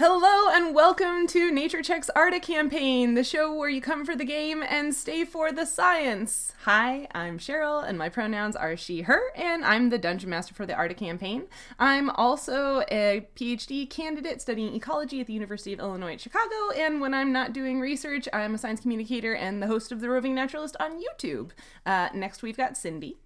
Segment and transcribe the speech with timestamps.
[0.00, 4.24] Hello and welcome to Nature Check's Arda campaign, the show where you come for the
[4.24, 6.52] game and stay for the science.
[6.62, 10.66] Hi, I'm Cheryl, and my pronouns are she, her, and I'm the dungeon master for
[10.66, 11.48] the Arda campaign.
[11.80, 17.00] I'm also a PhD candidate studying ecology at the University of Illinois at Chicago, and
[17.00, 20.36] when I'm not doing research, I'm a science communicator and the host of The Roving
[20.36, 21.50] Naturalist on YouTube.
[21.84, 23.16] Uh, next, we've got Cindy.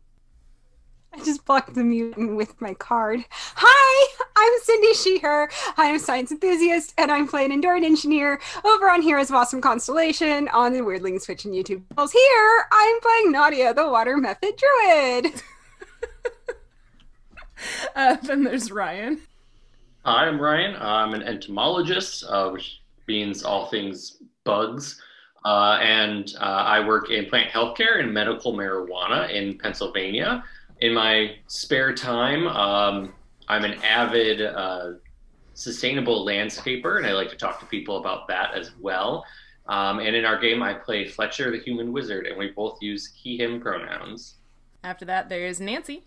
[1.14, 3.24] I just blocked the mutant with my card.
[3.30, 5.48] Hi, I'm Cindy Sheher.
[5.76, 10.48] I'm a science enthusiast, and I'm playing Enduring Engineer over on Heroes of Awesome Constellation
[10.48, 12.12] on the Weirdlings Twitch and YouTube channels.
[12.12, 15.42] Here, I'm playing Nadia, the Water Mephit Druid.
[17.94, 19.20] uh, then there's Ryan.
[20.06, 20.76] Hi, I'm Ryan.
[20.80, 25.00] I'm an entomologist, uh, which means all things bugs.
[25.44, 30.44] Uh, and uh, I work in plant healthcare and medical marijuana in Pennsylvania
[30.82, 33.14] in my spare time, um,
[33.46, 34.94] I'm an avid uh,
[35.54, 39.24] sustainable landscaper, and I like to talk to people about that as well.
[39.68, 43.12] Um, and in our game, I play Fletcher the Human Wizard, and we both use
[43.14, 44.38] he, him pronouns.
[44.82, 46.02] After that, there's Nancy.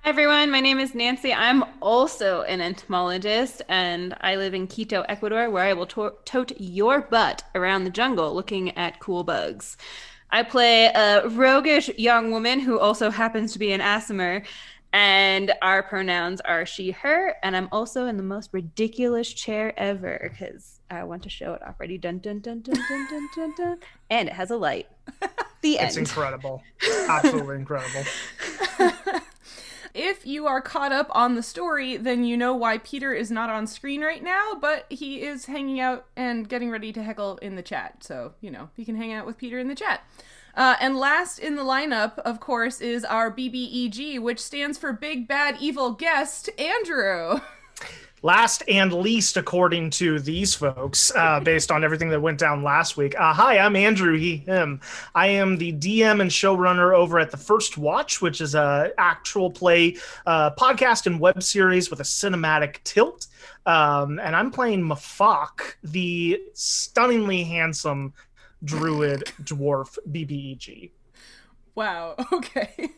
[0.00, 0.50] Hi, everyone.
[0.50, 1.34] My name is Nancy.
[1.34, 6.58] I'm also an entomologist, and I live in Quito, Ecuador, where I will to- tote
[6.58, 9.76] your butt around the jungle looking at cool bugs.
[10.30, 14.44] I play a roguish young woman who also happens to be an Aasimar,
[14.92, 20.30] and our pronouns are she, her, and I'm also in the most ridiculous chair ever
[20.32, 21.80] because I want to show it off.
[21.80, 21.98] Ready?
[21.98, 23.78] Dun dun dun dun dun dun dun dun,
[24.10, 24.88] and it has a light.
[25.62, 25.88] The end.
[25.88, 26.62] It's incredible,
[27.08, 28.04] absolutely incredible.
[29.94, 33.48] if you are caught up on the story, then you know why Peter is not
[33.48, 37.54] on screen right now, but he is hanging out and getting ready to heckle in
[37.54, 38.02] the chat.
[38.02, 40.02] So, you know, you can hang out with Peter in the chat.
[40.56, 45.26] Uh, and last in the lineup, of course, is our BBEG, which stands for Big
[45.28, 47.40] Bad Evil Guest, Andrew.
[48.24, 52.96] last and least according to these folks uh, based on everything that went down last
[52.96, 53.14] week.
[53.20, 54.80] Uh, hi i'm andrew he him.
[55.14, 59.50] I am the dm and showrunner over at the first watch which is a actual
[59.50, 63.26] play uh, podcast and web series with a cinematic tilt.
[63.66, 68.14] Um, and i'm playing mafak the stunningly handsome
[68.64, 70.90] druid dwarf bbeg
[71.74, 72.88] wow okay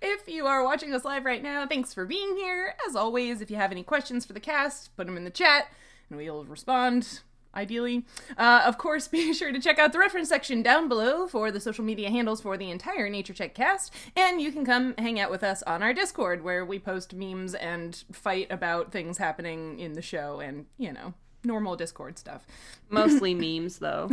[0.00, 2.74] if you are watching us live right now, thanks for being here.
[2.88, 5.68] As always, if you have any questions for the cast, put them in the chat
[6.08, 7.20] and we'll respond
[7.54, 8.04] ideally.
[8.36, 11.60] Uh, of course, be sure to check out the reference section down below for the
[11.60, 15.30] social media handles for the entire Nature Check cast, and you can come hang out
[15.30, 19.94] with us on our Discord where we post memes and fight about things happening in
[19.94, 22.46] the show and, you know, normal Discord stuff.
[22.88, 24.10] Mostly memes, though.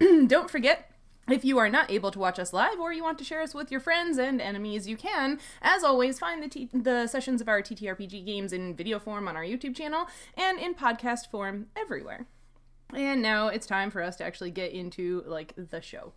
[0.26, 0.90] Don't forget
[1.28, 3.54] if you are not able to watch us live or you want to share us
[3.54, 7.48] with your friends and enemies, you can, as always, find the, t- the sessions of
[7.48, 12.26] our TTRPG games in video form on our YouTube channel and in podcast form everywhere.
[12.94, 16.12] And now it's time for us to actually get into like the show.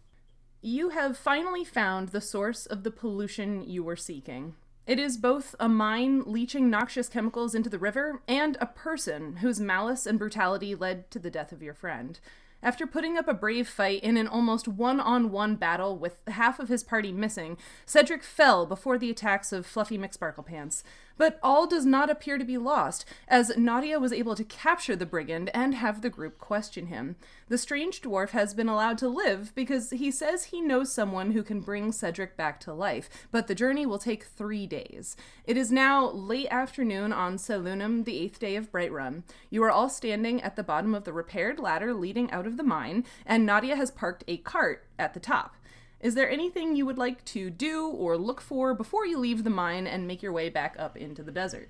[0.61, 4.55] You have finally found the source of the pollution you were seeking.
[4.85, 9.59] It is both a mine leaching noxious chemicals into the river and a person whose
[9.59, 12.19] malice and brutality led to the death of your friend.
[12.61, 16.59] After putting up a brave fight in an almost one on one battle with half
[16.59, 20.83] of his party missing, Cedric fell before the attacks of Fluffy McSparklepants.
[21.19, 25.05] But all does not appear to be lost, as Nadia was able to capture the
[25.05, 27.17] brigand and have the group question him.
[27.49, 31.43] The strange dwarf has been allowed to live because he says he knows someone who
[31.43, 35.17] can bring Cedric back to life, but the journey will take three days.
[35.43, 39.23] It is now late afternoon on Selunum, the eighth day of Brightrun.
[39.49, 42.63] You are all standing at the bottom of the repaired ladder leading out of the
[42.63, 45.55] mine, and Nadia has parked a cart at the top.
[46.01, 49.49] Is there anything you would like to do or look for before you leave the
[49.49, 51.69] mine and make your way back up into the desert?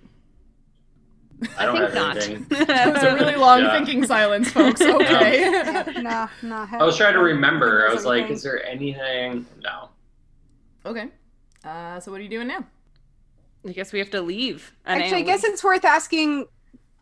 [1.57, 2.17] I don't I have think not.
[2.17, 2.67] anything.
[2.67, 3.71] That was a really long Yeah.
[3.77, 4.81] thinking silence, folks.
[4.99, 5.93] Okay.
[6.01, 6.67] nah, nah.
[6.71, 7.87] I was trying to remember.
[7.89, 9.45] I was like, is there anything?
[9.63, 9.89] No.
[10.85, 11.09] okay.
[11.63, 12.65] Uh, so what are you doing now?
[13.67, 14.73] I guess we have to leave.
[14.85, 16.47] Actually, I guess it's worth asking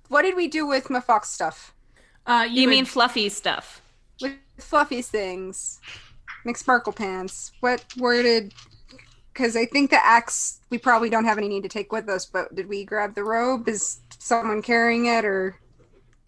[0.09, 1.74] what did we do with Mafox stuff?
[2.25, 3.81] Uh, You had- mean fluffy stuff?
[4.21, 5.79] With Fluffy's things?
[6.47, 7.51] McSparkle pants.
[7.59, 8.53] What where did
[9.33, 12.25] because I think the axe we probably don't have any need to take with us,
[12.25, 13.67] but did we grab the robe?
[13.67, 15.57] Is someone carrying it or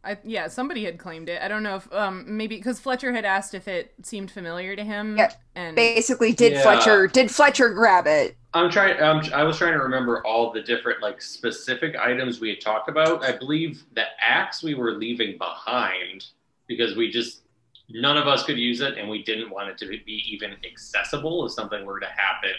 [0.04, 1.42] I, yeah, somebody had claimed it.
[1.42, 4.84] I don't know if um maybe because Fletcher had asked if it seemed familiar to
[4.84, 5.18] him.
[5.18, 5.34] Yeah.
[5.56, 6.62] And basically did Yeah.
[6.62, 8.36] Fletcher did Fletcher grab it?
[8.54, 9.02] I'm trying.
[9.02, 12.90] Um, I was trying to remember all the different like specific items we had talked
[12.90, 13.24] about.
[13.24, 16.26] I believe the axe we were leaving behind
[16.68, 17.42] because we just
[17.90, 21.46] none of us could use it, and we didn't want it to be even accessible
[21.46, 22.52] if something were to happen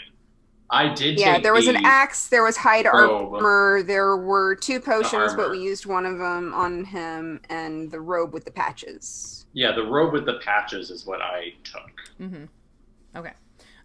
[0.71, 1.19] I did.
[1.19, 3.35] Yeah, take there was an axe, there was hide robe.
[3.35, 8.01] armor, there were two potions, but we used one of them on him, and the
[8.01, 9.47] robe with the patches.
[9.53, 11.91] Yeah, the robe with the patches is what I took.
[12.21, 12.45] Mm-hmm.
[13.17, 13.33] Okay.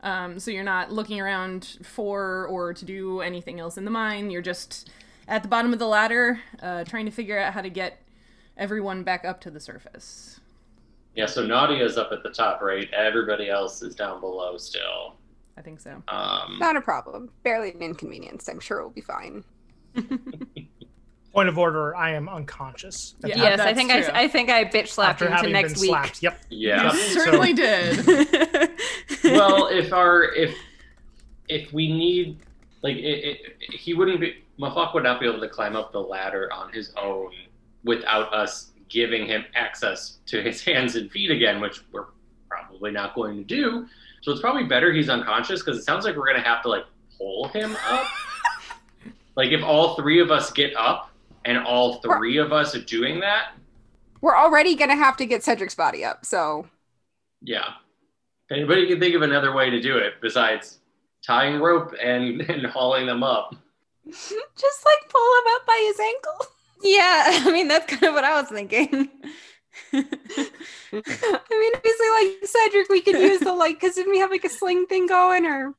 [0.02, 4.30] Um, so you're not looking around for or to do anything else in the mine.
[4.30, 4.92] You're just
[5.28, 8.04] at the bottom of the ladder, uh, trying to figure out how to get
[8.56, 10.40] everyone back up to the surface.
[11.16, 12.90] Yeah, so Nadia's up at the top, right?
[12.94, 15.16] Everybody else is down below still.
[15.58, 16.04] I think so.
[16.10, 17.30] Um, Not a problem.
[17.44, 18.50] Barely an inconvenience.
[18.50, 19.44] I'm sure we'll be fine.
[21.34, 23.16] Point of order: I am unconscious.
[23.26, 24.04] Yeah, the- yes, I think true.
[24.14, 25.90] I, I think I bitch slapped after him to having next been week.
[25.90, 26.24] slapped.
[26.24, 26.40] Yep.
[26.50, 26.84] yeah.
[26.94, 28.06] You So- certainly did.
[29.24, 30.56] well, if our if
[31.50, 32.40] if we need
[32.82, 33.02] like it,
[33.60, 36.72] it, he wouldn't be Mafak would not be able to climb up the ladder on
[36.72, 37.32] his own
[37.84, 42.06] without us giving him access to his hands and feet again, which we're
[42.50, 43.86] probably not going to do.
[44.22, 46.86] So it's probably better he's unconscious because it sounds like we're gonna have to like
[47.18, 48.08] pull him up.
[49.36, 51.12] like if all three of us get up
[51.44, 53.52] and all three of us are doing that,
[54.22, 56.68] We're already gonna have to get Cedric's body up, so
[57.42, 57.68] Yeah.
[58.50, 60.80] Anybody can think of another way to do it besides
[61.24, 63.56] tying rope and, and hauling them up.
[64.10, 66.48] just like pull him up by his ankle.
[66.86, 69.10] Yeah, I mean that's kind of what I was thinking.
[69.94, 70.02] I
[70.94, 74.50] mean, basically, like Cedric, we could use the like, because didn't we have like a
[74.50, 75.76] sling thing going, or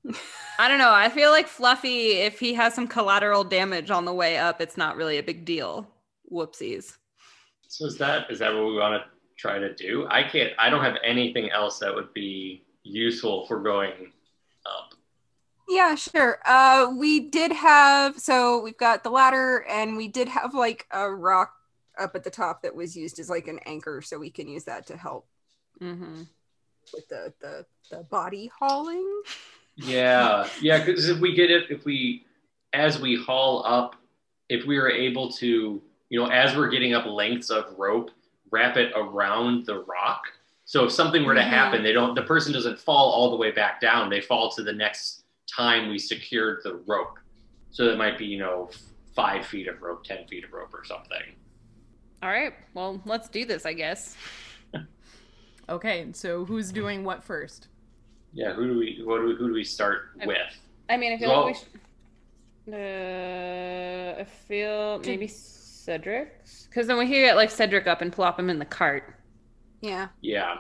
[0.58, 0.92] I don't know.
[0.92, 4.76] I feel like Fluffy, if he has some collateral damage on the way up, it's
[4.76, 5.86] not really a big deal.
[6.30, 6.96] Whoopsies.
[7.68, 10.06] So is that is that what we want to try to do?
[10.10, 14.15] I can't I don't have anything else that would be useful for going up.
[15.68, 16.38] Yeah, sure.
[16.44, 21.10] Uh, we did have so we've got the ladder, and we did have like a
[21.10, 21.52] rock
[21.98, 24.64] up at the top that was used as like an anchor, so we can use
[24.64, 25.26] that to help
[25.82, 26.22] Mm-hmm.
[26.94, 29.22] with the the the body hauling.
[29.76, 30.48] Yeah.
[30.60, 32.24] Yeah, because if we get it if we
[32.72, 33.96] as we haul up,
[34.48, 38.10] if we are able to, you know, as we're getting up lengths of rope,
[38.50, 40.24] wrap it around the rock.
[40.64, 41.48] So if something were to Mhm.
[41.48, 44.08] happen, they don't the person doesn't fall all the way back down.
[44.10, 47.18] They fall to the next time we secured the rope.
[47.70, 48.70] So that might be, you know,
[49.14, 51.22] five feet of rope, ten feet of rope or something.
[52.22, 52.52] All right.
[52.74, 54.16] Well, let's do this, I guess.
[55.68, 57.66] Okay, so who's doing what first?
[58.32, 60.36] Yeah, who do we what do we, who do we start I- with?
[60.88, 62.74] I mean, I feel Well- like we should.
[62.74, 66.66] Uh, I feel maybe Cedric's.
[66.70, 69.16] Because then we can get like Cedric up and plop him in the cart.
[69.80, 70.06] Yeah.
[70.20, 70.58] Yeah.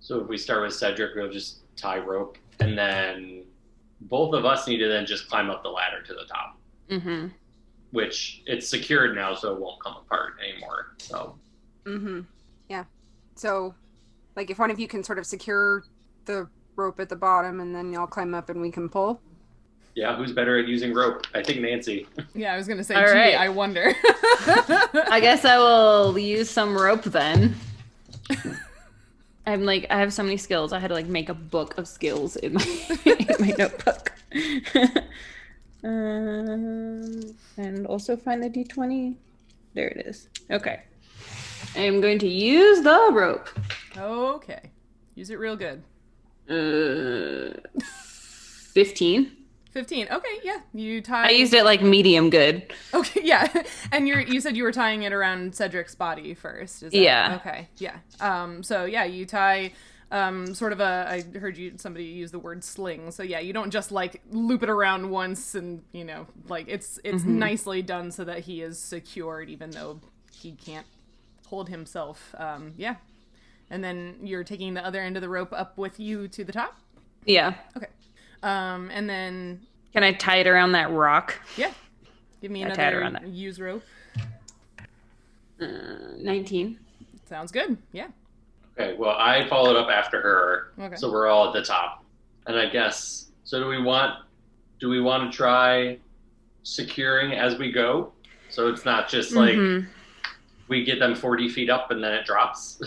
[0.00, 3.44] So if we start with Cedric, we'll just tie rope and then
[4.02, 6.54] both of us need to then just climb up the ladder to the top.
[6.90, 7.26] Mm-hmm.
[7.90, 10.94] which it's secured now, so it won't come apart anymore.
[10.98, 11.36] So
[11.84, 12.20] Mm-hmm.
[12.68, 12.84] Yeah.
[13.34, 13.74] So,
[14.36, 15.84] like, if one of you can sort of secure
[16.26, 19.20] the rope at the bottom, and then y'all climb up, and we can pull.
[19.94, 21.26] yeah, who's better at using rope?
[21.34, 22.06] I think Nancy.
[22.34, 23.34] Yeah, I was gonna say, All gee, right.
[23.34, 23.92] I wonder.
[25.10, 27.54] I guess I will use some rope then.
[29.48, 30.74] I'm like, I have so many skills.
[30.74, 32.62] I had to like make a book of skills in my,
[33.06, 34.12] in my notebook.
[35.82, 39.14] um, and also find the d20.
[39.72, 40.28] There it is.
[40.50, 40.82] Okay.
[41.74, 43.48] I'm going to use the rope.
[43.96, 44.70] okay,
[45.14, 45.82] use it real good.
[46.48, 49.32] Uh, 15.
[49.70, 50.08] Fifteen.
[50.10, 51.26] Okay, yeah, you tie.
[51.28, 52.72] I used it like medium good.
[52.94, 53.46] Okay, yeah,
[53.92, 56.82] and you're you said you were tying it around Cedric's body first.
[56.82, 57.38] Is that, Yeah.
[57.40, 57.68] Okay.
[57.76, 57.96] Yeah.
[58.20, 58.62] Um.
[58.62, 59.72] So yeah, you tie.
[60.10, 61.06] Um, sort of a.
[61.34, 63.10] I heard you somebody use the word sling.
[63.10, 66.98] So yeah, you don't just like loop it around once and you know like it's
[67.04, 70.00] it's nicely done so that he is secured even though
[70.32, 70.86] he can't
[71.46, 72.34] hold himself.
[72.38, 72.72] Um.
[72.78, 72.96] Yeah.
[73.70, 76.52] And then you're taking the other end of the rope up with you to the
[76.52, 76.78] top.
[77.26, 77.52] Yeah.
[77.76, 77.88] Okay.
[78.42, 78.90] Um.
[78.92, 79.60] And then
[79.92, 81.34] Can I tie it around that rock?
[81.56, 81.72] yeah,
[82.40, 83.26] give me I tied another around that.
[83.28, 83.82] use rope.
[85.60, 85.66] Uh,
[86.18, 86.78] 19.
[87.28, 87.76] Sounds good.
[87.92, 88.06] Yeah.
[88.78, 90.94] Okay, well, I followed up after her, Okay.
[90.96, 92.04] so we're all at the top.
[92.46, 93.58] And I guess so.
[93.60, 94.14] Do we want?
[94.80, 95.98] Do we want to try
[96.62, 98.12] securing as we go?
[98.50, 99.86] So it's not just like Mhm.
[100.68, 102.80] we get them forty feet up and then it drops.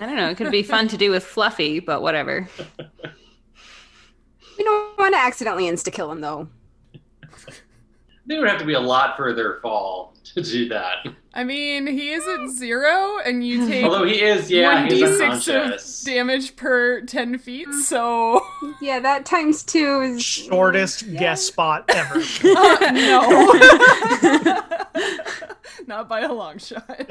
[0.00, 0.28] I don't know.
[0.30, 2.48] It could be fun to do with Fluffy, but whatever.
[4.58, 6.48] We don't want to accidentally insta kill him, though.
[8.26, 10.96] They would have to be a lot further fall to do that.
[11.32, 14.98] I mean, he is at zero, and you take Although he is, yeah, one d
[15.06, 17.72] six of damage per ten feet.
[17.72, 18.42] So
[18.82, 21.20] Yeah, that times two is Shortest Yeah.
[21.20, 22.16] guest spot ever.
[22.44, 23.52] uh, no,
[25.86, 27.10] not by a long shot.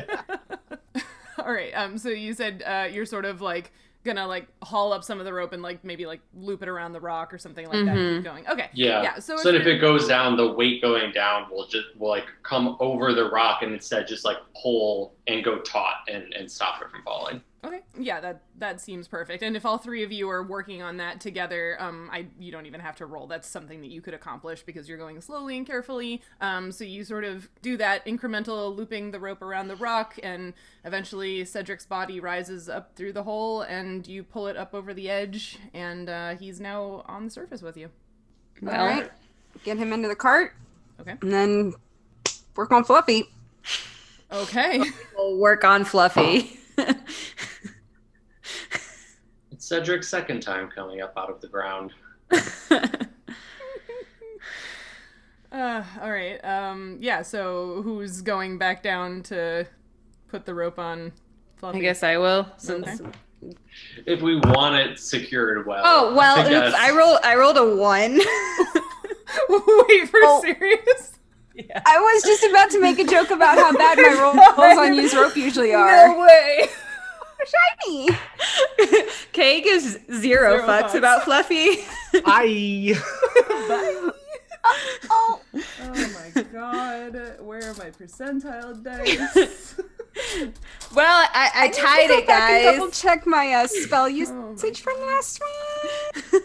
[1.39, 1.71] All right.
[1.71, 1.97] Um.
[1.97, 3.71] So you said uh, you're sort of like
[4.03, 6.93] gonna like haul up some of the rope and like maybe like loop it around
[6.93, 7.95] the rock or something like that.
[7.95, 8.15] Mhm.
[8.17, 8.47] Keep going.
[8.47, 8.69] Okay.
[8.73, 9.01] Yeah.
[9.03, 9.19] Yeah.
[9.19, 12.25] So, So, if if it goes down, the weight going down will just will like
[12.43, 16.81] come over the rock and instead just like pull and go taut and, and stop
[16.81, 17.41] it from falling.
[17.65, 17.79] Okay.
[17.97, 19.41] Yeah, that that seems perfect.
[19.41, 22.67] And if all three of you are working on that together, um, I you don't
[22.67, 23.25] even have to roll.
[23.25, 26.21] That's something that you could accomplish because you're going slowly and carefully.
[26.39, 30.53] Um, so you sort of do that incremental looping the rope around the rock, and
[30.85, 35.09] eventually Cedric's body rises up through the hole, and you pull it up over the
[35.09, 37.89] edge, and uh, he's now on the surface with you.
[38.61, 39.11] Well, All right.
[39.63, 40.53] Get him into the cart.
[40.99, 41.15] Okay.
[41.21, 41.73] And then
[42.55, 43.29] work on Fluffy.
[44.31, 44.79] Okay.
[45.17, 46.56] we'll work on Fluffy.
[49.51, 51.93] It's Cedric's second time coming up out of the ground.
[55.49, 56.43] Uh, all right.
[56.43, 57.21] Um, yeah.
[57.21, 59.65] So who's going back down to
[60.27, 61.13] put the rope on?
[61.55, 61.77] Fluffy?
[61.77, 62.47] I guess I will.
[62.57, 62.87] Since
[63.41, 63.55] Okay.
[64.05, 65.81] If we want it secured well.
[65.85, 67.19] Oh well, I oops, I rolled.
[67.23, 68.17] I rolled a one.
[69.49, 70.41] Wait for Oh.
[70.43, 71.16] serious.
[71.85, 74.19] I was just about to make a joke about how bad my
[74.57, 76.07] rolls on used rope usually are.
[76.09, 76.67] No way.
[77.85, 78.09] Shiny.
[79.31, 80.95] Kay gives zero, Zero fucks, fucks.
[80.95, 81.77] about Fluffy.
[82.25, 82.95] I
[83.69, 84.11] Bye.
[85.09, 87.39] Oh, Oh my god.
[87.39, 89.75] Where are my percentile dice?
[90.95, 92.99] well, I, I, need to tied go it, back and Double guys.
[93.01, 96.41] check my uh, spell Oh usage from last one.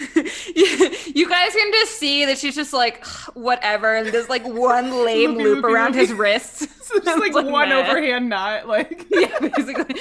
[0.56, 3.04] you, guys can just see that she's just like
[3.34, 5.98] whatever, and there's like one lame Loopy, loop loopy, around loopy.
[6.06, 6.66] his wrists.
[6.88, 7.88] so just like Like one that.
[7.90, 9.96] overhand knot, like yeah, basically,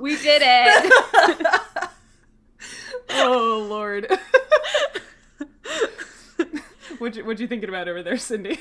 [0.00, 1.90] we did it.
[3.10, 4.06] Oh lord.
[6.98, 8.58] what you what you thinking about over there, Cindy?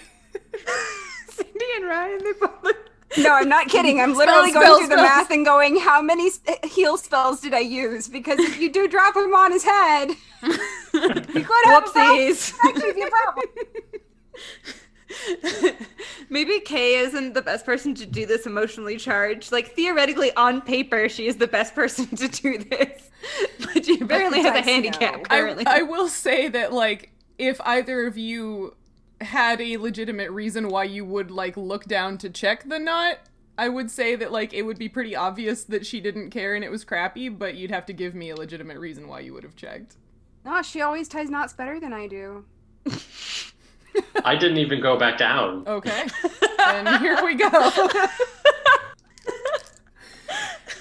[1.29, 2.77] Cindy and Ryan, they both look.
[3.18, 4.00] No, I'm not kidding.
[4.00, 7.41] I'm literally Spell, going spell, through the math and going, how many eh, heal spells
[7.41, 8.08] did I use?
[8.08, 10.10] Because if you do drop him on his head,
[10.44, 10.50] you
[10.94, 12.18] could have a problem.
[12.18, 12.53] Whoopsies.
[12.65, 13.46] Actually, a problem.
[16.30, 19.51] Maybe Kay isn't the best person to do this emotionally charged.
[19.51, 23.10] Like theoretically, on paper, she is the best person to do this,
[23.60, 25.18] but she apparently has a handicap.
[25.18, 25.24] know.
[25.24, 28.75] Currently, I, I will say that like if either of you
[29.21, 33.19] had a legitimate reason why you would like look down to check the knot,
[33.57, 36.63] I would say that like it would be pretty obvious that she didn't care and
[36.63, 39.43] it was crappy, but you'd have to give me a legitimate reason why you would
[39.43, 39.97] have checked.
[40.43, 42.45] No, she always ties knots better than I do.
[44.25, 45.63] I didn't even go back down.
[45.67, 46.07] Okay.
[46.67, 47.49] and here we go.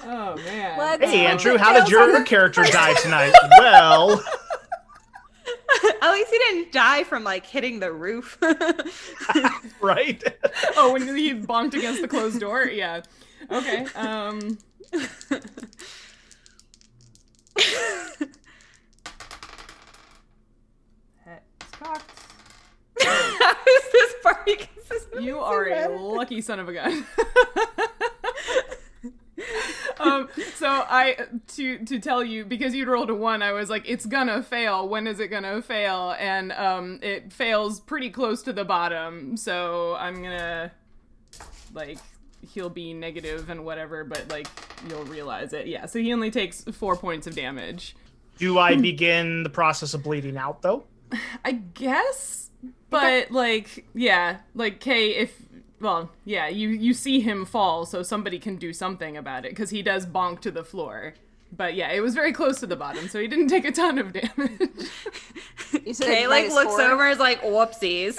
[0.05, 0.79] oh man.
[0.79, 3.33] Let's- hey Andrew, how did your character die tonight?
[3.59, 4.23] well,
[6.03, 8.39] at least he didn't die from like hitting the roof.
[9.81, 10.23] right?
[10.77, 12.65] Oh, when he bonked against the closed door?
[12.65, 13.03] Yeah.
[13.51, 13.87] Okay.
[13.95, 14.59] Um
[21.25, 22.11] Hex cocked.
[23.01, 25.23] How is this party consistent?
[25.23, 27.05] You are a lucky son of a gun.
[30.01, 31.17] um, so I
[31.57, 34.89] to to tell you because you'd rolled a one, I was like, it's gonna fail.
[34.89, 36.15] When is it gonna fail?
[36.19, 39.37] And um, it fails pretty close to the bottom.
[39.37, 40.73] So I'm gonna
[41.75, 41.99] like
[42.53, 44.47] he'll be negative and whatever, but like
[44.89, 45.67] you'll realize it.
[45.67, 45.87] Yeah.
[45.87, 47.97] So he only takes four points of damage.
[48.39, 50.85] Do I begin the process of bleeding out though?
[51.45, 52.51] I guess,
[52.89, 55.35] but like, yeah, like Kay, if
[55.81, 59.71] well, yeah, you you see him fall, so somebody can do something about it because
[59.71, 61.15] he does bonk to the floor.
[61.57, 63.99] But yeah, it was very close to the bottom, so he didn't take a ton
[63.99, 64.61] of damage.
[65.87, 66.83] You said Kay like looks four.
[66.83, 68.19] over and is like, whoopsies.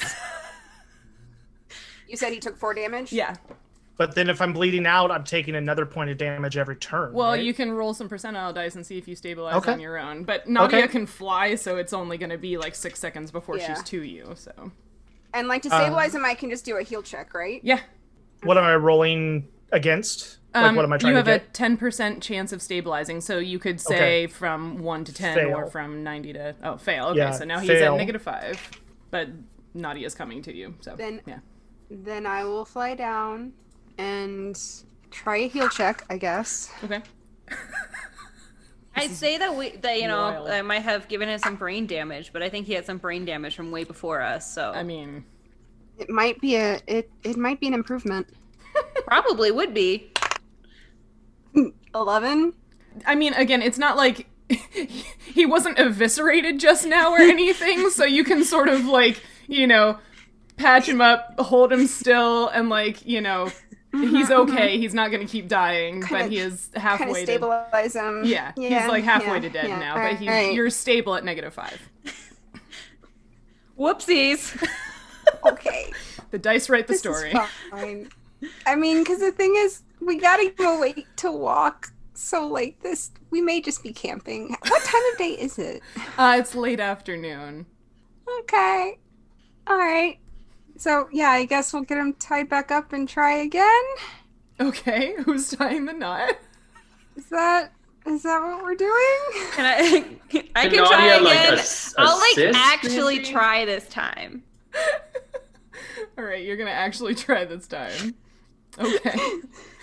[2.08, 3.12] You said he took four damage.
[3.14, 3.36] yeah.
[3.98, 7.14] But then if I'm bleeding out, I'm taking another point of damage every turn.
[7.14, 7.44] Well, right?
[7.44, 9.74] you can roll some percentile dice and see if you stabilize Okay.
[9.74, 10.24] on your own.
[10.24, 10.88] But Nadia Okay.
[10.88, 13.74] can fly, so it's only going to be like six seconds before Yeah.
[13.76, 14.32] she's to you.
[14.36, 14.72] So
[15.34, 17.62] And like to Uh, stabilize him, I can just do a heal check, right?
[17.64, 17.80] yeah,
[18.44, 20.40] What am I rolling against?
[20.54, 21.26] Like, Um, what am I trying to get?
[21.28, 21.50] you have to get?
[21.50, 24.28] a ten percent chance of stabilizing, so you could say Okay.
[24.28, 27.06] from one to ten or from ninety to oh fail.
[27.08, 27.94] Okay, Yeah, so now he's fail.
[27.94, 28.60] at negative five,
[29.12, 29.30] but
[29.74, 30.76] Nadia's coming to you.
[30.82, 31.40] So Then- yeah,
[31.90, 33.54] Then I will fly down
[33.98, 34.60] and
[35.12, 36.70] try a heal check, I guess.
[36.84, 37.02] okay.
[38.96, 40.50] I'd say that we that you know wild.
[40.50, 43.26] I might have given him some brain damage, but I think he had some brain
[43.26, 44.54] damage from way before us.
[44.54, 45.24] So I mean,
[45.98, 48.28] It might be a it it might be an improvement.
[49.06, 50.12] probably would be.
[51.96, 52.54] Eleven.
[53.06, 54.28] I mean, again, it's not like
[55.34, 60.00] he wasn't eviscerated just now or anything, so you can sort of like you know
[60.58, 63.52] patch him up, hold him still, and like you know
[63.94, 64.78] He's Mhm, okay.
[64.78, 67.32] He's not going to keep dying, Kinda- but he is Kind of halfway to.
[67.32, 68.24] stabilize him.
[68.24, 69.80] Yeah, he's like halfway to dead yeah.
[69.80, 70.54] now, but he's, Alright.
[70.54, 71.80] you're stable at negative five.
[73.78, 74.62] Whoopsies.
[75.46, 75.92] okay.
[76.32, 77.34] The dice write the This story.
[77.72, 78.10] fine.
[78.66, 81.92] I mean, because the thing is, we gotta go wait to walk.
[82.14, 84.56] So, like this, we may just be camping.
[84.68, 85.82] What time of day is it?
[86.18, 87.66] Uh, it's late afternoon.
[88.42, 89.00] Okay.
[89.68, 90.20] All right.
[90.82, 93.84] So, yeah, I guess we'll get him tied back up and try again.
[94.60, 96.32] Okay, who's tying the knot?
[97.16, 97.72] Is that
[98.08, 99.52] is that what we're doing?
[99.52, 99.78] Can I?
[100.56, 101.24] I Can can try Nadia, again.
[101.24, 103.32] like, ass- I'll like assist, actually Nancy?
[103.32, 104.42] try this time.
[106.18, 108.16] All right, you're gonna actually try this time.
[108.80, 109.20] Okay.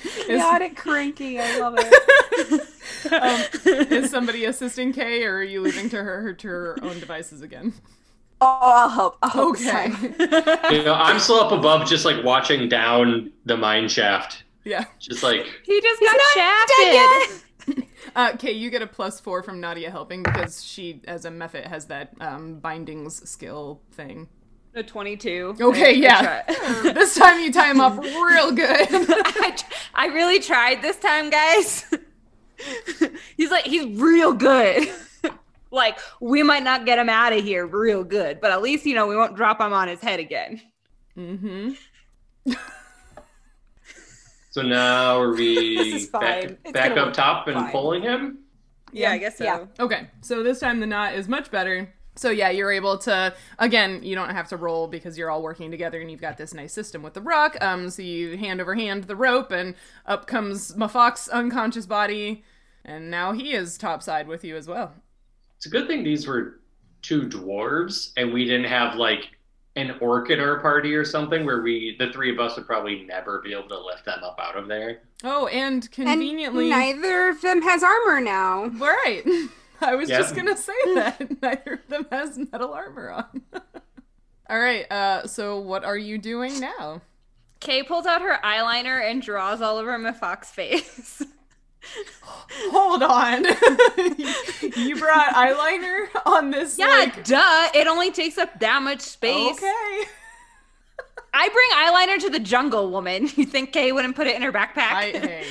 [0.05, 1.38] Is, Chaotic cranky.
[1.38, 3.12] I love it.
[3.12, 7.40] um, is somebody assisting Kay, or are you leaving to her to her own devices
[7.43, 7.73] again?
[8.40, 9.18] Oh, I'll help.
[9.23, 9.88] I'll help Okay.
[10.76, 14.45] You know, I'm still up above, just like watching down the mine shaft.
[14.64, 14.85] Yeah.
[14.99, 16.87] Just like he just got not shafted.
[17.76, 17.85] dead.
[18.16, 21.66] Uh, Kay, you get a plus four from Nadia helping because she, as a mephit,
[21.66, 24.28] has that um, bindings skill thing.
[24.75, 25.57] A 22.
[25.61, 26.42] Okay, I yeah.
[26.42, 28.88] try- this time you tie him up real good.
[28.90, 29.57] I,
[29.95, 31.85] I really tried this time, guys.
[33.37, 34.88] he's like, he's real good.
[35.71, 38.95] Like, we might not get him out of here real good, but at least, you
[38.95, 40.61] know, we won't drop him on his head again.
[41.17, 41.73] mm-hmm.
[44.51, 46.59] so now are we This is fine.
[46.65, 47.73] back, back up work top and fine.
[47.73, 48.39] pulling him?
[48.93, 49.45] Yeah, I guess so.
[49.45, 49.67] Yeah.
[49.79, 51.93] Okay, so this time the knot is much better.
[52.17, 54.03] So yeah, you're able to again.
[54.03, 56.73] You don't have to roll because you're all working together, and you've got this nice
[56.73, 57.57] system with the rock.
[57.61, 59.75] Um, so you hand over hand the rope, and
[60.07, 62.43] up comes Mafok's unconscious body,
[62.85, 64.95] and now he is topside with you as well.
[65.59, 66.61] It's a good thing these were
[67.03, 69.29] two dwarves and we didn't have like
[69.77, 73.03] an orc in our party or something where we the three of us would probably
[73.05, 75.00] never be able to lift them up out of there.
[75.25, 78.67] Oh, and And conveniently, neither of them has armor now.
[78.67, 79.23] right.
[79.81, 80.19] I was Yeah.
[80.19, 83.43] just gonna say that neither of them has metal armor on.
[84.50, 84.91] all right.
[84.91, 87.00] Uh, so what are you doing now?
[87.61, 91.21] Kay pulls out her eyeliner and draws all over Mafok's face.
[92.70, 93.44] Hold on.
[94.77, 96.79] you brought eyeliner on this?
[96.79, 97.68] yeah, like- duh.
[97.74, 99.57] It only takes up that much space.
[99.57, 100.03] Okay.
[101.35, 103.29] I bring eyeliner to the jungle, woman.
[103.37, 104.92] You think Kay wouldn't put it in her backpack?
[104.92, 105.44] I hey.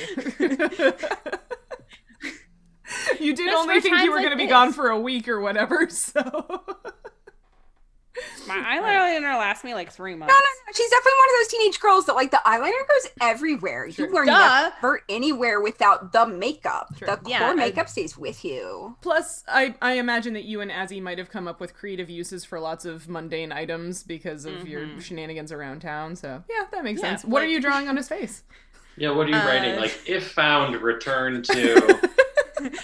[3.20, 5.28] you did Just only think you were like going to be gone for a week
[5.28, 6.64] or whatever, so
[8.46, 10.32] My eyeliner lasts me like three months.
[10.32, 10.72] no, no.
[10.74, 13.90] She's definitely one of those teenage girls that like the eyeliner goes everywhere.
[13.90, 14.08] Sure.
[14.08, 14.70] You are Duh.
[14.82, 16.94] never anywhere without the makeup.
[16.98, 17.08] Sure.
[17.08, 18.96] The core Yeah, I- makeup stays with you.
[19.00, 22.44] Plus, I, I imagine that you and Azzy might have come up with creative uses
[22.44, 26.16] for lots of mundane items because of your shenanigans around town.
[26.16, 27.24] So, yeah, that makes Yeah, sense.
[27.24, 28.42] What are you drawing on his face?
[28.96, 29.76] Yeah, what are you Uh, writing?
[29.76, 32.10] Like if found, return to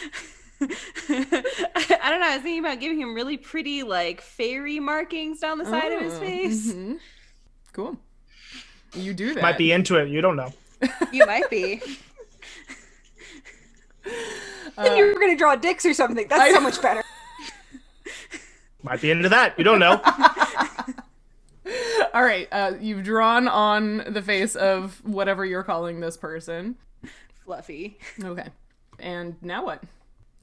[0.61, 2.27] I don't know.
[2.29, 6.01] I was thinking about giving him really pretty, like fairy markings down the side of
[6.01, 6.73] his Oh, face.
[6.73, 6.99] mhm.
[7.73, 7.97] Cool.
[8.95, 9.43] You do that.
[9.43, 10.09] Might be into it.
[10.09, 10.53] You don't know.
[11.13, 11.81] You might be.
[14.77, 16.27] Uh, Then you were gonna draw dicks or something.
[16.29, 17.03] That's I- so much better.
[18.83, 19.57] Might be into that.
[19.57, 19.99] You don't know.
[22.13, 26.77] All right, uh, you've drawn on the face of whatever you're calling this person.
[27.47, 27.99] Fluffy.
[28.23, 28.49] Okay.
[28.99, 29.83] And now what?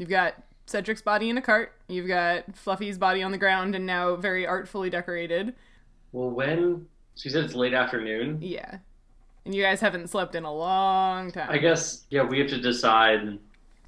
[0.01, 0.33] You've got
[0.65, 1.73] Cedric's body in a cart.
[1.87, 5.53] You've got Fluffy's body on the ground and now very artfully decorated.
[6.11, 8.39] Well when she said it's late afternoon.
[8.41, 8.79] Yeah.
[9.45, 11.51] And you guys haven't slept in a long time.
[11.51, 13.37] I guess yeah, we have to decide.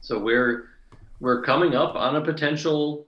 [0.02, 0.70] So we're
[1.20, 3.08] we're coming up on a potential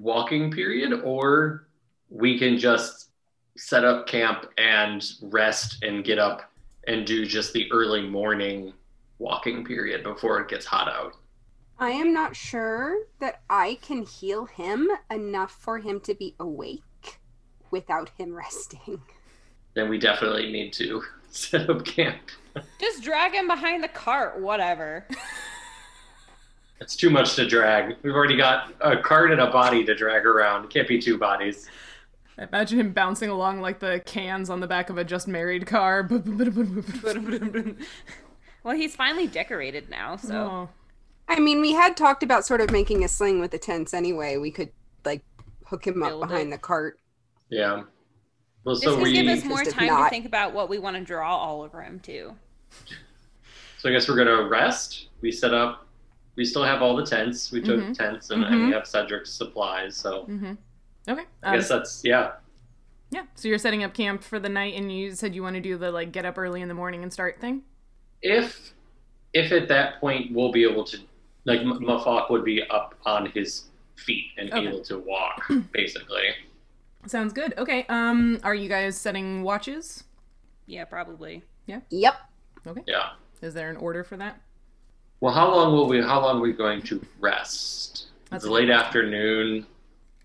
[0.00, 1.68] walking period, or
[2.08, 3.10] we can just
[3.58, 6.50] set up camp and rest and get up
[6.86, 8.72] and do just the early morning
[9.18, 11.12] walking period before it gets hot out.
[11.80, 17.18] I am not sure that I can heal him enough for him to be awake
[17.70, 19.00] without him resting.
[19.74, 22.18] Then we definitely need to set up camp.
[22.80, 25.06] Just drag him behind the cart, whatever.
[26.80, 27.96] It's too much to drag.
[28.02, 30.64] We've already got a cart and a body to drag around.
[30.64, 31.68] It can't be two bodies.
[32.38, 36.08] Imagine him bouncing along like the cans on the back of a just married car.
[38.62, 40.68] well, he's finally decorated now, so Oh.
[41.28, 44.36] I mean, we had talked about sort of making a sling with the tents anyway.
[44.38, 44.70] We could
[45.04, 45.22] like
[45.66, 46.50] hook him up Build behind it.
[46.52, 46.98] the cart.
[47.50, 47.82] Yeah.
[48.64, 49.12] Well, this so will we.
[49.12, 51.36] give us more Just if time to not- think about what we want to draw
[51.36, 52.34] all over him too.
[53.78, 55.08] So I guess we're gonna rest.
[55.20, 55.86] We set up.
[56.36, 57.50] We still have all the tents.
[57.52, 57.96] We took Mhm.
[57.96, 59.96] tents, and, and we have Cedric's supplies.
[59.96, 60.52] So hmm
[61.08, 61.24] Okay.
[61.42, 62.32] I Um, guess that's yeah.
[63.10, 63.22] Yeah.
[63.34, 65.76] So you're setting up camp for the night, and you said you want to do
[65.78, 67.62] the like get up early in the morning and start thing.
[68.22, 68.74] If
[69.32, 70.98] if at that point we'll be able to,
[71.48, 73.64] like M- Mafok would be up on his
[73.96, 74.68] feet and Okay.
[74.68, 76.28] able to walk, basically.
[77.06, 77.54] Sounds good.
[77.58, 77.86] Okay.
[77.88, 80.04] Um, are you guys setting watches?
[80.66, 81.42] Yeah, probably.
[81.66, 81.80] Yeah.
[81.90, 82.14] Yep.
[82.66, 82.82] Okay.
[82.86, 83.10] Yeah.
[83.40, 84.40] Is there an order for that?
[85.20, 86.00] Well, how long will we?
[86.02, 88.08] How long are we going to rest?
[88.30, 89.66] That's it's late afternoon.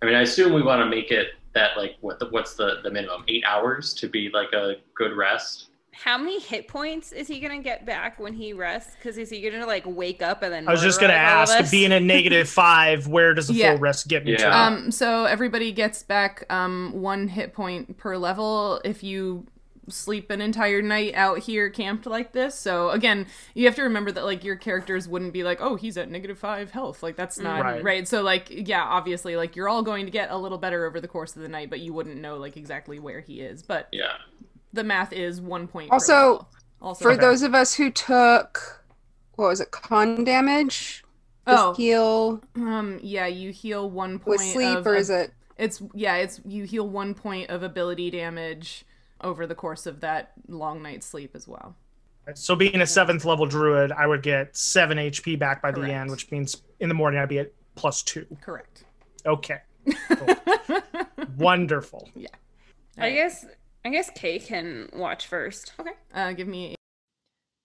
[0.01, 2.81] I mean, I assume we want to make it that like what the, what's the
[2.83, 3.23] the minimum?
[3.27, 5.69] Eight hours to be like a good rest.
[5.93, 8.95] How many hit points is he gonna get back when he rests?
[8.95, 10.67] Because is he gonna like wake up and then?
[10.67, 13.53] I was just gonna murder all of ask, being a negative five, where does a
[13.53, 13.71] Yeah.
[13.71, 14.41] full rest get me to?
[14.41, 14.65] Yeah.
[14.65, 19.45] Um, so everybody gets back um one hit point per level if you
[19.89, 22.57] sleep an entire night out here camped like this.
[22.57, 25.97] So again, you have to remember that like your characters wouldn't be like, "Oh, he's
[25.97, 27.83] at negative 5 health." Like that's not Right.
[27.83, 28.07] right.
[28.07, 31.07] So like yeah, obviously like you're all going to get a little better over the
[31.09, 33.61] course of the night, but you wouldn't know like exactly where he is.
[33.61, 34.13] But Yeah.
[34.73, 36.47] The math is 1 point per Also.
[36.81, 37.21] Also For Okay.
[37.21, 38.83] those of us who took,
[39.35, 41.03] what was it, con damage?
[41.45, 45.31] Oh, heal um yeah, you heal 1 point with sleep, of or is it?
[45.57, 48.85] It's yeah, it's you heal one point of ability damage
[49.21, 51.75] over the course of that long night's sleep as well.
[52.35, 56.09] So being a seventh level druid, I would get seven HP back by the end,
[56.09, 58.25] which means in the morning I'd be at plus two.
[58.41, 58.85] Correct.
[59.25, 59.59] Okay.
[61.37, 62.09] Wonderful.
[62.15, 62.27] Yeah.
[62.97, 63.45] I guess.
[63.85, 65.73] I guess Kay can watch first.
[65.79, 65.91] Okay.
[66.13, 66.73] Uh, give me.
[66.73, 66.75] A...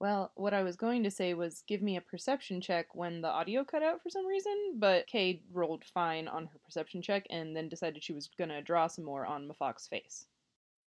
[0.00, 3.28] Well, what I was going to say was give me a perception check when the
[3.28, 7.56] audio cut out for some reason, but Kay rolled fine on her perception check and
[7.56, 10.26] then decided she was gonna draw some more on Mafok's face.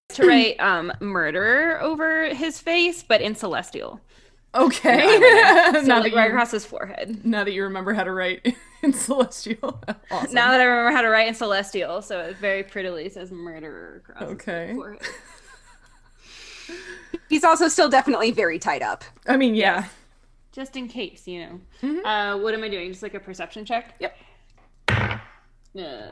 [0.10, 4.02] To write um murderer over his face, but in celestial.
[4.56, 5.04] Okay.
[5.74, 7.26] So now, like that right you, across his forehead.
[7.26, 9.82] now that you remember how to write in celestial.
[10.12, 10.34] awesome.
[10.34, 13.98] Now that I remember how to write in celestial, so it very prettily says murderer
[14.08, 14.74] across his Okay.
[14.74, 15.02] forehead.
[17.30, 19.04] He's also still definitely very tied up.
[19.28, 19.86] I mean, yeah.
[20.54, 21.62] Just in case, you know.
[21.84, 22.02] Mhm.
[22.06, 22.90] Uh, what am I doing?
[22.92, 23.96] Just like a perception check?
[24.00, 24.18] Yep.
[24.90, 26.08] Uh,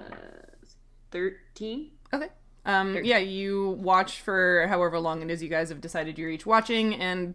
[1.11, 1.91] Thirteen.
[2.13, 2.27] Okay.
[2.65, 3.09] Um, Thirteen.
[3.09, 6.93] yeah, you watch for however long it is you guys have decided you're each watching,
[6.95, 7.33] and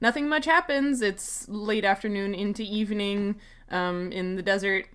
[0.00, 1.02] nothing much happens.
[1.02, 3.36] It's late afternoon into evening
[3.70, 4.86] um, in the desert,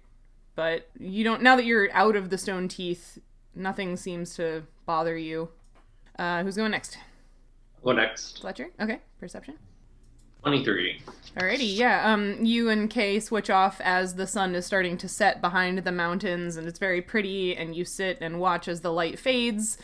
[0.55, 1.41] but you don't.
[1.41, 3.19] Now that you're out of the stone teeth,
[3.55, 5.49] nothing seems to bother you.
[6.17, 6.97] Uh, who's going next?
[7.83, 8.41] Go next.
[8.41, 8.69] Fletcher.
[8.79, 8.99] Okay.
[9.19, 9.55] Perception.
[10.41, 11.01] Twenty-three.
[11.37, 12.11] Alrighty, yeah.
[12.13, 15.91] Um, you and Kay switch off as the sun is starting to set behind the
[15.91, 17.55] mountains, and it's very pretty.
[17.55, 19.77] And you sit and watch as the light fades,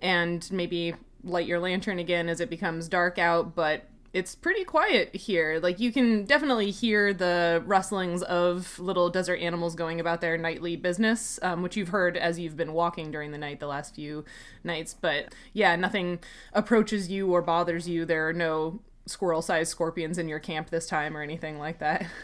[0.00, 3.54] and maybe light your lantern again as it becomes dark out.
[3.54, 5.60] But it's pretty quiet here.
[5.62, 10.74] Like you can definitely hear the rustlings of little desert animals going about their nightly
[10.74, 14.24] business, um, which you've heard as you've been walking during the night the last few
[14.64, 14.94] nights.
[14.98, 16.20] But yeah, nothing
[16.54, 18.06] approaches you or bothers you.
[18.06, 22.06] There are no squirrel sized scorpions in your camp this time or anything like that.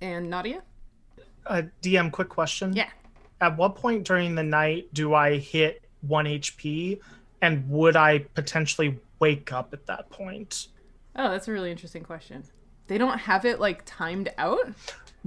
[0.00, 0.62] And Nadia?
[1.44, 2.72] Uh, DM, quick question.
[2.72, 2.90] Yeah.
[3.40, 7.00] At what point during the night do I hit one HP,
[7.42, 10.68] and would I potentially wake up at that point?
[11.18, 12.44] Oh, that's a really interesting question.
[12.86, 14.60] They don't have it like timed out.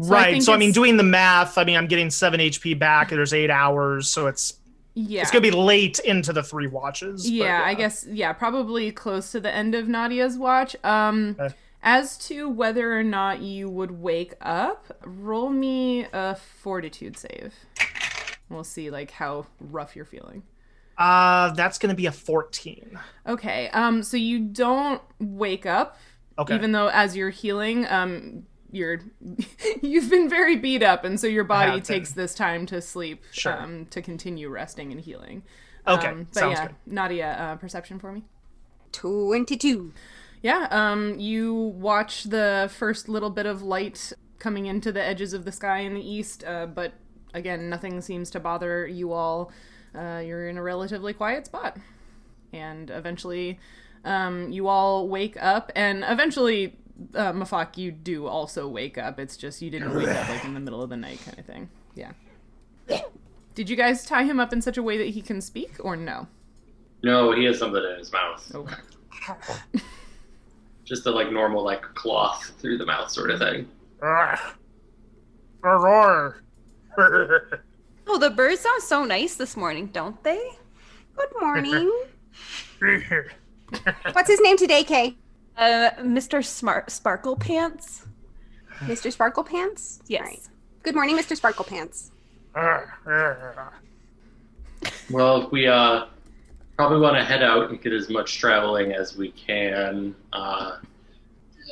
[0.01, 0.32] So right.
[0.32, 3.10] think so I mean, doing the math, I mean, I'm getting seven HP back.
[3.10, 4.56] There's eight hours, so it's
[4.93, 5.21] Yeah.
[5.21, 7.23] it's gonna be late into the three watches.
[7.23, 10.75] but yeah, I guess yeah, probably close to the end of Nadia's watch.
[10.84, 11.54] Um Okay.
[11.84, 17.54] as to whether or not you would wake up, roll me a fortitude save.
[18.49, 20.43] We'll see like how rough you're feeling.
[20.97, 22.99] Uh, that's gonna be a 14.
[23.27, 23.69] Okay.
[23.69, 25.97] Um so you don't wake up
[26.39, 26.56] Okay.
[26.56, 29.01] even though as you're healing um you're
[29.82, 31.95] you've been very beat up and so your body have been.
[31.99, 33.54] takes this time to sleep Sure.
[33.62, 35.43] um to continue resting and healing
[35.88, 36.75] Okay, um, but sounds yeah good.
[36.86, 38.23] nadia uh, perception for me
[38.93, 39.91] 22.
[40.41, 45.45] yeah um you watch the first little bit of light coming into the edges of
[45.45, 46.93] the sky in the east uh, but
[47.34, 49.51] again nothing seems to bother you all
[49.95, 51.77] uh, you're in a relatively quiet spot.
[52.54, 53.60] And eventually
[54.04, 56.75] um, you all wake up and eventually
[57.15, 59.19] uh, Mafak, you do also wake up.
[59.19, 61.45] It's just you didn't wake up like in the middle of the night kind of
[61.45, 61.69] thing.
[61.95, 62.12] Yeah.
[63.56, 65.95] Did you guys tie him up in such a way that he can speak or
[65.95, 66.27] no?
[67.04, 68.51] No, he has something in his mouth.
[68.56, 68.75] okay.
[70.86, 73.67] Just a like normal like cloth through the mouth sort of thing.
[78.12, 78.15] Ugh.
[78.15, 80.41] Oh, the birds sound so nice this morning, don't they?
[81.15, 81.89] Good morning.
[84.12, 85.15] What's his name today, Kay?
[85.58, 86.43] Uh, Mr.
[86.43, 88.06] Smart Sparkle Pants.
[88.80, 89.12] Mr.
[89.13, 90.02] Sparkle Pants?
[90.08, 90.21] Yes.
[90.21, 90.39] All right.
[90.84, 91.38] Good morning, Mr.
[91.38, 92.12] Sparkle Pants.
[95.12, 96.06] Well, if we uh,
[96.76, 100.15] probably want to head out and get as much traveling as we can.
[100.34, 100.78] Uh,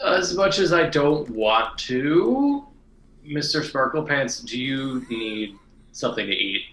[0.05, 2.67] as much as I don't want to,
[3.25, 3.63] Mr.
[3.63, 5.57] Sparkle Pants, do you need
[5.99, 6.63] something to eat?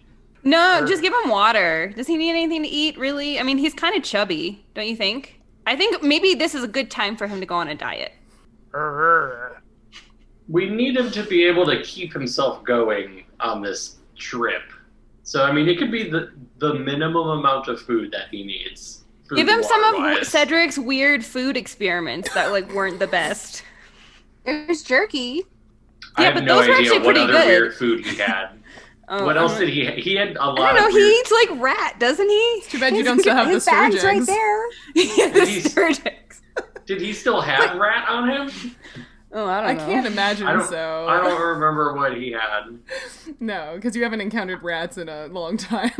[0.44, 1.92] No, Or- just give him water.
[1.96, 3.38] Does he need anything to eat, really?
[3.40, 5.40] I mean, he's kind of chubby, don't you think?
[5.66, 8.12] I think maybe this is a good time for him to go on a diet.
[10.48, 14.62] We need him to be able to keep himself going on this trip.
[15.24, 19.02] So I mean, it could be the the minimum amount of food that he needs.
[19.28, 20.24] food Give him some of.
[20.24, 23.64] Cedric's weird food experiments that like weren't the best.
[24.44, 25.44] There's jerky.
[26.14, 27.46] I Yeah, have but no those were actually what pretty other good.
[27.48, 28.50] weird food he had.
[29.08, 29.84] Oh, what else did he?
[30.00, 30.88] He had a lot I don't know.
[30.88, 32.62] of He eats like rat, doesn't he?
[32.66, 34.28] Too bad you His- don't still have the his bag's sturgeons.
[34.28, 34.66] right there.
[35.16, 36.42] Yeah, the He's- Sturgis.
[36.86, 38.74] Did he still have rat on him?
[39.32, 39.86] Oh, I don't I know.
[39.86, 40.68] can't imagine I don't.
[40.68, 41.06] so.
[41.08, 42.78] I don't remember what he had.
[43.40, 45.90] No, because you haven't encountered rats in a long time.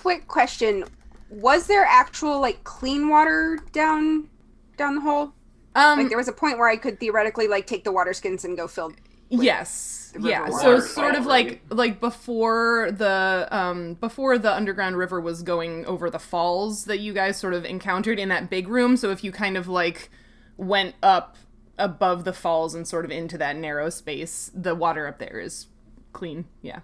[0.00, 0.84] Quick question:
[1.30, 4.28] Was there actual like clean water down
[4.76, 5.32] down the hole?
[5.74, 8.44] um, Like there was a point where I could theoretically like take the water skins
[8.44, 8.92] and go fill.
[9.42, 10.48] Yes, yeah.
[10.48, 10.80] water.
[10.80, 11.50] So sort of quality.
[11.50, 16.98] like like before the um before the underground river was going over the falls that
[17.00, 18.96] you guys sort of encountered in that big room.
[18.96, 20.10] So if you kind of like
[20.56, 21.36] went up
[21.78, 25.66] above the falls and sort of into that narrow space, the water up there is
[26.12, 26.44] clean.
[26.62, 26.80] Yeah.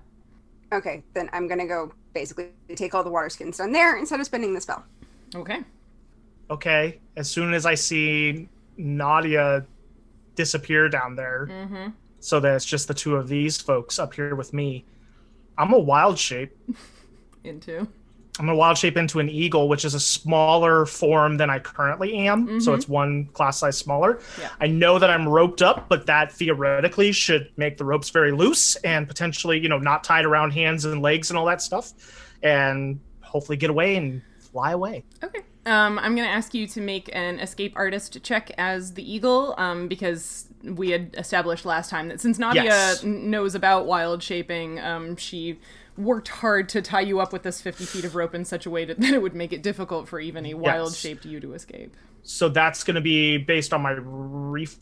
[0.72, 4.26] Okay, then I'm gonna go basically take all the water skins down there instead of
[4.26, 4.84] spending the spell.
[5.34, 5.60] Okay.
[6.50, 6.98] Okay.
[7.16, 9.64] As soon as I see Nadia
[10.34, 11.88] disappear down there, Mm-hmm.
[12.20, 14.85] So that it's just the two of these folks up here with me,
[15.59, 16.56] I'm a wild shape.
[17.44, 17.78] Into.
[18.38, 22.14] I'm gonna wild shape into an eagle, which is a smaller form than I currently
[22.28, 22.61] am.
[22.61, 22.76] So Mhm.
[22.76, 24.20] it's one class size smaller.
[24.40, 24.48] Yeah.
[24.61, 28.76] I know that I'm roped up, but that theoretically should make the ropes very loose
[28.76, 31.92] and potentially, you know, not tied around hands and legs and all that stuff,
[32.42, 35.04] and hopefully get away and fly away.
[35.22, 35.40] Okay.
[35.66, 39.54] Um, I'm going to ask you to make an escape artist check as the eagle,
[39.59, 43.03] um, because we had established last time that since Nadia Yes.
[43.05, 45.59] knows about wild shaping, um, she
[45.96, 48.70] worked hard to tie you up with this 50 feet of rope in such a
[48.70, 51.53] way that, that it would make it difficult for even a wild shaped you to
[51.55, 51.94] escape.
[52.23, 54.77] So that's going to be based on my reef,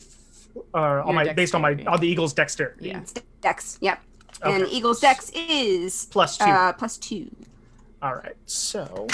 [0.73, 1.87] uh, on my based on my dexterity.
[1.95, 2.89] on the eagle's dexterity.
[2.89, 3.01] Yeah.
[3.41, 4.01] Dex, yep.
[4.43, 4.55] Okay.
[4.55, 6.45] And Eagle's Dex is Plus two.
[6.45, 7.29] uh, plus two.
[8.01, 8.35] All right.
[8.45, 9.05] So.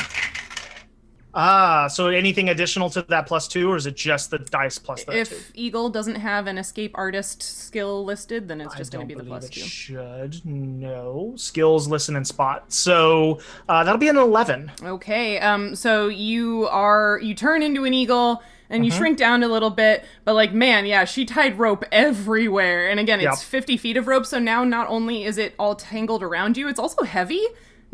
[1.38, 5.04] Ah, so anything additional to that plus two, or is it just the dice plus
[5.04, 5.18] that two?
[5.20, 9.20] If Eagle doesn't have an escape artist skill listed, then it's just going to be
[9.20, 9.60] the plus it two.
[9.60, 12.72] Should no skills, listen, and spot.
[12.72, 14.72] So uh, that'll be an eleven.
[14.82, 18.98] Okay, um, so you are you turn into an eagle and you Mm-hmm.
[19.00, 22.90] shrink down a little bit, but like man, yeah, she tied rope everywhere.
[22.90, 23.50] And again, it's Yep.
[23.50, 26.80] 50 feet of rope, so now not only is it all tangled around you, it's
[26.80, 27.44] also heavy.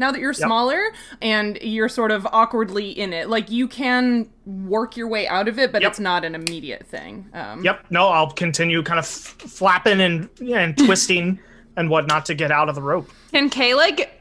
[0.02, 0.82] Now that you're smaller
[1.22, 5.60] and you're sort of awkwardly in it, like you can work your way out of
[5.60, 5.92] it, but Yep.
[5.92, 7.30] it's not an immediate thing.
[7.36, 7.86] Um, Yep.
[7.92, 9.12] No, I'll continue kind of f-
[9.48, 11.40] flapping and and twisting
[11.78, 13.12] and whatnot to get out of the rope.
[13.32, 14.12] Can Kay like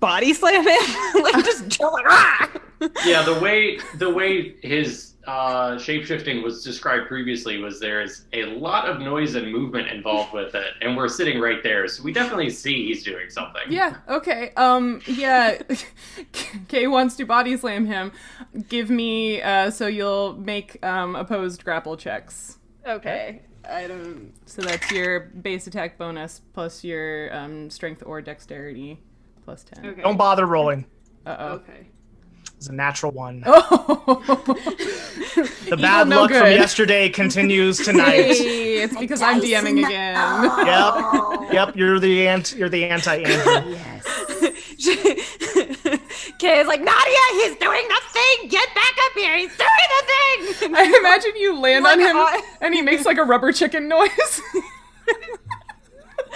[0.00, 1.22] body slam him?
[1.22, 2.50] like just jump like ah!
[3.04, 8.88] yeah, the way the way his uh, shapeshifting was described previously was there's a lot
[8.88, 12.50] of noise and movement involved with it, and we're sitting right there, so we definitely
[12.50, 13.62] see he's doing something.
[13.68, 14.52] Yeah, okay.
[14.56, 15.58] Um yeah.
[16.68, 18.12] Kay wants to body slam him.
[18.68, 22.58] Give me uh so you'll make um opposed grapple checks.
[22.86, 23.42] Okay.
[23.68, 29.00] I don't so that's your base attack bonus plus your um strength or dexterity
[29.44, 29.86] plus 10.
[29.86, 30.02] Okay.
[30.02, 30.86] Don't bother rolling.
[31.24, 31.54] Uh-oh.
[31.54, 31.88] Okay.
[32.66, 33.44] It's a natural one.
[33.46, 34.22] Oh.
[35.68, 38.34] the bad no luck from yesterday continues tonight.
[38.34, 40.16] Hey, it's because I'm DMing again.
[40.66, 41.52] Yep.
[41.52, 41.76] Yep.
[41.76, 42.54] You're the ant.
[42.56, 43.70] You're the anti Andrew.
[43.70, 44.04] Yes.
[46.38, 47.18] Kay is like Nadia.
[47.34, 48.48] He's doing the thing.
[48.48, 49.36] Get back up here.
[49.38, 50.02] He's doing the
[50.58, 50.74] thing.
[50.74, 53.86] I imagine you land on Like, him I- and he makes like a rubber chicken
[53.86, 54.42] noise.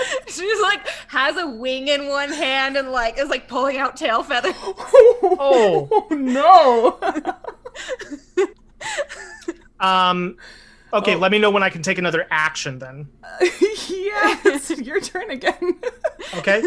[0.27, 4.23] She's like has a wing in one hand and like is like pulling out tail
[4.23, 4.55] feathers.
[5.23, 6.07] Oh.
[6.11, 6.99] no.
[9.79, 10.37] Um.
[10.93, 11.15] Okay.
[11.15, 11.19] Oh.
[11.19, 12.79] Let me know when I can take another action.
[12.79, 13.09] Then.
[13.41, 15.81] yeah, it's your turn again.
[16.35, 16.63] Okay.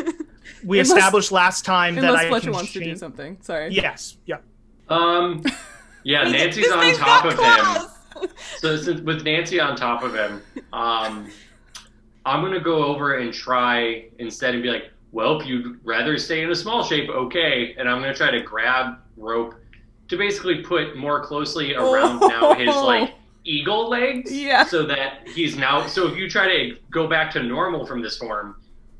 [0.66, 3.38] We Unless- established last time that Unless I Fletcher can wants to do something.
[3.42, 3.72] Sorry.
[3.72, 4.18] Yes.
[4.26, 4.38] Yeah.
[4.90, 5.44] Um.
[6.04, 7.82] Yeah, Nancy's on top got of
[8.22, 8.30] him.
[8.58, 10.42] So since, with Nancy on top of him,
[10.74, 11.30] um,
[12.26, 16.42] I'm gonna go over and try instead and be like, "Well, if you'd rather stay
[16.44, 19.56] in a small shape, okay." And I'm gonna try to grab rope
[20.10, 23.14] to basically put more closely around now his like
[23.46, 24.64] eagle legs, Yeah.
[24.66, 25.86] so that he's now.
[25.86, 28.56] So if you try to go back to normal from this form,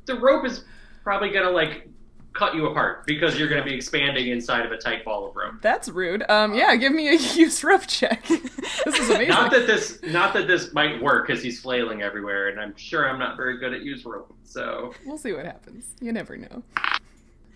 [0.06, 0.64] the rope is
[1.02, 1.88] probably gonna like
[2.34, 5.36] cut you apart because you're going to be expanding inside of a tight ball of
[5.36, 5.54] rope.
[5.62, 6.24] That's rude.
[6.28, 8.26] Um, yeah, give me a use rope check.
[8.28, 9.28] this is amazing.
[9.28, 13.08] Not that this, not that this might work because he's flailing everywhere, and I'm sure
[13.08, 14.34] I'm not very good at use rope.
[14.44, 15.86] So, We'll see what happens.
[16.00, 16.62] You never know.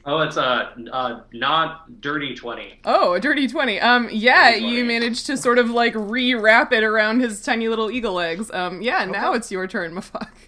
[0.05, 2.79] oh, it's a, a not dirty twenty.
[2.85, 3.81] Oh, a dirty 20.
[3.81, 7.91] Um, yeah, Dirty you managed to sort of like re-wrap it around his tiny little
[7.91, 8.51] eagle legs.
[8.53, 10.29] Um, yeah, now it's your turn, Mafak.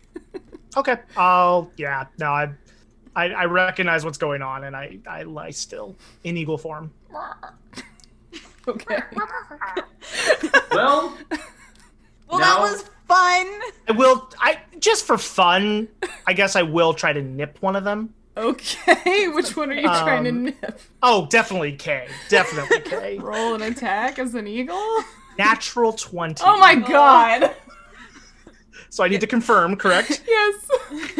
[0.76, 0.98] Okay.
[1.16, 1.68] I'll.
[1.76, 2.06] Yeah.
[2.20, 2.50] No, I,
[3.16, 6.90] I, I recognize what's going on, and I, I lie still in eagle form.
[8.68, 8.98] okay.
[10.72, 11.16] Well,
[12.28, 13.46] Well, Now- that was fun.
[13.88, 14.30] I will.
[14.38, 15.88] I just for fun.
[16.26, 18.14] I guess I will try to nip one of them.
[18.36, 20.80] Okay, which one are you trying to Um, nip?
[21.02, 22.06] Oh, definitely K.
[22.28, 23.18] Definitely K.
[23.20, 24.80] Roll an attack as an eagle?
[25.36, 26.42] Natural twenty.
[26.46, 27.54] Oh my god!
[28.90, 30.22] So I need to confirm, correct?
[30.28, 30.68] Yes.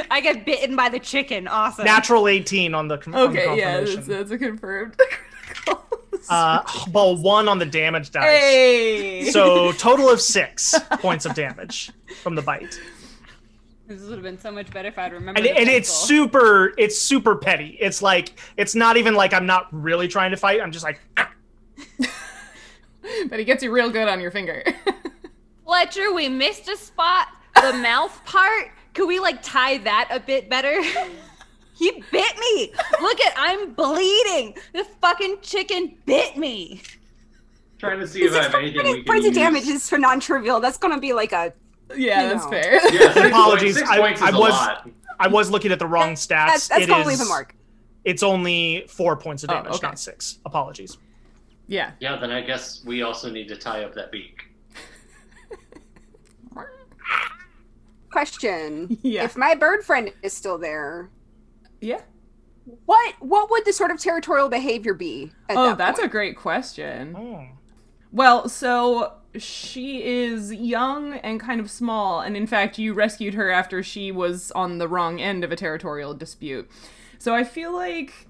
[0.10, 1.46] I get bitten by the chicken.
[1.46, 1.84] Awesome.
[1.84, 3.94] Natural eighteen on the, con- on the Okay, yeah, confirmation.
[3.96, 4.96] that's, that's a confirmed
[5.46, 5.84] critical.
[6.28, 8.24] Uh, well, one on the damage dice.
[8.24, 9.30] hey!
[9.30, 11.90] So total of six points of damage
[12.22, 12.78] from the bite,
[13.86, 15.46] This would have been so much better if I'd remembered.
[15.46, 16.72] and, and it's super.
[16.76, 17.76] It's super petty.
[17.80, 20.60] It's like it's not even like I'm not really trying to fight.
[20.60, 21.00] I'm just like
[23.28, 24.62] but he gets you real good on your finger.
[25.64, 27.28] Fletcher, we missed a spot.
[27.62, 28.68] The mouth part.
[28.94, 30.82] Could we like tie that a bit better?
[31.74, 32.72] he bit me.
[33.00, 34.54] Look at I'm bleeding.
[34.72, 36.82] The fucking chicken bit me.
[37.78, 39.28] trying to see if I have anything we can points use.
[39.28, 40.60] of damage is for non-trivial.
[40.60, 41.52] That's gonna be like a
[41.96, 42.50] yeah, that's know.
[42.50, 42.74] fair.
[42.92, 44.90] Yeah, six Apologies, Points, six I- points is I a was- lot.
[45.22, 46.28] I was looking at the wrong stats.
[46.46, 47.54] that's, that's It gonna leave is- a mark.
[48.04, 49.86] It's only four points of Oh, damage, okay.
[49.86, 50.38] not six.
[50.46, 50.96] Apologies.
[51.68, 51.90] yeah.
[52.00, 54.44] Yeah, then I guess we also need to tie up that beak.
[58.10, 59.24] Question: Yeah.
[59.24, 61.10] If my bird friend is still there,
[61.80, 62.00] Yeah.
[62.86, 65.32] what what would the sort of territorial behavior be?
[65.48, 67.14] At Oh, that that's a great question.
[67.16, 67.46] Oh.
[68.12, 73.48] Well, so she is young and kind of small, and in fact, you rescued her
[73.50, 76.68] after she was on the wrong end of a territorial dispute.
[77.18, 78.26] So I feel like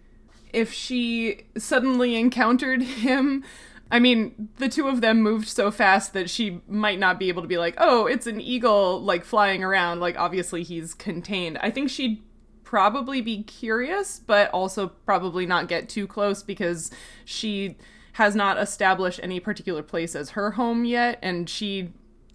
[0.53, 3.45] if she suddenly encountered him,
[3.91, 7.43] I mean, the two of them moved so fast that she might not be able
[7.43, 10.01] to be like, oh, it's an eagle, like flying around.
[10.01, 11.59] Like, obviously, he's contained.
[11.59, 12.23] I think she'd
[12.63, 16.91] probably be curious, but also probably not get too close because
[17.25, 17.77] she
[18.13, 21.93] has not established any particular place as her home yet, and she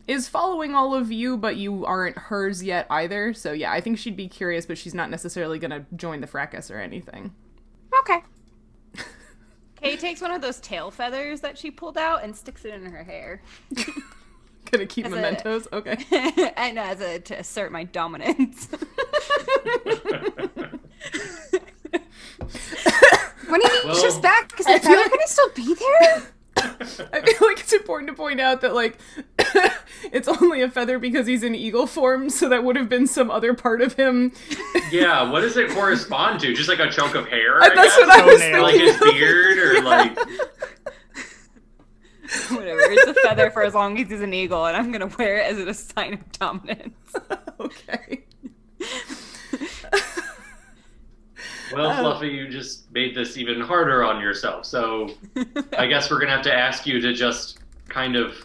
[0.07, 3.33] is following all of you, but you aren't hers yet either.
[3.33, 6.69] So yeah, I think she'd be curious, but she's not necessarily gonna join the fracas
[6.69, 7.33] or anything.
[7.99, 8.19] okay.
[9.85, 12.85] Kay takes one of those tail feathers that she pulled out and sticks it in
[12.91, 13.41] her hair.
[14.71, 15.67] Gonna keep As a- mementos.
[15.71, 15.97] Okay.
[16.57, 18.67] and as a to assert my dominance.
[23.47, 26.23] When he Well- shifts back, is I the feel feather like- gonna still be there?
[26.57, 28.97] I feel like it's important to point out that like
[30.11, 33.31] it's only a feather because he's in eagle form, so that would have been some
[33.31, 34.31] other part of him.
[34.91, 36.53] Yeah, what does it correspond to?
[36.53, 37.61] Just like a chunk of hair?
[37.61, 38.07] Uh, I That's guess?
[38.07, 38.63] what I was Toenail.
[38.63, 40.17] Like his beard, or like
[42.49, 42.79] Whatever.
[42.81, 45.53] It's a feather for as long as he's an eagle, and I'm gonna wear it
[45.53, 47.13] as a sign of dominance.
[47.59, 48.23] okay.
[51.73, 51.95] Well, Oh.
[51.95, 54.65] Fluffy, you just made this even harder on yourself.
[54.65, 55.09] So
[55.77, 58.35] I guess we're gonna have to ask you to just kind of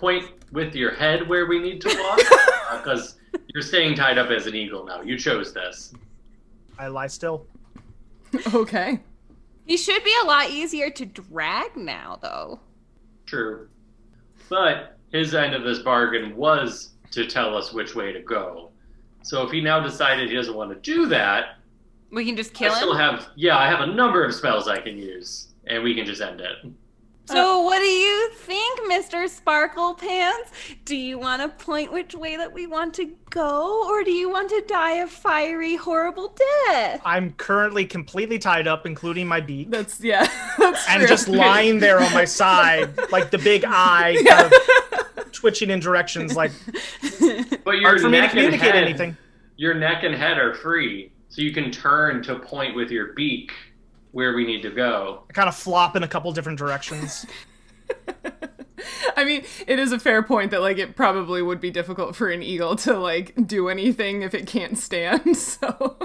[0.00, 2.20] point with your head where we need to walk,
[2.70, 3.16] uh, because
[3.54, 5.02] you're staying tied up as an eagle now.
[5.02, 5.92] You chose this.
[6.78, 7.46] I lie still.
[8.54, 9.00] Okay.
[9.66, 12.60] He should be a lot easier to drag now, though.
[13.26, 13.68] True,
[14.48, 18.70] but his end of this bargain was to tell us which way to go.
[19.22, 21.56] So if he now decided he doesn't want to do that,
[22.12, 22.74] We can just kill him.
[22.74, 22.98] I still him.
[22.98, 26.20] have yeah, I have a number of spells I can use, and we can just
[26.20, 26.56] end it.
[27.32, 29.28] So, what do you think, Mr.
[29.28, 30.50] Sparkle Pants?
[30.84, 34.28] Do you want to point which way that we want to go, or do you
[34.28, 37.00] want to die a fiery, horrible death?
[37.04, 40.26] I'm currently completely tied up, including my beak, That's yeah.
[40.58, 41.08] That's and true.
[41.08, 44.52] just lying there on my side, like the big eye, kind
[45.18, 46.50] of twitching in directions like
[47.64, 49.16] But your hard for me to communicate head, anything.
[49.56, 53.52] your neck and head are free, so you can turn to point with your beak
[54.12, 55.24] where we need to go.
[55.28, 57.26] I kind of flop in a couple different directions.
[59.16, 62.30] I mean, it is a fair point that like it probably would be difficult for
[62.30, 65.36] an eagle to like do anything if it can't stand.
[65.36, 65.96] So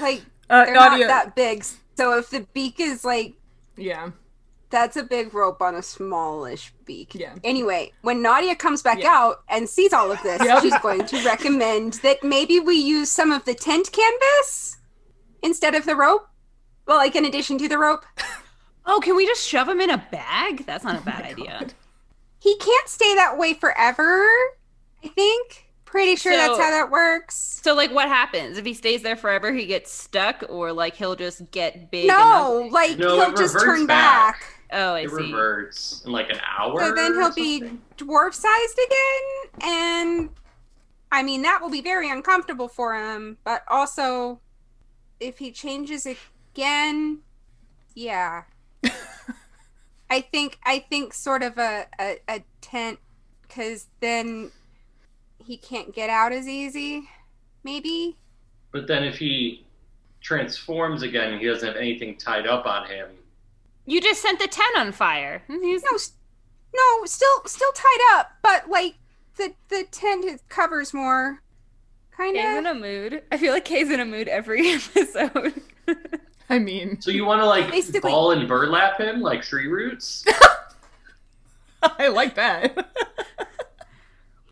[0.00, 1.64] Like Uh, they're Nadia- not that big.
[1.96, 3.34] So if the beak is like
[3.76, 4.10] yeah.
[4.70, 7.14] that's a big rope on a smallish beak.
[7.14, 7.34] Yeah.
[7.42, 9.10] Anyway, when Nadia comes back Yeah.
[9.14, 10.62] out and sees all of this, Yep.
[10.62, 14.76] she's going to recommend that maybe we use some of the tent canvas
[15.42, 16.28] instead of the rope.
[16.86, 18.04] Well, like in addition to the rope.
[18.88, 20.64] Oh, can we just shove him in a bag?
[20.64, 21.66] That's not a oh bad idea.
[22.38, 24.24] He can't stay that way forever.
[25.02, 25.66] I think.
[25.84, 27.34] Pretty sure that's how that works.
[27.64, 29.52] So, like, what happens if he stays there forever?
[29.52, 32.06] He gets stuck, or like he'll just get big.
[32.06, 34.38] No, enough- like No, he'll just turn back.
[34.38, 34.44] back.
[34.72, 35.16] Oh, I It see.
[35.16, 36.78] reverts in like an hour.
[36.78, 37.62] So then he'll be
[37.96, 39.68] dwarf sized again.
[39.68, 40.30] And
[41.10, 43.38] I mean, that will be very uncomfortable for him.
[43.42, 44.40] But also,
[45.18, 46.06] if he changes
[46.56, 47.18] again,
[47.94, 48.44] yeah.
[50.10, 52.98] I think, I think sort of a, a, a tent,
[53.42, 54.50] because then
[55.44, 57.08] he can't get out as easy.
[57.62, 58.16] Maybe.
[58.72, 59.66] But then if he
[60.22, 63.08] transforms again, he doesn't have anything tied up on him.
[63.84, 65.42] You just sent the tent on fire.
[65.48, 65.98] Mm, he's- No,
[67.00, 68.94] no, still, still tied up, but like
[69.36, 71.42] the the tent covers more.
[72.16, 72.44] Kind of.
[72.44, 73.22] in a mood.
[73.30, 75.60] I feel like Kay's in a mood every episode.
[76.50, 80.24] I mean, So you want to like Basically- ball and burlap him like tree roots?
[81.82, 82.88] I like that.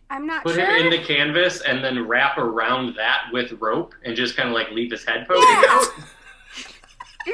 [0.09, 0.65] I'm not Put sure.
[0.65, 4.55] him in the canvas and then wrap around that with rope and just kind of
[4.55, 5.63] like leave his head poking Yeah.
[5.69, 5.85] out.
[7.25, 7.33] Mhm.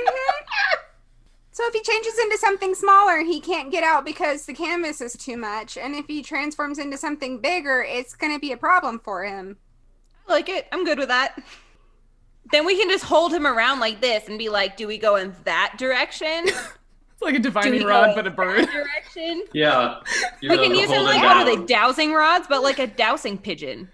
[1.52, 5.14] So if he changes into something smaller, he can't get out because the canvas is
[5.18, 5.76] too much.
[5.78, 9.58] And if he transforms into something bigger, it's going to be a problem for him.
[10.30, 10.68] I like it.
[10.72, 11.38] I'm good with that.
[12.52, 15.16] Then we can just hold him around like this and be like, do we go
[15.16, 16.46] in that direction?
[17.22, 18.68] It's like a divining rod, but a bird.
[18.68, 19.46] Direction?
[19.54, 20.00] Yeah.
[20.42, 21.38] We know, can use it like, down.
[21.38, 22.48] what are they, dowsing rods?
[22.50, 23.90] But like a dowsing pigeon.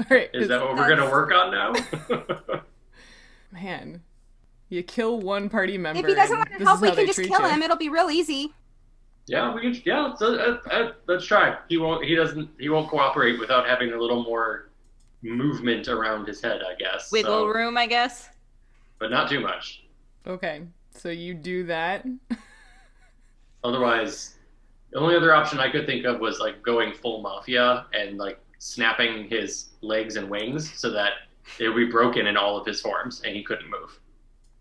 [0.00, 2.60] All right, Is that what we're gonna work on now?
[3.52, 4.02] man?
[4.70, 6.00] You kill one party member.
[6.00, 7.48] If he doesn't want to help, we can just kill you.
[7.48, 7.62] him.
[7.62, 8.52] It'll be real easy.
[9.26, 9.80] yeah, we can.
[9.84, 11.56] Yeah, let's, uh, uh, let's try.
[11.68, 12.04] He won't.
[12.04, 12.50] He doesn't.
[12.58, 14.67] He won't cooperate without having a little more
[15.22, 17.10] movement around his head, I guess.
[17.12, 18.28] Wiggle so- room, I guess.
[18.98, 19.84] but not too much.
[20.26, 20.62] Okay,
[20.94, 22.06] so you do that.
[23.64, 24.36] Otherwise,
[24.92, 28.38] the only other option I could think of was like going full mafia and like
[28.58, 31.12] snapping his legs and wings so that
[31.58, 33.98] it would be broken in all of his forms and he couldn't move.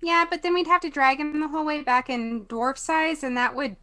[0.02, 3.24] Yeah, but then we'd have to drag him the whole way back in dwarf size,
[3.24, 3.76] and that would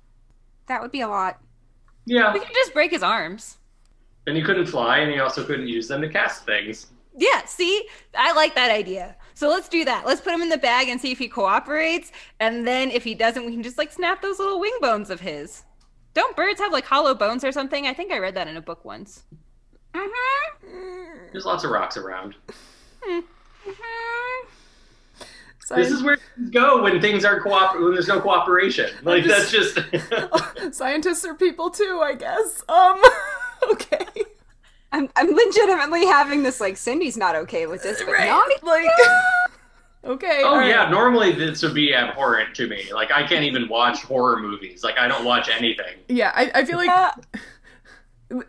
[0.67, 1.41] that would be a lot.
[2.07, 3.59] Yeah, We can just break his arms.
[4.27, 6.89] And he couldn't fly, and he also couldn't use them to cast things.
[7.17, 7.87] Yeah, see?
[8.17, 9.17] I like that idea.
[9.35, 10.05] So let's do that.
[10.07, 12.11] Let's put him in the bag and see if he cooperates.
[12.41, 15.21] And then if he doesn't, we can just like snap those little wing bones of
[15.21, 15.63] his.
[16.15, 17.87] Don't birds have like hollow bones or something?
[17.87, 19.25] I think I read that in a book once.
[19.95, 21.29] Mm-hmm.
[21.33, 22.35] There's lots of rocks around.
[23.07, 23.21] mm-hmm.
[25.71, 28.91] This is where things go when things aren't cooper when there's no cooperation.
[29.03, 29.79] Like that's just
[30.73, 32.63] Scientists are people too, I guess.
[32.69, 33.01] Um,
[33.73, 34.23] okay.
[34.93, 38.87] I'm I'm legitimately having this like Cindy's not okay with this, but not Like,
[40.05, 40.41] okay.
[40.45, 40.69] Oh all right.
[40.69, 42.93] yeah, normally this would be abhorrent to me.
[42.93, 44.85] Like I can't even watch horror movies.
[44.85, 45.97] Like I don't watch anything.
[46.09, 47.13] Yeah, I, I feel like Yeah.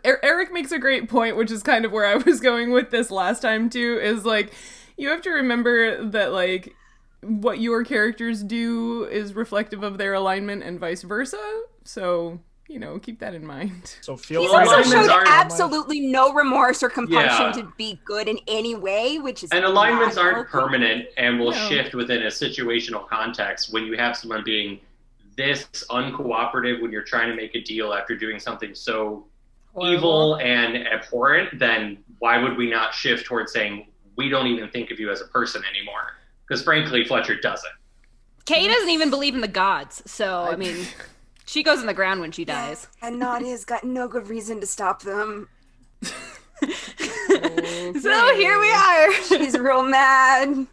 [0.04, 2.90] Er- Eric makes a great point, which is kind of where I was going with
[2.90, 3.98] this last time too.
[4.02, 4.52] Is like
[4.96, 6.74] you have to remember that like
[7.22, 11.62] what your characters do is reflective of their alignment and vice versa.
[11.84, 13.96] So you know, keep that in mind.
[14.00, 17.52] So feel He's Well, free also showed absolutely no remorse or compunction Yeah.
[17.52, 20.50] to be good in any way, which is And alignments not aren't healthy.
[20.50, 21.68] permanent and will No.
[21.68, 23.72] shift within a situational context.
[23.72, 24.80] When you have someone being
[25.36, 29.26] this uncooperative when you're trying to make a deal after doing something so
[29.80, 33.86] evil and abhorrent, then why would we not shift towards saying
[34.16, 36.14] we don't even think of you as a person anymore?
[36.48, 37.72] Because frankly, Fletcher doesn't.
[38.46, 40.02] Kay doesn't even believe in the gods.
[40.06, 40.86] So, I mean,
[41.46, 42.86] she goes in the ground when she dies.
[43.00, 45.48] And Nadia's got no good reason to stop them.
[46.58, 49.12] So here we are.
[49.24, 50.66] She's real mad.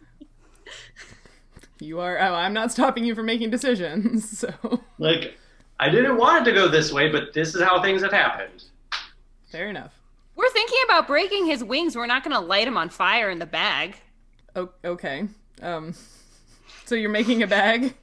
[1.78, 2.18] You are.
[2.18, 4.38] Oh, I'm not stopping you from making decisions.
[4.38, 5.36] So Like,
[5.78, 8.64] I didn't want it to go this way, but this is how things have happened.
[9.50, 9.92] fair enough.
[10.36, 11.94] We're thinking about breaking his wings.
[11.96, 13.96] We're not going to light him on fire in the bag.
[14.56, 15.28] O- okay.
[15.62, 15.94] Um.
[16.86, 17.94] So you're making a bag.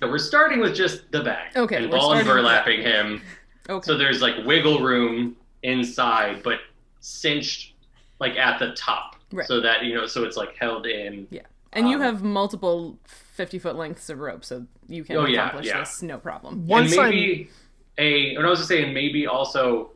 [0.00, 1.54] So we're starting with just the bag.
[1.56, 3.22] Okay, And we're ball and burlapping him.
[3.68, 3.84] Okay.
[3.86, 6.60] So there's like wiggle room inside, but
[7.00, 7.74] cinched
[8.18, 9.16] like at the top.
[9.32, 9.46] Right.
[9.46, 11.26] So that, you know, so it's like held in.
[11.30, 11.42] Yeah.
[11.72, 15.66] And you Um, have multiple 50 foot lengths of rope, so you can Oh, accomplish
[15.66, 15.80] yeah.
[15.80, 16.66] this no problem.
[16.66, 17.50] Once and I'm maybe
[17.98, 19.90] a, and I was just saying, maybe also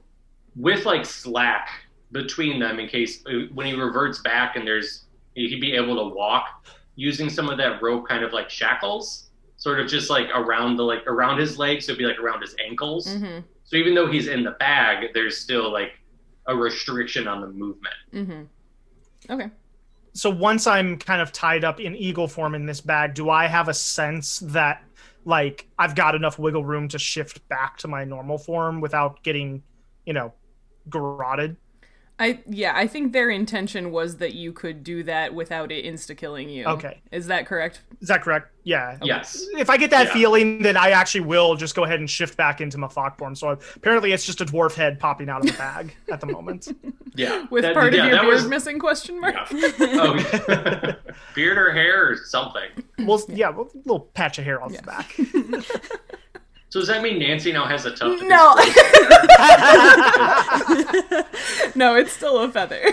[0.55, 1.69] with like slack
[2.13, 6.15] between them in case uh, when he reverts back and there's, he'd be able to
[6.15, 9.31] walk using some of that rope kind of like shackles,
[9.65, 11.87] sort of just like around the, like around his legs.
[11.87, 13.07] So it'd be like around his ankles.
[13.07, 13.39] Mm-hmm.
[13.65, 15.93] So even though he's in the bag, there's still like
[16.47, 17.95] a restriction on the movement.
[18.13, 19.33] Mm-hmm.
[19.33, 19.51] Okay.
[20.13, 23.47] so once I'm kind of tied up in eagle form in this bag, do I
[23.47, 24.85] have a sense that
[25.25, 29.63] like I've got enough wiggle room to shift back to my normal form without getting,
[30.05, 30.35] you know,
[30.91, 31.57] garroted?
[32.17, 36.17] I yeah, I think their intention was that you could do that without it insta
[36.17, 36.65] killing you.
[36.67, 37.01] Okay.
[37.11, 37.81] Is that correct?
[38.01, 38.53] Is that correct?
[38.63, 38.99] Yeah.
[39.03, 39.45] Yes.
[39.59, 40.13] If I get that Yeah.
[40.13, 43.35] feeling, then I actually will just go ahead and shift back into my fog form.
[43.35, 46.69] So apparently, it's just a dwarf head popping out of the bag at the moment.
[47.17, 47.47] Yeah.
[47.51, 49.35] With That- part yeah, of your beard was- missing question mark?
[49.51, 49.71] Yeah.
[49.81, 50.95] Oh, yeah.
[51.35, 52.71] beard or hair or something.
[53.01, 54.81] Well, yeah, a little patch of hair off Yeah.
[54.83, 55.67] the back.
[56.75, 58.21] So does that mean Nancy now has a tuft?
[58.25, 58.27] No.
[61.77, 62.85] no, it's still a feather.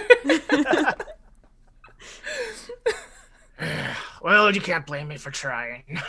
[4.21, 5.99] well, you can't blame me for trying.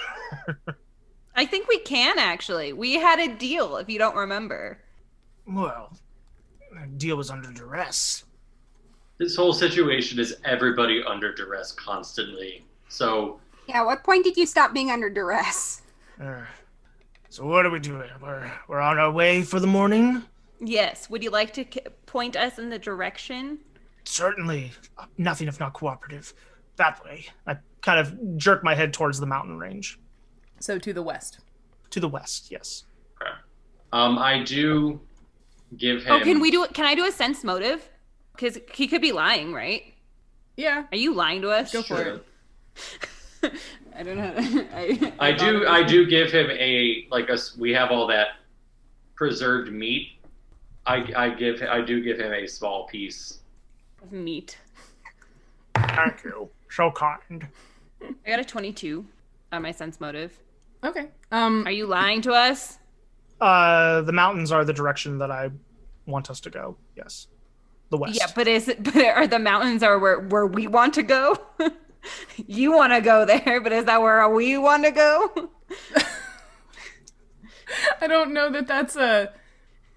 [1.34, 2.74] I think we can actually.
[2.74, 4.78] We had a deal, if you don't remember.
[5.46, 5.96] well,
[6.78, 8.24] the deal was under duress.
[9.16, 12.66] This whole situation is everybody under duress constantly.
[12.90, 15.80] So Yeah, what point did you stop being under duress?
[16.22, 16.42] Uh,
[17.32, 18.10] so what are we doing?
[18.20, 20.22] We're we're on our way for the morning.
[20.60, 21.08] Yes.
[21.08, 23.58] Would you like to k- point us in the direction?
[24.04, 24.72] Certainly,
[25.16, 26.34] nothing if not cooperative.
[26.76, 27.24] That way.
[27.46, 29.98] I kind of jerk my head towards the mountain range
[30.60, 31.38] so to the west.
[31.90, 32.50] to the west.
[32.50, 32.84] Yes.
[33.22, 33.30] okay.
[33.94, 35.00] um, I do
[35.78, 36.12] give him.
[36.12, 36.74] Oh, can we do it?
[36.74, 37.88] Can I do a sense motive?
[38.34, 39.82] Because he could be lying, right?
[40.58, 40.84] Yeah.
[40.92, 41.72] Are you lying to us?
[41.72, 42.20] Go for Sure.
[43.42, 43.52] it.
[43.98, 44.32] I don't know.
[44.74, 45.66] I, I do.
[45.66, 47.56] I do give him a like us.
[47.56, 48.28] We have all that
[49.14, 50.08] preserved meat.
[50.86, 51.62] I I give.
[51.62, 53.38] I do give him a small piece.
[54.02, 54.58] of meat.
[55.74, 56.48] Thank you.
[56.70, 57.46] So kind.
[58.02, 59.04] I got a 22
[59.52, 60.32] on my sense motive.
[60.84, 61.08] Okay.
[61.30, 62.78] Um Are you lying to us?
[63.40, 65.50] Uh, the mountains are the direction that I
[66.06, 66.76] want us to go.
[66.96, 67.26] Yes.
[67.90, 68.16] The west.
[68.16, 68.82] Yeah, but is it?
[68.82, 71.36] But are the mountains are where where we want to go?
[72.46, 75.50] you want to go there, but is that where we want to go?
[78.00, 79.32] I don't know that that's a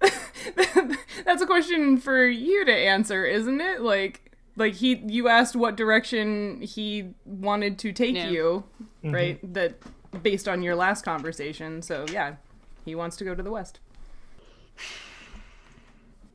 [1.24, 3.80] that's a question for you to answer, isn't it?
[3.82, 8.28] Like like he you asked what direction he wanted to take Yeah.
[8.30, 8.64] you,
[9.04, 9.14] Mm-hmm.
[9.14, 9.54] right?
[9.54, 9.74] That
[10.22, 11.82] based on your last conversation.
[11.82, 12.36] So yeah,
[12.84, 13.80] he wants to go to the west.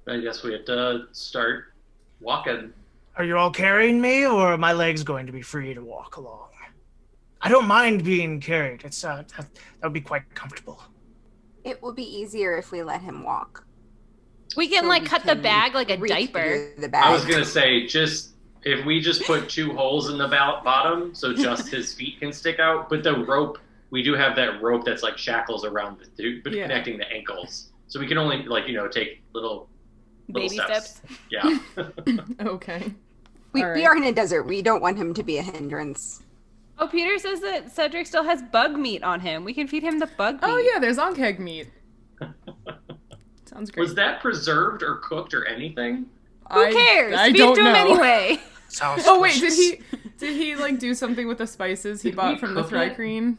[0.08, 1.74] I guess we have to start
[2.20, 2.74] walking.
[3.18, 6.18] Are you all carrying me, or are my legs going to be free to walk
[6.18, 6.48] along?
[7.42, 8.84] I don't mind being carried.
[8.84, 10.82] It's uh, that, that would be quite comfortable.
[11.64, 13.66] It will be easier if we let him walk.
[14.56, 16.72] We can So like we cut the bag like a diaper.
[16.78, 17.04] The bag.
[17.04, 18.34] I was gonna say just
[18.64, 22.60] if we just put two holes in the bottom so just his feet can stick
[22.60, 23.58] out, but the rope
[23.90, 26.64] we do have that rope that's like shackles around the th- but Yeah.
[26.64, 29.70] connecting the ankles, so we can only like you know take little little
[30.34, 30.96] Baby steps.
[30.96, 31.02] steps.
[31.30, 31.58] Yeah.
[32.42, 32.94] Okay.
[33.54, 34.44] we, all we are in a desert.
[34.44, 36.24] We don't want him to be a hindrance.
[36.80, 39.44] Oh, Peter says that Cedric still has bug meat on him.
[39.44, 40.54] We can feed him the bug oh, meat.
[40.54, 41.70] Oh yeah, there's ankheg meat.
[43.46, 43.84] Sounds great.
[43.84, 46.06] Was that preserved or cooked or anything?
[46.52, 47.16] Who I- cares?
[47.16, 47.80] I Feed don't to him know.
[47.80, 48.40] anyway.
[48.70, 49.04] Sounds.
[49.06, 49.82] Oh wait, did he
[50.18, 52.96] did he like do something with the spices he bought from the cook it?
[52.96, 53.38] Thri-kreen?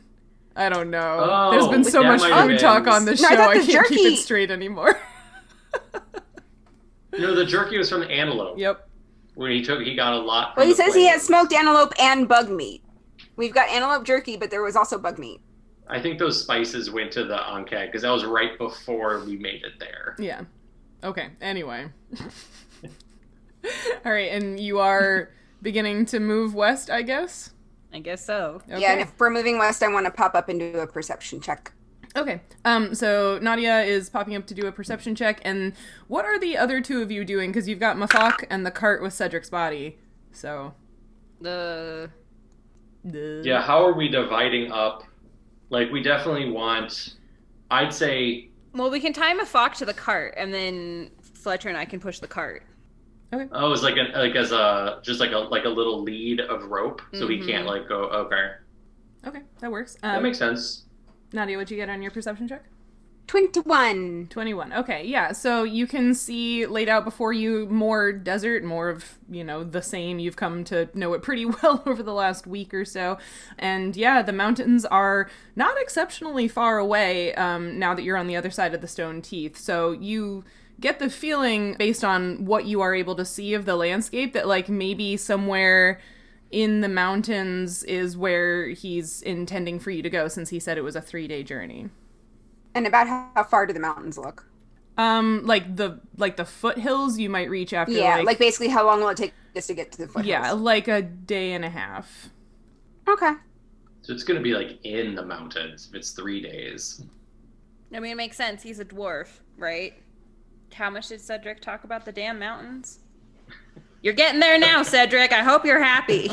[0.54, 1.18] I don't know.
[1.22, 3.34] Oh, There's been so much food been- talk on this No, show.
[3.34, 5.00] I thought I can't keep it straight anymore.
[7.18, 8.58] No, the jerky was from the antelope.
[8.58, 8.88] yep.
[9.34, 10.56] When he took, he got a lot.
[10.56, 11.12] Well, he the says he plane.
[11.12, 12.82] has smoked antelope and bug meat.
[13.36, 15.40] We've got antelope jerky, but there was also bug meat.
[15.88, 19.62] I think those spices went to the Ankheg because that was right before we made
[19.64, 20.16] it there.
[20.18, 20.42] Yeah.
[21.02, 21.28] Okay.
[21.40, 21.88] Anyway.
[24.04, 25.30] All right, and you are
[25.62, 27.52] beginning to move west, I guess.
[27.92, 28.60] I guess so.
[28.68, 28.80] Okay.
[28.80, 31.40] Yeah, and if we're moving west, I want to pop up and do a perception
[31.40, 31.72] check.
[32.16, 32.40] Okay.
[32.64, 32.94] Um.
[32.94, 35.72] So Nadia is popping up to do a perception check, and
[36.08, 37.50] what are the other two of you doing?
[37.50, 39.98] Because you've got Mafok and the cart with Cedric's body.
[40.32, 40.74] So.
[41.40, 42.10] The
[43.04, 45.04] the- Yeah, how are we dividing up?
[45.70, 47.14] Like, we definitely want.
[47.70, 51.84] I'd say well, we can tie Mafok to the cart, and then Fletcher and I
[51.86, 52.62] can push the cart.
[53.32, 56.66] oh, it's like a like as a just like a like a little lead of
[56.66, 57.46] rope, so he Mhm.
[57.46, 58.02] can't like go.
[58.04, 58.50] Okay,
[59.26, 59.96] Okay, that works.
[60.02, 60.84] that Um, makes sense.
[61.32, 62.64] Nadia, what'd you get on your perception check?
[63.28, 64.26] 21.
[64.28, 64.72] 21.
[64.74, 65.32] Okay, yeah.
[65.32, 69.80] So you can see laid out before you more desert, more of, you know, the
[69.80, 70.18] same.
[70.18, 73.16] You've come to know it pretty well over the last week or so.
[73.58, 78.36] And yeah, the mountains are not exceptionally far away um, now that you're on the
[78.36, 79.56] other side of the stone teeth.
[79.56, 80.44] So you
[80.78, 84.46] get the feeling, based on what you are able to see of the landscape, that
[84.46, 86.00] like maybe somewhere
[86.52, 90.82] in the mountains is where he's intending for you to go since he said it
[90.82, 91.88] was a three day journey.
[92.74, 94.46] And about how, how far do the mountains look?
[94.98, 98.84] Um, like the like the foothills you might reach after yeah, like, like, basically how
[98.84, 100.26] long will it take just to get to the foothills.
[100.26, 102.28] Yeah, like a day and a half.
[103.08, 103.32] Okay.
[104.02, 107.02] So it's going to be like in the mountains if it's three days.
[107.94, 108.62] I mean, it makes sense.
[108.62, 109.94] He's a dwarf, right?
[110.74, 113.00] How much did Cedric talk about the damn mountains?
[114.02, 115.32] You're getting there now, Cedric.
[115.32, 116.28] I hope you're happy.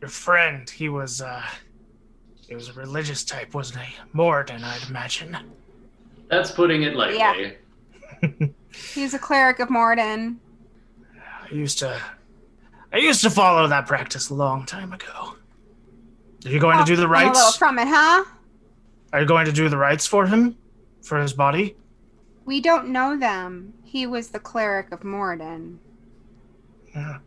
[0.00, 1.42] Your friend, he was, uh,
[2.46, 3.96] he was a religious type, wasn't he?
[4.12, 5.36] Morden, I'd imagine.
[6.28, 7.18] That's putting it lightly.
[7.18, 7.50] Yeah.
[8.94, 10.38] He's a cleric of Morden.
[11.42, 12.00] I used to,
[12.92, 15.36] I used to follow that practice a long time ago.
[16.44, 17.56] Are you going to do the I'm a little rites?
[17.56, 18.24] from it, huh?
[19.12, 20.56] Are you going to do the rites for him?
[21.02, 21.76] For his body?
[22.44, 23.72] We don't know them.
[23.94, 25.78] He was the cleric of Morden.
[26.96, 27.18] Yeah.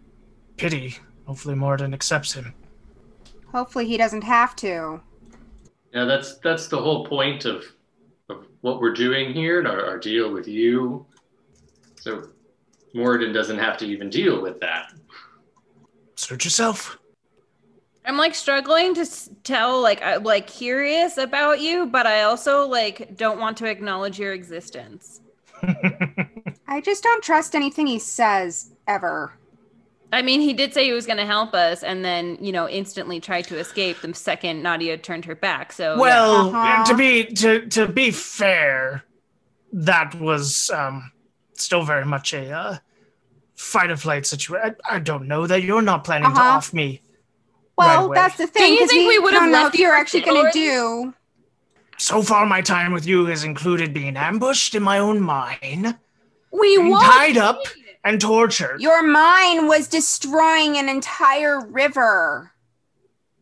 [0.57, 0.97] Pity.
[1.25, 2.53] Hopefully Morden accepts him.
[3.53, 4.99] Hopefully, he doesn't have to.
[5.93, 7.63] Yeah, that's that's the whole point of
[8.27, 11.05] of what we're doing here and our, our deal with you.
[11.95, 12.31] So
[12.93, 14.91] Morden doesn't have to even deal with that.
[16.15, 16.99] Suit yourself.
[18.03, 19.05] I'm like struggling to
[19.43, 24.19] tell, like, I'm like curious about you, but I also like don't want to acknowledge
[24.19, 25.21] your existence.
[26.67, 29.33] I just don't trust anything he says ever.
[30.11, 32.67] I mean, he did say he was going to help us, and then you know,
[32.69, 35.71] instantly tried to escape the second Nadia turned her back.
[35.73, 35.99] So yeah.
[35.99, 36.83] Well, Uh-huh.
[36.85, 39.03] to be to to be fair,
[39.73, 41.11] that was um
[41.53, 42.77] still very much a uh,
[43.55, 44.75] fight or flight situation.
[44.89, 46.55] I, I don't know that you're not planning to Uh-huh.
[46.57, 47.01] off me.
[47.77, 48.15] Well, away.
[48.15, 48.63] that's the thing.
[48.63, 51.13] Do you think we would've left if you're actually going to do.
[51.99, 55.97] So far, my time with you has included being ambushed in my own mine,
[56.51, 57.59] we were tied up,
[58.03, 58.79] and tortured.
[58.81, 62.51] Your mine was destroying an entire river.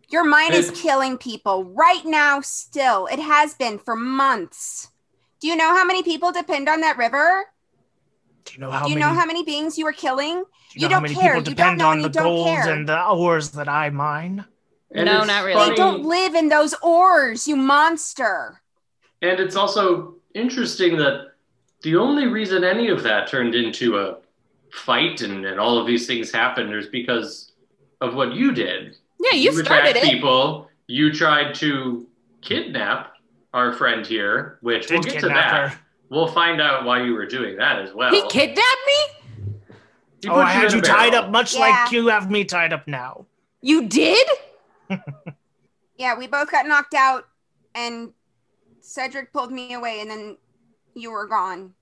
[0.10, 3.08] Your mine is killing people right now, still.
[3.08, 4.90] It has been for months.
[5.40, 7.46] Do you know how many people depend on that river?
[8.46, 9.08] Do you know how Do you many?
[9.12, 10.44] know how many beings you are killing?
[10.74, 11.38] do you know how don't care.
[11.38, 12.70] You don't know on and the you don't gold care.
[12.72, 14.46] and the ores that I mine?
[14.92, 15.70] And No, not really.
[15.70, 18.62] They don't live in those ores, you monster.
[19.22, 21.32] And it's also interesting that
[21.86, 24.18] the only reason any of that turned into a
[24.72, 27.52] fight and, and all of these things happened is because
[28.02, 28.98] of what you did.
[29.20, 30.12] Yeah, you started attacked it.
[30.12, 30.68] people.
[30.88, 32.08] You tried to
[32.42, 33.14] kidnap
[33.54, 35.70] our friend here, which we'll get to that.
[35.72, 35.80] her.
[36.10, 38.12] We'll find out why you were doing that as well.
[38.12, 39.56] He kidnapped me.
[40.24, 41.60] He Oh, I had you tied up much Yeah.
[41.62, 43.28] like you have me tied up now.
[43.62, 44.28] You did?
[45.98, 47.26] Yeah, we both got knocked out,
[47.74, 48.12] and
[48.82, 50.38] Cedric pulled me away, and then
[50.94, 51.75] you were gone.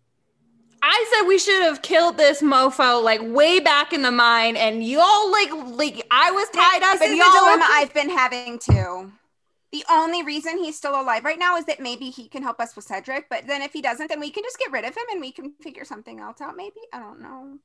[0.86, 4.84] I said we should have killed this mofo like way back in the mine, and
[4.86, 7.94] y'all like like I was tied up, This and is y'all the were- dilemma I've
[7.94, 9.12] been having too.
[9.72, 12.76] The only reason he's still alive right now is that maybe he can help us
[12.76, 15.04] with Cedric, but then if he doesn't, then we can just get rid of him
[15.12, 16.56] and we can figure something else out.
[16.58, 17.58] Maybe I don't know,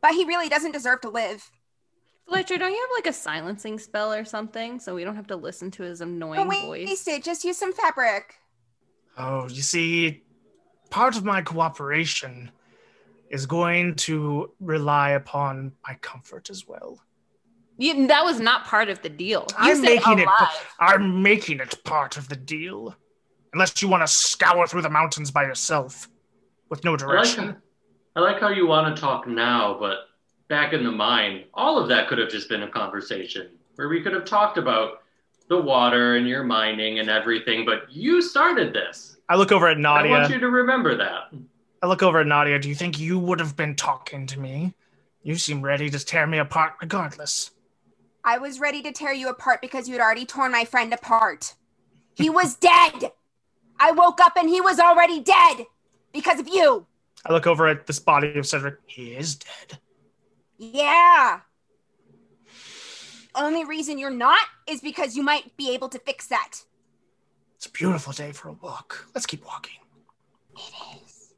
[0.00, 1.50] but he really doesn't deserve to live.
[2.28, 5.36] Fletcher, don't you have like a silencing spell or something, so we don't have to
[5.36, 6.88] listen to his annoying Don't voice?
[6.88, 7.22] waste it.
[7.24, 8.34] Just use some fabric.
[9.18, 10.22] Oh, you see,
[10.90, 12.50] part of my cooperation
[13.30, 17.00] is going to rely upon my comfort as well.
[17.78, 19.46] You, that was not part of the deal.
[19.50, 20.28] You I'm said making it.
[20.80, 22.94] I'm making it part of the deal.
[23.52, 26.08] Unless you want to scour through the mountains by yourself
[26.68, 27.56] with no I like, direction.
[28.14, 30.08] I like how you want to talk now, but
[30.48, 34.02] back in the mine, all of that could have just been a conversation where we
[34.02, 35.02] could have talked about
[35.48, 39.15] the water and your mining and everything, but you started this.
[39.28, 40.12] I look over at Nadia.
[40.12, 41.32] I want you to remember that.
[41.82, 42.58] I look over at Nadia.
[42.58, 44.74] Do you think you would have been talking to me?
[45.22, 47.50] You seem ready to tear me apart regardless.
[48.24, 51.54] I was ready to tear you apart because you had already torn my friend apart.
[52.14, 53.12] He was dead.
[53.78, 55.66] I woke up and he was already dead
[56.12, 56.86] because of you.
[57.24, 58.78] I look over at this body of Cedric.
[58.86, 59.78] He is dead.
[60.58, 61.40] Yeah.
[63.34, 66.60] Only reason you're not is because you might be able to fix that.
[67.56, 69.08] It's a beautiful day for a walk.
[69.14, 69.76] Let's keep walking.
[70.56, 70.60] It
[71.04, 71.32] is.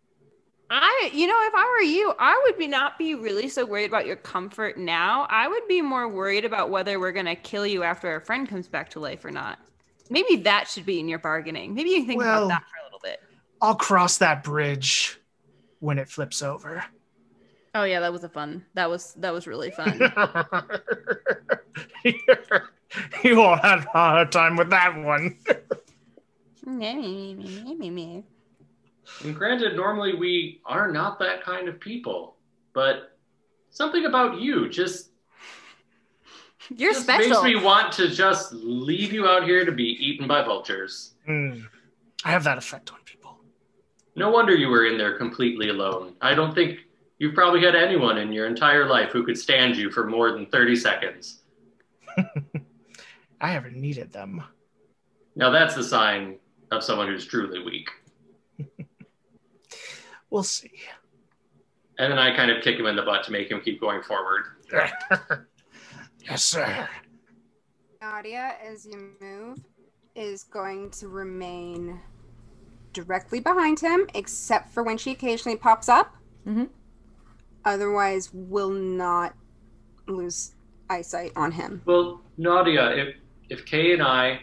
[0.70, 3.86] I, you know, if I were you, I would be not be really so worried
[3.86, 5.26] about your comfort now.
[5.30, 8.68] I would be more worried about whether we're gonna kill you after our friend comes
[8.68, 9.58] back to life or not.
[10.10, 11.74] Maybe that should be in your bargaining.
[11.74, 13.22] Maybe you can think Well- about that for a little bit.
[13.62, 15.18] I'll cross that bridge
[15.80, 16.84] when it flips over.
[17.74, 18.64] Oh yeah, that was a fun.
[18.74, 19.98] That was that was really fun.
[23.24, 25.38] you all had a hard time with that one.
[29.24, 32.36] And granted, normally we are not that kind of people,
[32.74, 33.16] but
[33.70, 35.10] something about you just,
[36.68, 37.42] You're just special.
[37.42, 41.14] makes me want to just leave you out here to be eaten by vultures.
[41.26, 41.60] Hmm.
[42.24, 43.38] I have that effect on people.
[44.14, 46.14] No wonder you were in there completely alone.
[46.20, 46.80] I don't think
[47.18, 50.46] You've probably had anyone in your entire life who could stand you for more than
[50.46, 51.42] 30 seconds.
[53.40, 54.42] I haven't needed them.
[55.34, 56.36] Now that's the sign
[56.70, 57.88] of someone who's truly weak.
[60.30, 60.70] We'll see.
[61.98, 64.02] And then I kind of kick him in the butt to make him keep going
[64.02, 64.44] forward.
[66.20, 66.88] yes, sir.
[68.00, 69.58] Nadia, as you move,
[70.14, 71.98] is going to remain
[72.92, 76.14] directly behind him, except for when she occasionally pops up.
[76.46, 76.68] Mhm.
[77.64, 79.34] Otherwise, will not
[80.06, 80.54] lose
[80.90, 81.82] eyesight on him.
[81.84, 83.16] Well, Nadia, if
[83.48, 84.42] if Kay and I,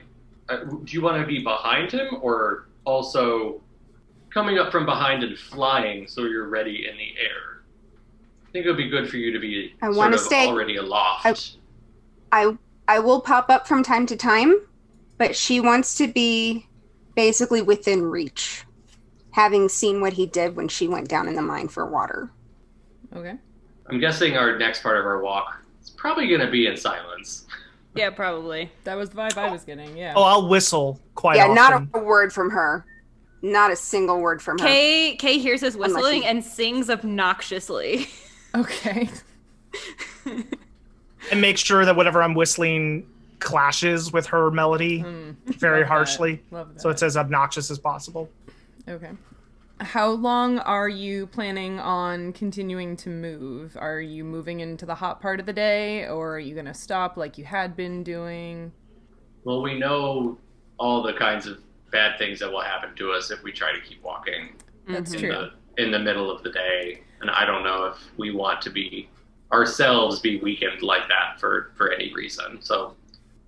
[0.49, 3.61] uh, do you want to be behind him or also
[4.29, 7.63] coming up from behind and flying so you're ready in the air?
[8.47, 10.47] I think it would be good for you to be I sort wanna of stay-
[10.47, 11.57] already aloft.
[12.31, 12.55] I
[12.87, 14.55] I will pop up from time to time,
[15.17, 16.67] but she wants to be
[17.15, 18.63] basically within reach,
[19.31, 22.29] having seen what he did when she went down in the mine for water.
[23.15, 23.35] Okay.
[23.89, 27.45] I'm guessing our next part of our walk is probably going to be in silence.
[27.95, 28.71] Yeah, probably.
[28.83, 29.95] That was the vibe I was getting.
[29.97, 30.13] Yeah.
[30.15, 31.55] Oh, I'll whistle quite yeah, often.
[31.93, 32.85] not a word from her.
[33.41, 34.65] Not a single word from her.
[34.65, 38.07] Kay Kay hears us Unless whistling she- and sings obnoxiously.
[38.55, 39.09] Okay.
[41.31, 43.07] and make sure that whatever I'm whistling
[43.39, 45.93] clashes with her melody Mm, very love that.
[45.93, 46.41] harshly.
[46.51, 46.81] Love that.
[46.81, 48.29] So it's as obnoxious as possible.
[48.87, 49.11] Okay.
[49.81, 53.75] How long are you planning on continuing to move?
[53.79, 56.73] Are you moving into the hot part of the day, or are you going to
[56.73, 58.71] stop like you had been doing?
[59.43, 60.37] Well, we know
[60.77, 61.59] all the kinds of
[61.91, 64.53] bad things that will happen to us if we try to keep walking
[64.87, 65.29] That's in true.
[65.29, 67.01] the in the middle of the day.
[67.21, 69.09] And I don't know if we want to be
[69.51, 72.61] ourselves be weakened like that for for any reason.
[72.61, 72.95] So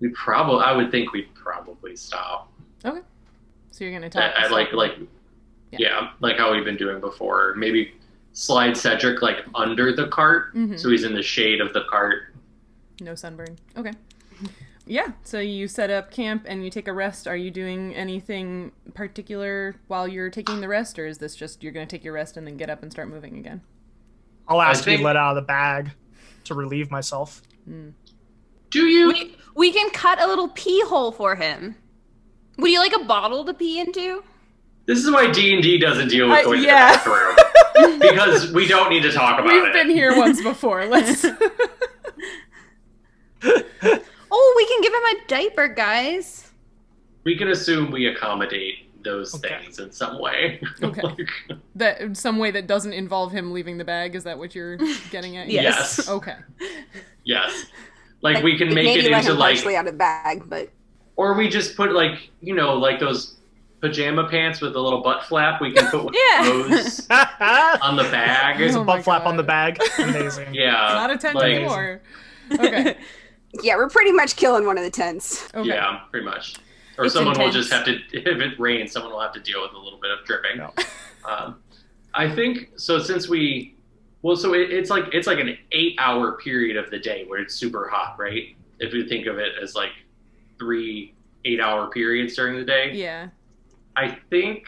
[0.00, 2.52] we probably I would think we'd probably stop.
[2.84, 3.00] Okay.
[3.70, 4.32] So you're going to talk.
[4.36, 4.98] I, I like like
[5.72, 5.78] Yeah.
[5.80, 6.10] yeah.
[6.20, 7.54] like how we've been doing before.
[7.56, 7.92] Maybe
[8.32, 10.78] slide Cedric like under the cart Mhm.
[10.78, 12.34] so he's in the shade of the cart.
[13.00, 13.58] No sunburn.
[13.76, 13.92] Okay.
[14.90, 15.08] Yeah.
[15.22, 17.28] So you set up camp and you take a rest.
[17.28, 21.72] Are you doing anything particular while you're taking the rest, or is this just you're
[21.72, 23.60] going to take your rest and then get up and start moving again?
[24.48, 25.90] I'll ask to be let out of the bag
[26.44, 27.42] to relieve myself.
[27.66, 29.08] Do you?
[29.08, 31.76] we, we can cut a little pee hole for him.
[32.56, 34.24] Would you like a bottle to pee into?
[34.88, 36.96] This is why D and D doesn't deal with I- going yeah.
[36.96, 37.10] to the
[37.76, 39.62] bathroom because we don't need to talk about it.
[39.62, 40.86] We've been here once before.
[40.86, 41.24] Let's.
[44.30, 46.50] Oh, we can give him a diaper, guys.
[47.24, 49.56] We can assume we accommodate those Okay.
[49.62, 50.60] things in some way.
[50.82, 51.00] Okay.
[51.00, 51.28] Like,
[51.76, 54.14] that some way that doesn't involve him leaving the bag.
[54.14, 54.76] Is that what you're
[55.10, 55.48] getting at?
[55.48, 55.96] Yes.
[55.98, 56.36] yes, Okay.
[57.24, 57.66] yes.
[58.20, 60.68] Like we can make maybe it into like, partially out of the bag, but
[61.16, 63.37] or we just put like you know like those
[63.80, 65.60] pajama pants with a little butt flap.
[65.60, 66.48] We can put one Yeah.
[66.50, 68.58] of those on the bag.
[68.58, 69.78] There's Oh a my butt flap on the bag.
[69.98, 70.54] Amazing.
[70.54, 72.00] Yeah, Not a tent like, anymore.
[72.52, 72.96] Okay.
[73.62, 75.48] yeah, we're pretty much killing one of the tents.
[75.54, 75.68] Okay.
[75.68, 76.56] Yeah, pretty much.
[76.98, 79.62] Or It's someone will just have to, if it rains, someone will have to deal
[79.62, 80.56] with a little bit of dripping.
[80.58, 80.72] No.
[81.24, 81.60] Um,
[82.14, 82.98] I think so.
[82.98, 83.76] Since we,
[84.22, 87.54] well, so it, it's like it's like an eight-hour period of the day where it's
[87.54, 88.56] super hot, right?
[88.80, 89.90] If you think of it as like
[90.58, 91.14] three
[91.44, 93.28] eight-hour periods during the day, Yeah.
[93.96, 94.64] I think.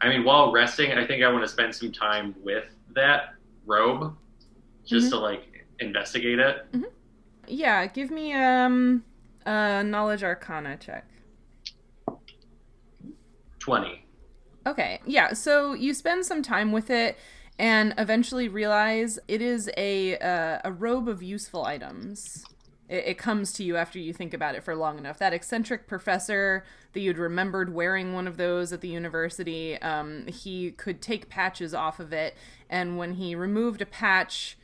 [0.00, 2.64] I mean, while resting, I think I want to spend some time with
[2.94, 3.34] that
[3.66, 4.16] robe,
[4.86, 5.10] just Mhm.
[5.10, 6.66] to like investigate it.
[7.46, 7.86] Yeah.
[7.86, 9.04] Give me um
[9.46, 11.06] a knowledge arcana check.
[13.58, 14.04] Twenty.
[14.66, 15.32] Okay, yeah.
[15.32, 17.16] So you spend some time with it,
[17.58, 22.44] and eventually realize it is a uh, a robe of useful items.
[22.88, 25.18] It, it comes to you after you think about it for long enough.
[25.18, 30.70] That eccentric professor that you'd remembered wearing one of those at the university, um, he
[30.70, 32.34] could take patches off of it,
[32.68, 34.56] and when he removed a patch,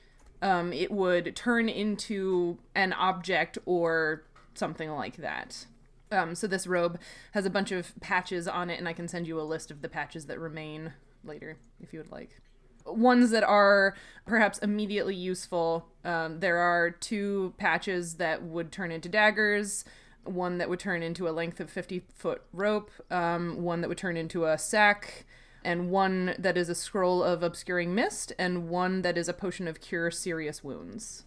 [0.43, 5.67] um, it would turn into an object or something like that.
[6.13, 6.99] Um, so this robe
[7.33, 9.83] has a bunch of patches on it, and I can send you a list of
[9.83, 10.93] the patches that remain
[11.25, 12.41] later if you would like.
[12.87, 13.95] Ones that are
[14.27, 15.89] perhaps immediately useful.
[16.05, 19.85] Um, there are two patches that would turn into daggers,
[20.25, 23.99] one that would turn into a length of 50 foot rope, um, one that would
[23.99, 25.25] turn into a sack,
[25.65, 29.67] and one that is a scroll of obscuring mist, and one that is a potion
[29.67, 31.25] of cure serious wounds.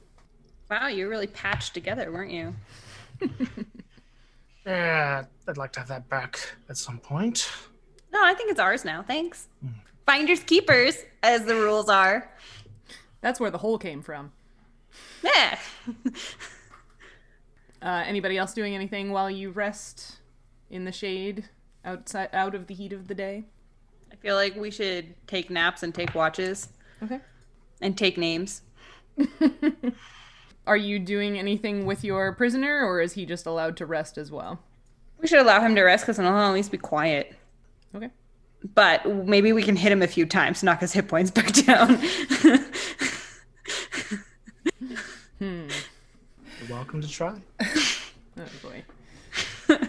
[0.69, 2.55] Wow, you were really patched together, weren't you?
[4.65, 6.39] Yeah, I'd like to have that back
[6.69, 7.49] at some point.
[8.11, 9.01] No, I think it's ours now.
[9.01, 9.47] Thanks.
[10.07, 12.31] Finders keepers, as the rules are.
[13.21, 14.31] That's where the hole came from.
[15.23, 15.59] Yeah.
[17.79, 20.17] Uh, anybody else doing anything while you rest
[20.71, 21.47] in the shade
[21.85, 23.43] outside out of the heat of the day?
[24.11, 26.69] I feel like we should take naps and take watches.
[27.03, 27.19] Okay.
[27.79, 28.63] and take names.
[30.67, 34.31] Are you doing anything with your prisoner, or is he just allowed to rest as
[34.31, 34.59] well?
[35.21, 37.35] We should allow him to rest because then he'll at least be quiet.
[37.93, 38.09] Okay.
[38.73, 42.01] But maybe we can hit him a few times knock his hit points back down.
[45.39, 45.67] Hmm.
[46.59, 47.39] You're welcome to try.
[48.39, 49.77] Oh boy.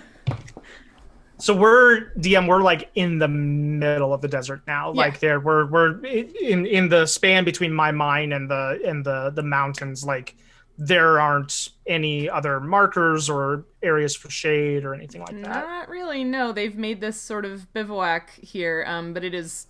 [1.40, 2.48] So we're DM.
[2.48, 4.92] We're like in the middle of the desert now.
[4.92, 4.96] Yeah.
[5.02, 9.30] Like there, we're we're in in the span between my mine and the and the
[9.30, 10.04] the mountains.
[10.04, 10.34] Like
[10.80, 15.66] there aren't any other markers or areas for shade or anything like that.
[15.66, 16.22] Not really.
[16.22, 19.66] No, they've made this sort of bivouac here, um, but it is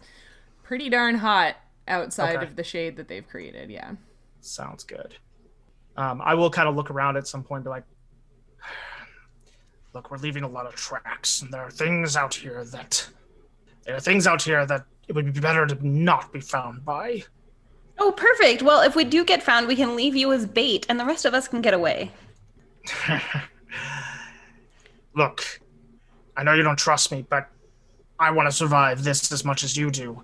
[0.62, 1.56] pretty darn hot
[1.86, 2.44] outside Okay.
[2.46, 3.70] of the shade that they've created.
[3.70, 3.92] Yeah.
[4.42, 5.16] Sounds good.
[5.96, 7.84] Um, I will kind of look around at some point, and be like,
[9.94, 13.08] "Look, we're leaving a lot of tracks, and there are things out here that
[13.84, 17.24] there are things out here that it would be better to not be found by."
[17.98, 18.62] Oh, perfect.
[18.62, 21.24] Well, if we do get found, we can leave you as bait and the rest
[21.24, 22.10] of us can get away.
[25.14, 25.60] Look,
[26.36, 27.48] I know you don't trust me, but
[28.18, 30.22] I want to survive this as much as you do.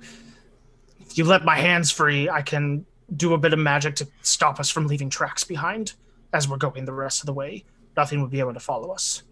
[1.01, 4.59] If you let my hands free, I can do a bit of magic to stop
[4.59, 5.93] us from leaving tracks behind
[6.33, 7.65] as we're going the rest of the way.
[7.97, 9.23] Nothing would be able to follow us.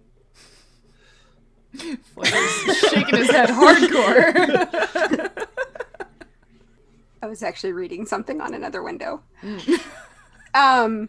[1.74, 5.47] Flair's shaking his head hardcore.
[7.23, 9.23] I was actually reading something on another window.
[10.55, 11.09] um,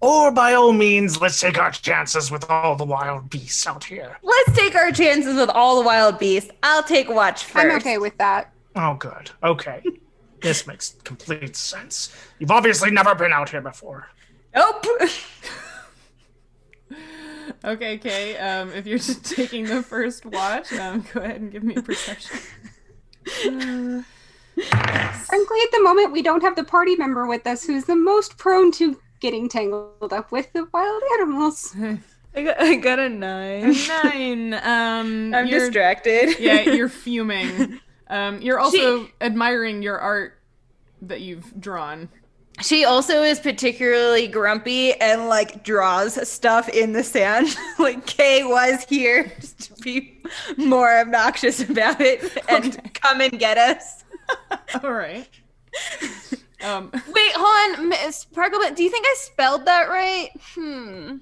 [0.00, 4.18] Or by all means, let's take our chances with all the wild beasts out here.
[4.22, 6.50] Let's take our chances with all the wild beasts.
[6.62, 8.52] I'll take watch 1st I'm okay with that.
[8.76, 9.30] Oh, good.
[9.42, 9.82] Okay.
[10.42, 12.14] this makes complete sense.
[12.38, 14.08] You've obviously never been out here before.
[14.54, 14.84] Nope.
[17.64, 18.36] okay, Kay.
[18.36, 21.82] Um, if you're just taking the first watch, um, go ahead and give me a
[21.82, 22.38] perception.
[23.46, 24.02] Uh,
[24.62, 28.38] Frankly, at the moment, we don't have the party member with us who's the most
[28.38, 31.74] prone to getting tangled up with the wild animals.
[32.34, 33.74] I got, I got a nine.
[34.04, 34.54] nine.
[34.54, 36.36] Um, I'm distracted.
[36.40, 37.80] yeah, you're fuming.
[38.08, 40.38] Um, you're also admiring your art
[41.02, 42.08] that you've drawn.
[42.60, 47.56] She also is particularly grumpy and like draws stuff in the sand.
[47.78, 50.20] like Kay was here just to be
[50.56, 52.90] more obnoxious about it and Okay.
[52.94, 54.04] come and get us.
[54.82, 55.28] All right.
[56.64, 58.76] Um, Wait, hold on, Miss Sparklebutt.
[58.76, 60.30] Do you think I spelled that right?
[60.54, 61.18] Hmm.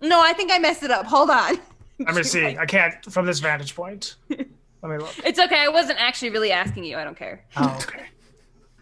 [0.00, 1.06] No, I think I messed it up.
[1.06, 1.58] Hold on.
[1.98, 2.58] Let me see.
[2.58, 4.16] I can't from this vantage point.
[4.28, 4.38] Let
[4.82, 5.14] me look.
[5.24, 5.60] It's okay.
[5.60, 6.96] I wasn't actually really asking you.
[6.96, 7.44] I don't care.
[7.56, 8.04] Oh, okay.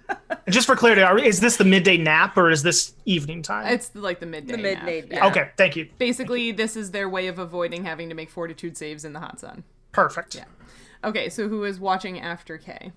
[0.08, 3.72] And just for clarity, are, is this the midday nap or is this evening time?
[3.72, 4.56] it's like the midday.
[4.56, 4.84] The nap.
[4.84, 5.26] midday Yeah.
[5.28, 5.88] Okay, thank you.
[5.98, 9.40] Basically, this is their way of avoiding having to make fortitude saves in the hot
[9.40, 9.64] sun.
[9.92, 10.34] Perfect.
[10.34, 10.44] Yeah.
[11.04, 12.92] Okay, so who is watching after Kay?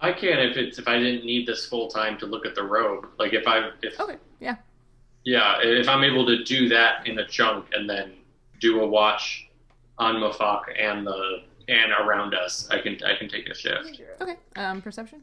[0.00, 2.62] I can if it's if I didn't need this full time to look at the
[2.62, 3.04] road.
[3.18, 4.56] Like if I if Okay, yeah.
[5.24, 8.12] yeah if I'm able to do that in a chunk and then
[8.60, 9.48] do a watch
[9.98, 14.00] on Mafak and the and around us, I can I can take a shift.
[14.20, 14.36] Okay.
[14.56, 15.22] Um, perception.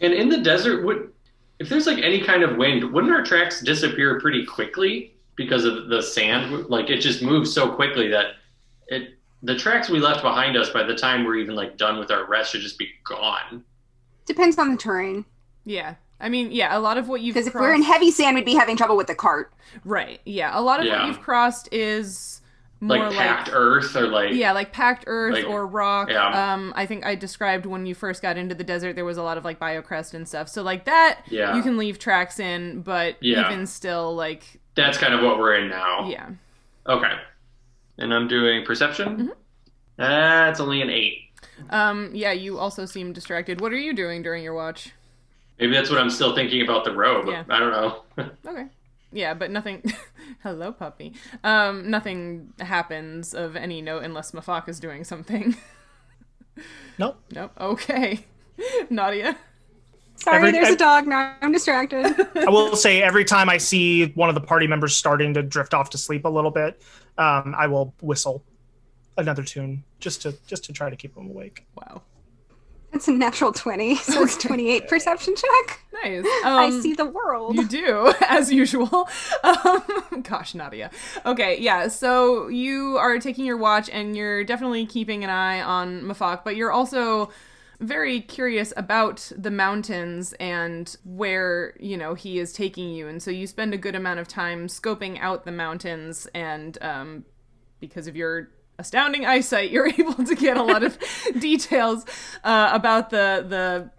[0.00, 1.12] And in the desert, would
[1.58, 5.88] if there's like any kind of wind, wouldn't our tracks disappear pretty quickly because of
[5.88, 6.66] the sand?
[6.68, 8.34] Like it just moves so quickly that
[8.88, 12.10] it the tracks we left behind us by the time we're even like done with
[12.10, 13.64] our rest should just be gone.
[14.30, 15.24] Depends on the terrain.
[15.64, 15.96] Yeah.
[16.20, 17.62] I mean, yeah, a lot of what you've Because if crossed...
[17.62, 19.52] we're in heavy sand, we'd be having trouble with the cart.
[19.84, 20.20] right.
[20.24, 22.40] Yeah, a lot of what you've crossed is
[22.80, 26.10] more Like like, packed earth or like yeah, like packed earth Like, or rock.
[26.10, 26.52] yeah.
[26.54, 29.22] Um, I think I described when you first got into the desert, there was a
[29.22, 30.48] lot of like biocrust and stuff.
[30.48, 31.56] So like that, Yeah.
[31.56, 33.46] you can leave tracks in, but Yeah.
[33.50, 36.06] even still, like that's kind of what we're in now.
[36.08, 36.28] yeah.
[36.86, 37.12] Okay.
[37.98, 39.08] And I'm doing perception.
[39.16, 39.28] Mm-hmm.
[39.96, 41.18] That's only an eight.
[41.70, 43.60] Um, yeah, you also seem distracted.
[43.60, 44.92] What are you doing during your watch?
[45.58, 47.26] Maybe that's what I'm still thinking about the road.
[47.26, 47.44] But Yeah.
[47.50, 48.02] I don't know.
[48.46, 48.66] Okay.
[49.12, 49.82] Yeah, but nothing.
[50.42, 51.14] Hello, puppy.
[51.44, 55.56] Um, nothing happens of any note unless Mafak is doing something.
[56.98, 57.18] Nope.
[57.32, 57.52] nope.
[57.58, 58.26] Okay.
[58.90, 59.36] Nadia.
[60.16, 61.34] Sorry, Every- there's I- a dog now.
[61.40, 62.04] I'm distracted.
[62.36, 65.72] I will say every time I see one of the party members starting to drift
[65.72, 66.82] off to sleep a little bit,
[67.16, 68.42] um, I will whistle
[69.16, 71.66] another tune just to just to try to keep them awake.
[71.74, 72.02] Wow.
[72.92, 75.80] It's a natural 20, so it's 28 perception check.
[76.02, 76.24] Nice.
[76.44, 77.54] I Um, see the world.
[77.54, 79.08] You do, as usual.
[79.44, 80.90] Um, gosh, Nadia.
[81.24, 81.86] Okay, yeah.
[81.86, 86.56] So you are taking your watch, and you're definitely keeping an eye on Mafak, but
[86.56, 87.30] you're also
[87.78, 93.30] very curious about the mountains and where you know he is taking you, and so
[93.30, 97.24] you spend a good amount of time scoping out the mountains, and um,
[97.78, 98.50] because of your
[98.80, 100.98] astounding eyesight, you're able to get a lot of
[101.38, 102.04] details
[102.42, 103.90] uh, about the the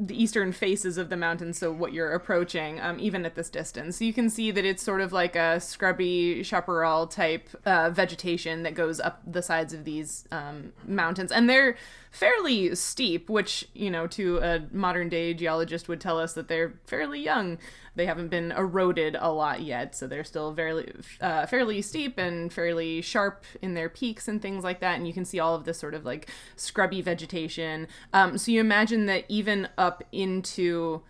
[0.00, 4.00] the eastern faces of the mountains, so what you're approaching, um, even at this distance.
[4.00, 8.74] You can see that it's sort of like a scrubby chaparral type uh, vegetation that
[8.74, 11.76] goes up the sides of these um, mountains, and they're
[12.10, 16.74] fairly steep, which you know to a modern day geologist would tell us that they're
[16.86, 17.58] fairly young.
[17.94, 22.52] They haven't been eroded a lot yet, so they're still fairly uh, fairly steep and
[22.52, 24.96] fairly sharp in their peaks and things like that.
[24.96, 27.88] And you can see all of this sort of like scrubby vegetation.
[28.12, 31.02] Um, so you imagine that even up into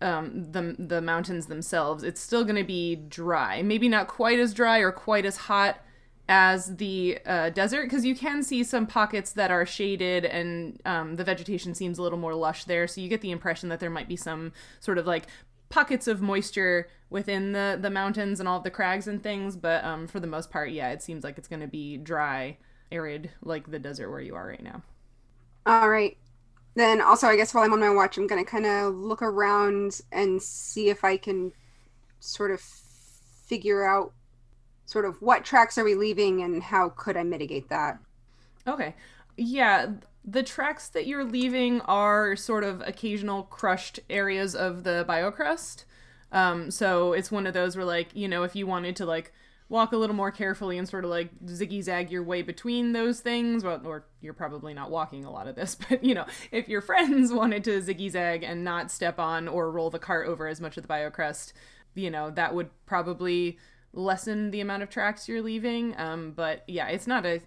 [0.00, 3.62] um, the the mountains themselves, it's still going to be dry.
[3.62, 5.78] Maybe not quite as dry or quite as hot
[6.28, 11.16] as the uh, desert because you can see some pockets that are shaded and um,
[11.16, 12.86] the vegetation seems a little more lush there.
[12.86, 15.26] So you get the impression that there might be some sort of like
[15.70, 19.56] pockets of moisture within the the mountains and all the crags and things.
[19.56, 22.58] But um, for the most part, yeah, it seems like it's going to be dry,
[22.92, 24.82] arid, like the desert where you are right now.
[25.66, 26.16] All right.
[26.74, 30.00] Then also, I guess while I'm on my watch, I'm gonna kind of look around
[30.12, 31.52] and see if I can
[32.20, 34.12] sort of figure out
[34.86, 37.98] sort of what tracks are we leaving and how could I mitigate that.
[38.66, 38.94] Okay.
[39.36, 39.92] Yeah,
[40.24, 45.84] the tracks that you're leaving are sort of occasional crushed areas of the biocrust.
[46.32, 49.32] Um, so it's one of those where, like, you know, if you wanted to, like,
[49.70, 53.20] walk a little more carefully and sort of like ziggy zag your way between those
[53.20, 56.68] things, well, or you're probably not walking a lot of this, but you know, if
[56.68, 60.46] your friends wanted to ziggy zag and not step on or roll the cart over
[60.46, 61.52] as much of the biocrust,
[61.94, 63.58] you know, that would probably
[63.92, 65.98] lessen the amount of tracks you're leaving.
[65.98, 67.40] Um, but yeah, it's not a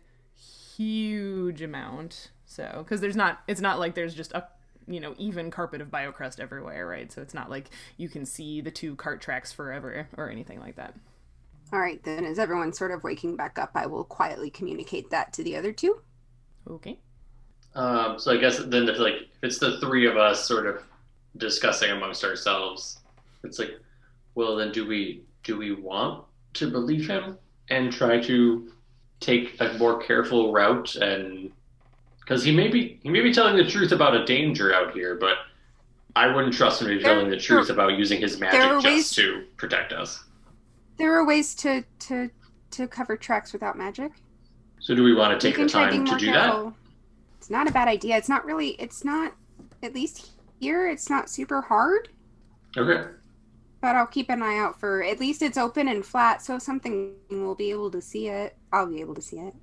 [0.76, 2.32] huge amount.
[2.46, 4.48] So, because there's not, it's not like there's just a
[4.86, 7.12] you know even carpet of biocrust everywhere, right?
[7.12, 10.76] So it's not like you can see the two cart tracks forever or anything like
[10.76, 10.94] that.
[11.74, 15.34] All right, then as everyone's sort of waking back up, I will quietly communicate that
[15.34, 16.00] to the other two.
[16.70, 17.00] Okay.
[17.74, 20.84] Um, so I guess then if like if it's the three of us sort of
[21.38, 23.00] discussing amongst ourselves,
[23.44, 23.72] it's like,
[24.36, 28.72] well then do we do we want to believe him and try to
[29.20, 31.52] take a more careful route and
[32.20, 35.16] because he may be he may be telling the truth about a danger out here,
[35.16, 35.38] but
[36.16, 38.86] I wouldn't trust him to be There- telling the truth about using his magic just
[38.86, 40.24] ways- to protect us.
[40.98, 42.30] There are ways to to
[42.72, 44.12] to cover tracks without magic.
[44.80, 46.52] So do we want to take can the try time being to more do that?
[46.52, 46.74] careful.
[47.38, 48.18] It's not a bad idea.
[48.18, 48.70] It's not really.
[48.72, 49.34] It's not.
[49.82, 52.10] At least here, it's not super hard.
[52.78, 53.10] Okay.
[53.82, 55.04] But I'll keep an eye out for.
[55.04, 58.56] At least it's open and flat, so if something will be able to see it.
[58.72, 59.54] I'll be able to see it.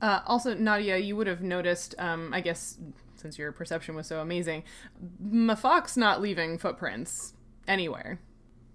[0.00, 2.76] Uh, also, Nadia, you would have noticed, um, I guess,
[3.14, 4.64] since your perception was so amazing,
[5.24, 7.34] Mafok's not leaving footprints
[7.68, 8.18] anywhere.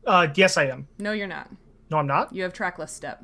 [0.05, 0.87] Uh, yes, I am.
[0.99, 1.49] No, you're not.
[1.89, 2.33] No, I'm not.
[2.33, 3.23] You have trackless step.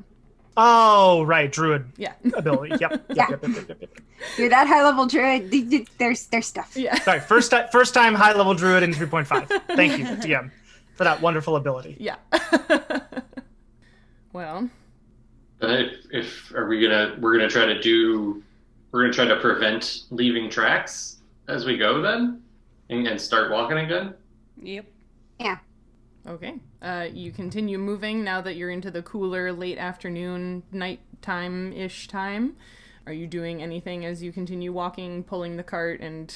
[0.56, 2.12] Oh, right, druid Yeah.
[2.34, 2.76] ability.
[2.80, 2.80] Yep.
[2.80, 3.06] Yep.
[3.14, 3.26] Yeah.
[3.30, 3.42] Yep.
[3.42, 3.56] Yep.
[3.56, 3.68] Yep.
[3.68, 3.78] Yep.
[3.80, 3.90] yep.
[4.38, 5.50] You're that high level druid.
[5.50, 6.76] d- d- There's there's stuff.
[6.76, 6.94] yeah.
[7.00, 9.76] Sorry, first time, first time high level druid in 3.5.
[9.76, 10.50] Thank you, DM,
[10.94, 11.96] for that wonderful ability.
[11.98, 12.16] Yeah.
[14.32, 14.68] well,
[15.62, 18.42] uh, if, if are we gonna we're gonna try to do
[18.92, 21.16] we're gonna try to prevent leaving tracks
[21.48, 22.42] as we go then
[22.90, 24.14] and, and start walking again.
[24.62, 24.86] Yep.
[26.26, 26.54] Okay.
[26.82, 32.56] Uh, you continue moving now that you're into the cooler late afternoon, nighttime ish time.
[33.06, 36.34] Are you doing anything as you continue walking, pulling the cart, and,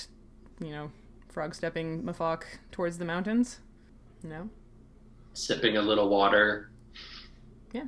[0.61, 0.91] you know,
[1.29, 3.61] frog stepping Mafok towards the mountains?
[4.23, 4.51] No?
[5.33, 6.71] Sipping a little water.
[7.73, 7.85] Yeah.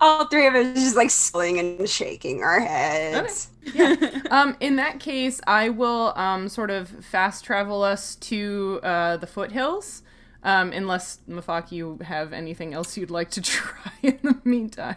[0.00, 3.48] All three of us just like swilling and shaking our heads.
[3.74, 3.96] Yeah.
[4.30, 9.26] Um, in that case, I will um, sort of fast travel us to uh, the
[9.26, 10.02] foothills.
[10.42, 14.96] Um, unless Mafak, you have anything else you'd like to try in the meantime.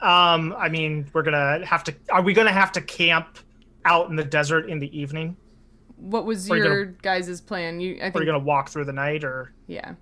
[0.00, 1.94] Um, I mean, we're gonna have to.
[2.10, 3.38] Are we gonna have to camp
[3.84, 5.36] out in the desert in the evening?
[6.02, 7.80] what was Or you your guys' plan?
[7.80, 9.94] You, I Or are you gonna walk through the night, or yeah.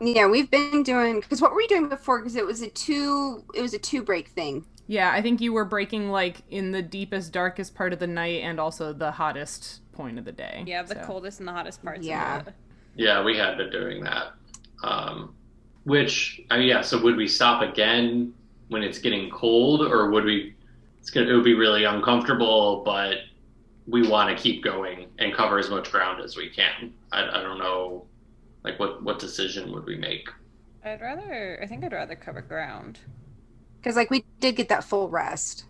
[0.00, 2.18] Yeah, we've been doing because what were we doing before?
[2.18, 3.42] Because it was a two.
[3.54, 4.66] It was a two break thing.
[4.86, 8.42] Yeah, I think you were breaking like in the deepest, darkest part of the night
[8.42, 10.64] and also the hottest point of the day.
[10.66, 11.00] Yeah, the so.
[11.04, 12.06] coldest and the hottest parts.
[12.06, 12.40] Yeah.
[12.40, 12.54] Of the...
[12.96, 14.32] Yeah, we had been doing that.
[14.82, 15.34] Um,
[15.84, 16.80] which I mean, yeah.
[16.80, 18.32] So would we stop again
[18.68, 20.54] when it's getting cold, or would we?
[20.98, 21.28] It's gonna.
[21.28, 23.18] It would be really uncomfortable, but
[23.86, 26.92] we want to keep going and cover as much ground as we can.
[27.12, 28.06] I, I don't know,
[28.64, 30.28] like what what decision would we make?
[30.84, 31.58] I'd rather.
[31.62, 32.98] I think I'd rather cover ground.
[33.78, 35.66] Because like we did get that full rest,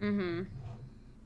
[0.00, 0.44] Mm-hmm.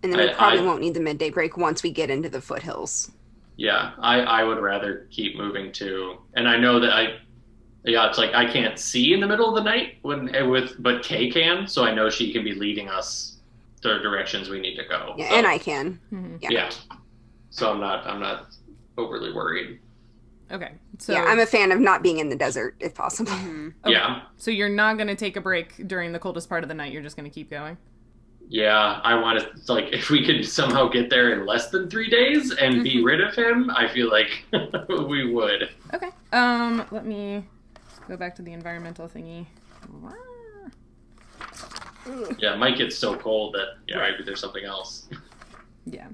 [0.02, 2.28] and then we I- probably I- won't need the midday break once we get into
[2.28, 3.12] the foothills.
[3.56, 6.18] Yeah, I, I would rather keep moving too.
[6.34, 7.18] And I know that I,
[7.84, 10.82] yeah, it's like I can't see in the middle of the night when eh, with,
[10.82, 13.38] but Kay can, so I know she can be leading us
[13.82, 15.14] the directions we need to go.
[15.18, 16.00] Yeah, So, and I can.
[16.12, 16.40] Mhm.
[16.40, 16.50] Yeah.
[16.50, 16.70] yeah.
[17.50, 18.46] So I'm not I'm not
[18.96, 19.80] overly worried.
[20.50, 20.72] Okay.
[20.98, 23.32] So yeah, I'm a fan of not being in the desert if possible.
[23.32, 23.72] Okay.
[23.86, 24.22] Yeah.
[24.36, 26.92] So you're not going to take a break during the coldest part of the night.
[26.92, 27.76] You're just going to keep going.
[28.52, 32.10] Yeah, I want to like if we could somehow get there in less than three
[32.10, 34.44] days and be rid of him, I feel like
[35.08, 35.70] we would.
[35.94, 36.10] Okay.
[36.32, 37.46] Um, let me
[38.08, 39.46] go back to the environmental thingy.
[42.38, 44.12] Yeah, it might get so cold that yeah, Right.
[44.12, 45.08] maybe there's something else.
[45.84, 46.06] Yeah.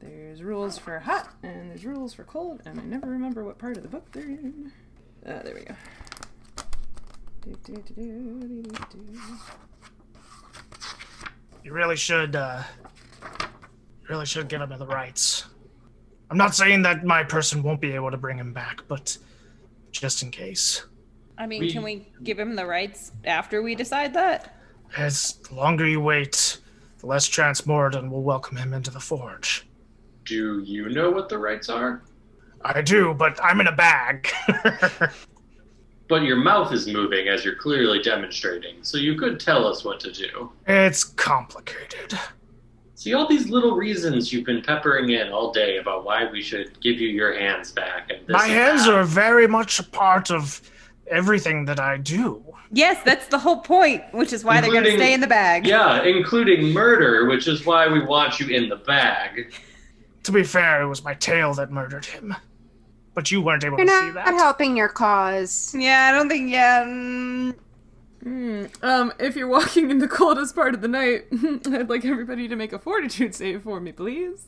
[0.00, 3.76] There's rules for hot and there's rules for cold, and I never remember what part
[3.76, 4.72] of the book they're in.
[5.26, 5.74] Uh, there we go.
[7.42, 9.20] Do, do, do, do, do, do, do.
[11.64, 12.62] You really should, uh,
[14.08, 15.46] really should give him the rites.
[16.30, 19.16] I'm not saying that my person won't be able to bring him back, but
[19.90, 20.84] just in case.
[21.38, 24.60] I mean, We- can we give him the rites after we decide that?
[24.96, 26.58] As the longer you wait,
[26.98, 29.66] the less chance Moradin will welcome him into the forge.
[30.24, 32.02] Do you know what the rites are?
[32.62, 34.30] I do, but I'm in a bag.
[36.08, 40.00] But your mouth is moving as you're clearly demonstrating, so you could tell us what
[40.00, 40.52] to do.
[40.66, 42.18] it's complicated.
[42.94, 46.78] See all these little reasons you've been peppering in all day about why we should
[46.80, 48.10] give you your hands back.
[48.10, 48.94] And this My and hands that.
[48.94, 50.60] are very much a part of
[51.08, 52.42] everything that I do.
[52.70, 55.66] Yes, that's the whole point, which is why they're going to stay in the bag.
[55.66, 59.52] Yeah, including murder, which is why we want you in the bag.
[60.24, 62.34] To be fair, it was my tail that murdered him.
[63.14, 64.34] But you weren't able You're to not, see not that.
[64.34, 65.74] helping your cause.
[65.78, 66.50] Yeah, I don't think.
[66.50, 66.84] Yeah.
[66.84, 67.54] mm,
[68.22, 68.64] Hmm.
[68.82, 71.26] Um, if you're walking in the coldest part of the night,
[71.70, 74.46] I'd like everybody to make a fortitude save for me, please.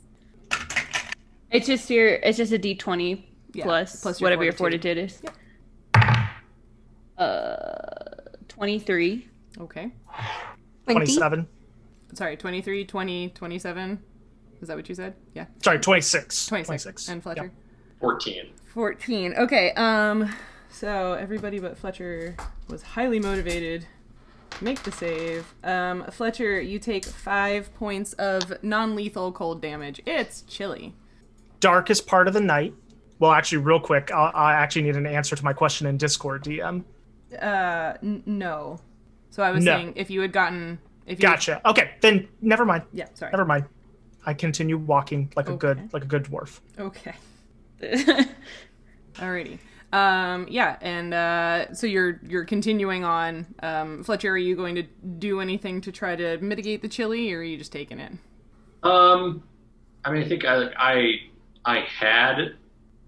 [1.50, 2.08] It's just your.
[2.08, 5.10] It's just a D twenty Yeah, plus, plus your whatever your fortitude.
[5.12, 5.30] fortitude
[5.94, 7.18] is.
[7.18, 7.66] Uh,
[8.48, 9.28] twenty three.
[9.58, 9.92] Okay.
[10.84, 11.00] 20?
[11.06, 11.46] 27.
[12.14, 14.02] Sorry, 23, 20, 27.
[14.62, 15.14] Is that what you said?
[15.34, 15.46] Yeah.
[15.62, 16.46] Sorry, 26.
[16.46, 17.08] 26.
[17.08, 17.42] And Fletcher?
[17.44, 17.52] Yep.
[18.00, 18.46] 14.
[18.66, 19.34] 14.
[19.38, 20.30] Okay, um
[20.68, 22.36] so everybody but Fletcher
[22.68, 23.86] was highly motivated
[24.50, 25.54] to make the save.
[25.64, 30.00] Um Fletcher, you take 5 points of non-lethal cold damage.
[30.06, 30.94] It's chilly.
[31.60, 32.74] Darkest part of the night.
[33.18, 36.44] Well, actually, real quick, I'll, I actually need an answer to my question in Discord
[36.44, 36.84] DM.
[37.40, 38.78] Uh n- no.
[39.30, 39.74] So I was No.
[39.76, 41.62] saying if you had gotten if you Gotcha.
[41.64, 42.82] Okay, then never mind.
[42.92, 43.30] Yeah, sorry.
[43.32, 43.64] Never mind.
[44.26, 46.60] I continue walking like a good like a good dwarf.
[46.78, 47.14] Okay.
[49.14, 49.58] Alrighty.
[49.92, 53.46] Um yeah, and uh so you're you're continuing on.
[53.62, 54.82] Um Fletcher, are you going to
[55.18, 58.12] do anything to try to mitigate the chilly or are you just taking it?
[58.82, 59.42] Um,
[60.04, 61.12] I mean, I think I I
[61.64, 62.56] I had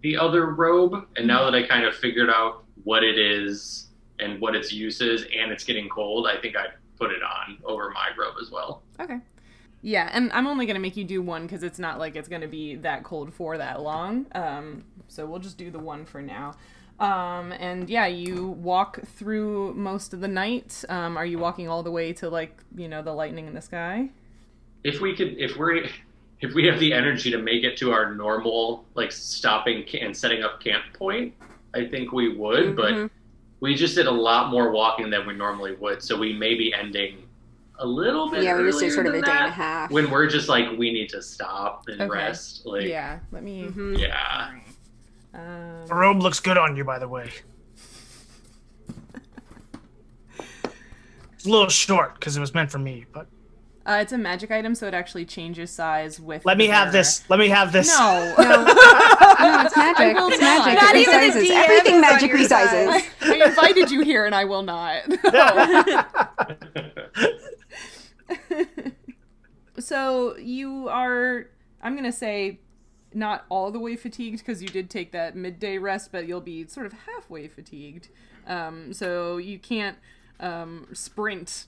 [0.02, 4.40] the other robe, and now that I kind of figured out what it is and
[4.40, 6.66] what its use is, and it's getting cold, I think I
[6.98, 8.82] put it on over my robe as well.
[9.00, 9.18] Okay.
[9.82, 12.48] Yeah, and I'm only gonna make you do one because it's not like it's gonna
[12.48, 14.26] be that cold for that long.
[14.32, 16.54] Um, so we'll just do the one for now.
[17.00, 20.84] Um, and yeah, you walk through most of the night.
[20.88, 23.62] Um, are you walking all the way to like you know the lightning in the
[23.62, 24.10] sky?
[24.82, 25.84] If we could, if we're
[26.40, 30.42] if we have the energy to make it to our normal like stopping and setting
[30.42, 31.34] up camp point,
[31.74, 32.74] I think we would.
[32.74, 33.10] But
[33.60, 36.74] we just did a lot more walking than we normally would, so we may be
[36.74, 37.27] ending
[37.78, 38.42] a little bit.
[38.42, 39.90] Yeah, we just did sort of a day and a half.
[39.90, 42.10] when we're just like we need to stop and Okay.
[42.10, 42.62] rest.
[42.66, 43.18] Like yeah.
[43.32, 43.64] Let me.
[43.64, 43.98] Mhm.
[43.98, 44.50] yeah.
[45.34, 47.30] Um, The robe looks good on you, by the way.
[51.34, 53.28] It's a little short because it was meant for me, but
[53.86, 56.44] uh, it's a magic item, so it actually changes size with.
[56.44, 57.22] let the me have this.
[57.30, 57.88] Let me have this.
[57.88, 58.34] No.
[58.36, 60.16] No, no it's magic.
[60.18, 60.74] It's magic.
[60.82, 61.46] Not it even the resizes.
[61.48, 63.02] DM Everything magic your resizes.
[63.22, 65.02] I invited you here, and I will not.
[69.89, 71.47] so you are
[71.82, 72.59] i'm gonna say
[73.15, 76.66] not all the way fatigued because you did take that midday rest but you'll be
[76.66, 78.09] sort of halfway fatigued.
[78.47, 79.98] Um, so you can't
[80.40, 81.66] um, sprint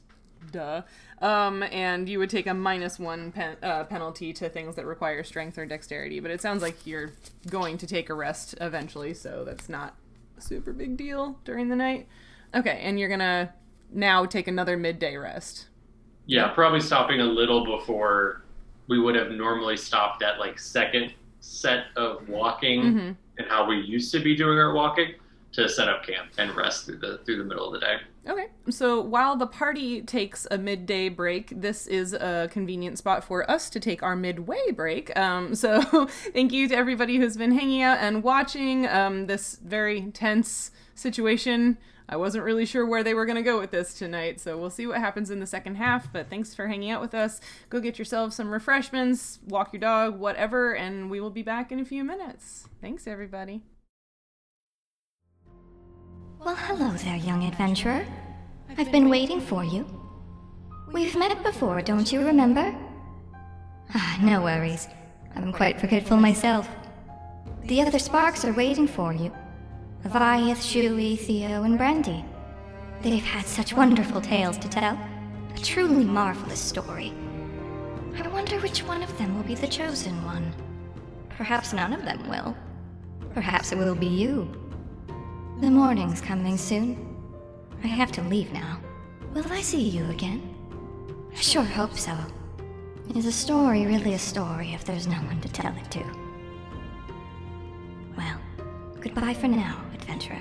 [0.51, 0.83] duh.
[1.21, 5.23] Um, and you would take a minus one pen- uh, penalty to things that require
[5.23, 7.13] strength or dexterity but it sounds like you're
[7.49, 9.97] going to take a rest eventually so that's not
[10.39, 12.07] a super big deal during the night.
[12.55, 13.55] Okay and you're gonna
[13.93, 15.67] now take another midday rest
[16.31, 18.43] Yeah, probably stopping a little before
[18.87, 23.17] we would have normally stopped at like second set of walking Mhm.
[23.39, 25.15] and how we used to be doing our walking
[25.53, 27.97] to set up camp and rest through the through the middle of the day.
[28.29, 28.47] Okay.
[28.69, 33.69] So while the party takes a midday break, this is a convenient spot for us
[33.71, 35.11] to take our midway break.
[35.19, 40.03] Um, so thank you to everybody who's been hanging out and watching um, this very
[40.13, 41.77] tense situation.
[42.11, 44.69] I wasn't really sure where they were going to go with this tonight, so we'll
[44.69, 46.13] see what happens in the second half.
[46.13, 47.41] But thanks for hanging out with us.
[47.69, 51.79] Go get yourself some refreshments, walk your dog, whatever, and we will be back in
[51.79, 52.67] a few minutes.
[52.81, 53.63] Thanks, everybody.
[56.45, 58.05] Well, hello there, young adventurer.
[58.77, 59.87] I've been waiting for you.
[60.93, 62.75] We've met before, don't you remember?
[63.95, 64.89] Ah, no worries.
[65.37, 66.69] I'm quite forgetful myself.
[67.67, 69.31] The other Sparks are waiting for you.
[70.05, 72.25] Aviath, Shui, Theo, and Brandy.
[73.03, 74.99] They've had such wonderful tales to tell.
[75.55, 77.13] A truly marvelous story.
[78.17, 80.55] I wonder which one of them will be the chosen one.
[81.29, 82.57] Perhaps none of them will.
[83.35, 84.51] Perhaps it will be you.
[85.61, 87.17] The morning's coming soon.
[87.83, 88.81] I have to leave now.
[89.35, 90.55] Will I see you again?
[91.33, 92.17] I sure hope so.
[93.15, 96.05] Is a story really a story if there's no one to tell it to?
[98.17, 98.39] Well,
[99.01, 100.41] goodbye for now, adventurer.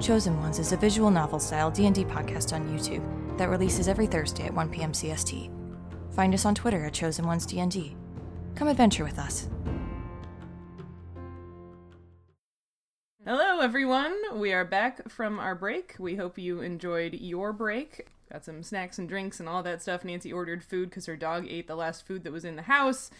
[0.00, 3.04] Chosen Ones is a visual novel-style D&D podcast on YouTube
[3.36, 4.92] that releases every Thursday at 1 p.m.
[4.92, 5.50] CST.
[6.14, 7.96] Find us on Twitter at Chosen Ones D&D.
[8.54, 9.48] Come adventure with us.
[13.24, 14.14] Hello, everyone.
[14.34, 15.94] We are back from our break.
[15.98, 18.08] We hope you enjoyed your break.
[18.32, 20.04] Got some snacks and drinks and all that stuff.
[20.04, 23.10] Nancy ordered food because her dog ate the last food that was in the house.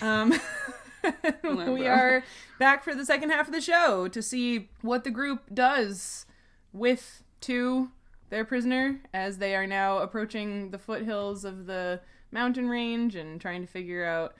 [0.00, 0.32] Um,
[1.44, 2.22] we are
[2.58, 6.26] back for the second half of the show to see what the group does
[6.72, 7.90] with to
[8.30, 12.00] their prisoner as they are now approaching the foothills of the
[12.30, 14.34] mountain range and trying to figure out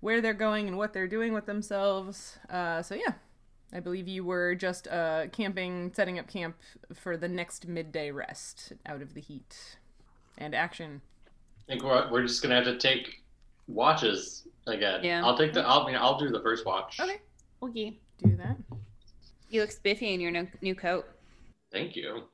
[0.00, 2.38] where they're going and what they're doing with themselves.
[2.48, 3.14] Uh, so yeah,
[3.72, 6.56] I believe you were just uh, camping, setting up camp
[6.94, 9.78] for the next midday rest out of the heat
[10.38, 11.02] and action.
[11.68, 13.22] I think we're, we're just gonna have to take
[13.68, 15.00] watches again.
[15.02, 15.24] Yeah.
[15.24, 15.62] I'll take the.
[15.62, 16.98] I'll, I mean, I'll do the first watch.
[17.00, 17.20] Okay,
[17.62, 17.98] Okay.
[18.22, 18.56] do that.
[19.48, 21.06] You look spiffy in your new, new coat.
[21.72, 22.24] Thank you.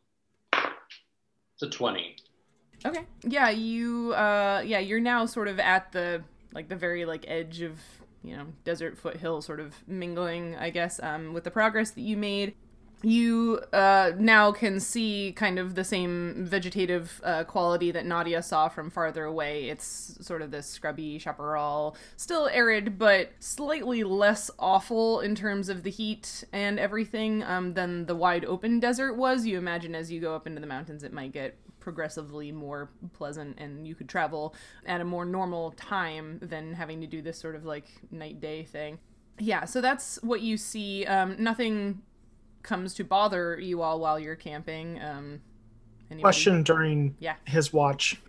[0.52, 2.16] It's a twenty.
[2.84, 3.04] Okay.
[3.22, 6.22] Yeah, you uh yeah, you're now sort of at the
[6.52, 7.78] like the very like edge of,
[8.22, 12.16] you know, desert foothill sort of mingling, I guess, um with the progress that you
[12.16, 12.54] made.
[13.02, 18.68] You uh now can see kind of the same vegetative uh, quality that Nadia saw
[18.68, 19.68] from farther away.
[19.68, 25.82] It's sort of this scrubby chaparral, still arid, but slightly less awful in terms of
[25.82, 29.46] the heat and everything um, than the wide open desert was.
[29.46, 33.56] You imagine as you go up into the mountains, it might get progressively more pleasant
[33.60, 34.52] and you could travel
[34.86, 38.64] at a more normal time than having to do this sort of like night day
[38.64, 38.98] thing.
[39.38, 41.04] Yeah, so that's what you see.
[41.06, 42.02] Um, nothing
[42.66, 45.00] comes to bother you all while you're camping.
[45.00, 45.40] Um,
[46.10, 46.22] anybody?
[46.22, 47.36] Question during Yeah.
[47.46, 48.20] his watch.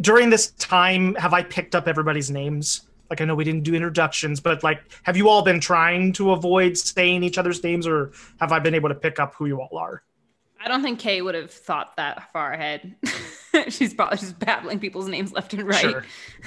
[0.00, 2.82] During this time, have I picked up everybody's names?
[3.08, 6.30] Like I know we didn't do introductions, but like, have you all been trying to
[6.30, 9.60] avoid saying each other's names, or have I been able to pick up who you
[9.60, 10.02] all are?
[10.62, 12.94] I don't think Kay would have thought that far ahead.
[13.68, 15.80] She's probably just babbling people's names left and right.
[15.80, 16.04] Sure.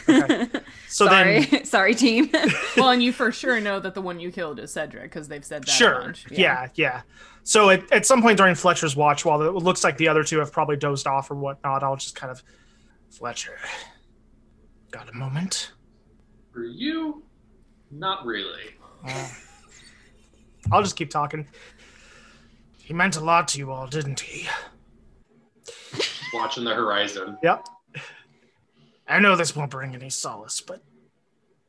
[0.09, 0.47] Okay.
[0.87, 2.29] So Sorry, then, sorry, team.
[2.77, 5.43] well, and you for sure know that the one you killed is Cedric because they've
[5.43, 6.25] said that a sure, bunch.
[6.29, 7.01] yeah, yeah.
[7.43, 10.37] So at, at some point during Fletcher's watch, while it looks like the other two
[10.37, 12.43] have probably dozed off or whatnot, I'll just kind of,
[13.09, 13.57] Fletcher,
[14.91, 15.71] got a moment?
[16.53, 17.23] For you,
[17.89, 18.75] not really.
[19.05, 19.27] Uh,
[20.71, 21.47] I'll just keep talking.
[22.77, 24.47] He meant a lot to you all, didn't he?
[26.33, 27.37] Watching the horizon.
[27.43, 27.67] Yep.
[29.07, 30.81] I know this won't bring any solace, but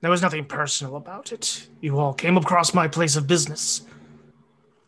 [0.00, 1.66] there was nothing personal about it.
[1.80, 3.82] You all came across my place of business.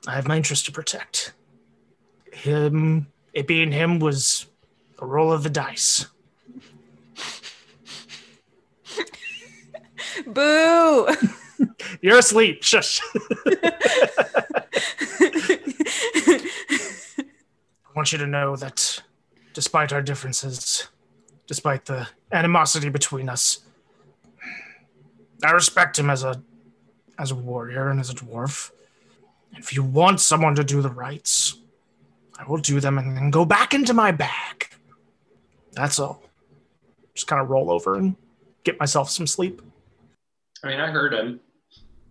[0.06, 1.32] I have my interest to protect.
[2.32, 4.46] Him, it being him, was
[4.98, 6.06] a roll of the dice.
[10.26, 11.08] Boo!
[12.00, 12.62] You're asleep.
[12.62, 13.00] Shush.
[13.46, 13.72] I
[17.94, 19.02] want you to know that
[19.56, 20.86] despite our differences,
[21.46, 23.60] despite the animosity between us,
[25.42, 26.42] I respect him as a
[27.18, 28.70] as a warrior and as a dwarf.
[29.52, 31.58] If you want someone to do the rites,
[32.38, 34.68] I will do them and then go back into my bag.
[35.72, 36.22] That's all.
[37.14, 38.14] Just kind of roll over and
[38.62, 39.62] get myself some sleep.
[40.62, 41.40] I mean, I heard him.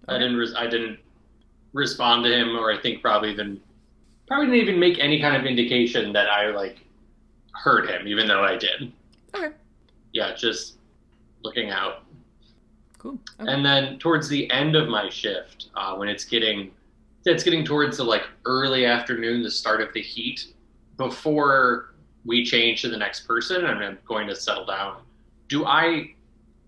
[0.08, 0.56] I didn't.
[0.56, 0.98] I didn't
[1.74, 3.62] respond to him, or I think probably even
[4.28, 6.85] probably didn't even make any kind of indication that I like
[7.64, 8.92] heard him, even though I did.
[9.34, 9.56] Okay.
[10.14, 10.78] Yeah, just
[11.44, 12.04] looking out.
[12.98, 13.20] Cool.
[13.40, 13.52] Okay.
[13.52, 16.72] And then towards the end of my shift, uh, when it's getting
[17.26, 20.54] it's getting towards the like early afternoon, the start of the heat,
[20.98, 25.02] before we change to the next person and I'm going to settle down.
[25.48, 26.12] Do I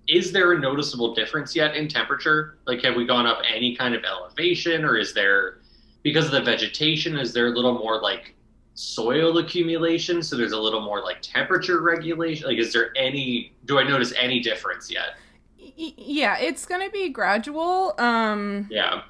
[0.08, 2.60] is there a noticeable difference yet in temperature?
[2.66, 5.60] Like have we gone up any kind of elevation or is there
[6.04, 8.34] because of the vegetation, is there a little more like
[8.78, 10.22] soil accumulation?
[10.22, 12.48] So there's a little more like temperature regulation?
[12.48, 15.16] Like is there any do I notice any difference yet?
[15.58, 17.94] Yeah, it's gonna be gradual.
[18.00, 19.02] Um, Yeah.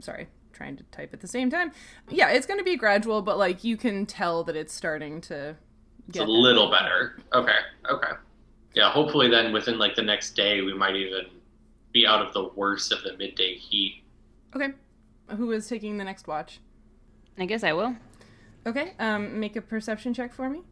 [0.00, 1.70] sorry trying to type at the same time.
[2.08, 5.54] Yeah, it's going to be gradual, but like you can tell that it's starting to
[6.08, 7.18] It's get a little better.
[7.34, 7.58] Okay,
[7.90, 8.12] okay.
[8.72, 11.26] Yeah, hopefully then within like the next day we might even
[11.92, 14.02] be out of the worst of the midday heat.
[14.54, 14.70] Okay.
[15.36, 16.60] Who is taking the next watch?
[17.36, 17.94] I guess I will.
[18.66, 18.94] Okay.
[18.98, 20.62] Um, make a perception check for me.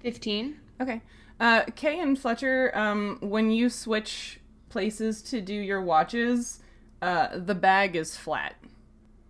[0.00, 0.60] 15.
[0.80, 1.00] Okay.
[1.40, 6.60] Uh, Kay and Fletcher, um, when you switch places to do your watches,
[7.02, 8.56] uh, the bag is flat,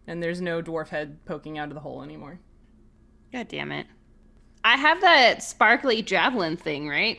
[0.07, 2.39] and there's no dwarf head poking out of the hole anymore.
[3.33, 3.87] God damn it.
[4.65, 7.19] I have that sparkly javelin thing, right?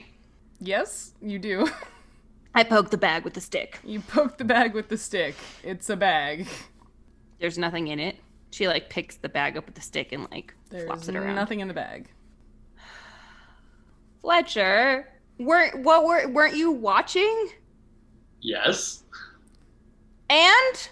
[0.59, 1.67] Yes, you do.
[2.55, 3.79] I poke the bag with the stick.
[3.83, 5.35] you poke the bag with the stick.
[5.63, 6.47] It's a bag.
[7.39, 8.17] There's nothing in it.
[8.57, 11.35] She like picks the bag up with the stick and like There's flops it around.
[11.35, 12.09] nothing in the bag.
[14.21, 15.07] Fletcher,
[15.37, 17.49] weren't what were weren't you watching?
[18.41, 19.03] Yes.
[20.31, 20.89] And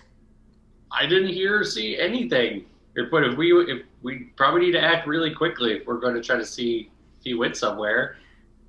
[0.91, 2.65] I didn't hear or see anything.
[2.95, 6.13] If- But if we if we probably need to act really quickly if we're going
[6.13, 8.17] to try to see if he went somewhere.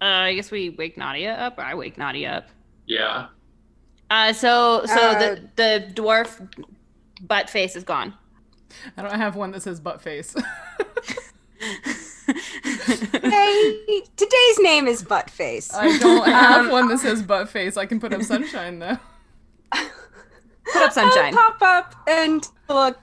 [0.00, 2.48] uh, I guess we wake Nadia up, or I wake Nadia up.
[2.86, 3.26] Yeah.
[4.10, 6.48] Uh, so so Uh, the the dwarf
[7.20, 8.14] butt face is gone.
[8.96, 10.34] I don't have one that says butt face.
[12.26, 15.72] Hey, today's name is Buttface.
[15.74, 17.76] I don't have one that says butt face.
[17.76, 18.98] I can put up sunshine though.
[19.72, 21.36] Put up sunshine.
[21.36, 22.98] I'll pop up and look.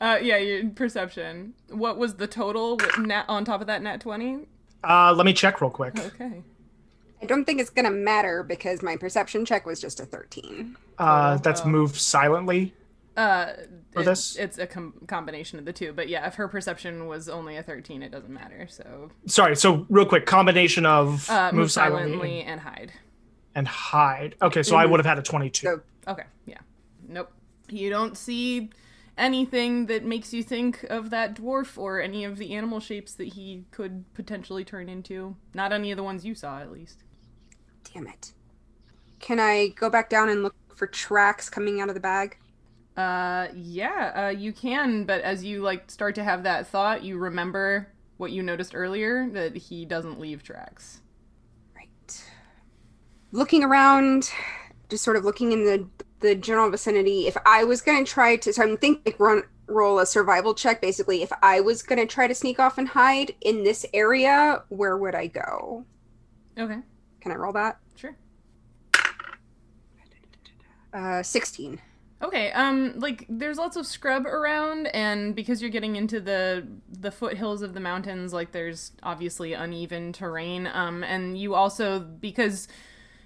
[0.01, 1.55] Uh, yeah, your perception.
[1.68, 4.46] What was the total with nat on top of that nat twenty?
[4.82, 5.98] uh, let me check real quick.
[5.98, 6.42] Okay.
[7.24, 10.76] I don't think it's going to matter because my perception check was just a 13.
[10.98, 11.68] Uh, that's Oh.
[11.68, 12.74] moved silently.
[13.16, 13.55] Uh,
[13.92, 14.36] For it- this?
[14.36, 17.62] it's a com- combination of the two, but yeah, if her perception was only a
[17.62, 18.66] thirteen, it doesn't matter.
[18.68, 19.55] So Sorry.
[19.56, 22.92] So real quick, combination of uh, move, silently, and hide.
[23.55, 24.34] and hide.
[24.42, 25.64] Okay, so I would have had a twenty-two.
[25.66, 26.59] So- Okay, yeah.
[27.09, 27.30] Nope.
[27.68, 28.70] You don't see
[29.16, 33.28] anything that makes you think of that dwarf or any of the animal shapes that
[33.34, 35.36] he could potentially turn into.
[35.55, 37.03] Not any of the ones you saw, at least.
[37.94, 38.32] Damn it.
[39.20, 42.36] Can I go back down and look for tracks coming out of the bag?
[42.96, 47.18] Uh, yeah, uh, you can, but as you like start to have that thought, you
[47.18, 51.00] remember what you noticed earlier that he doesn't leave tracks.
[51.74, 52.24] Right.
[53.32, 54.30] Looking around,
[54.88, 55.88] just sort of looking in the
[56.20, 57.26] the general vicinity.
[57.26, 60.54] If I was going to try to, so I'm thinking like run roll a survival
[60.54, 60.80] check.
[60.80, 64.62] Basically, if I was going to try to sneak off and hide in this area,
[64.68, 65.84] where would I go?
[66.58, 66.78] Okay,
[67.20, 67.78] Can I roll that?
[67.96, 68.16] sure.
[70.94, 71.80] Uh, sixteen.
[72.22, 77.10] Okay, um, like there's lots of scrub around, and because you're getting into the the
[77.10, 80.66] foothills of the mountains, like there's obviously uneven terrain.
[80.72, 82.66] Um, and you also because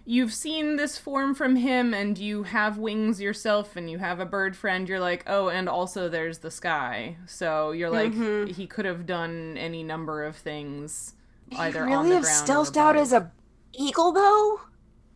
[0.05, 4.27] you've seen this form from him, and you have wings yourself, and you have a
[4.27, 4.89] bird friend.
[4.89, 7.19] You're like, oh, and also there's the sky.
[7.27, 8.51] So you're like, Mhm.
[8.51, 11.13] he could have done any number of things,
[11.57, 12.49] either on really the have ground.
[12.49, 13.31] or stealthed out as a
[13.75, 14.63] eagle though?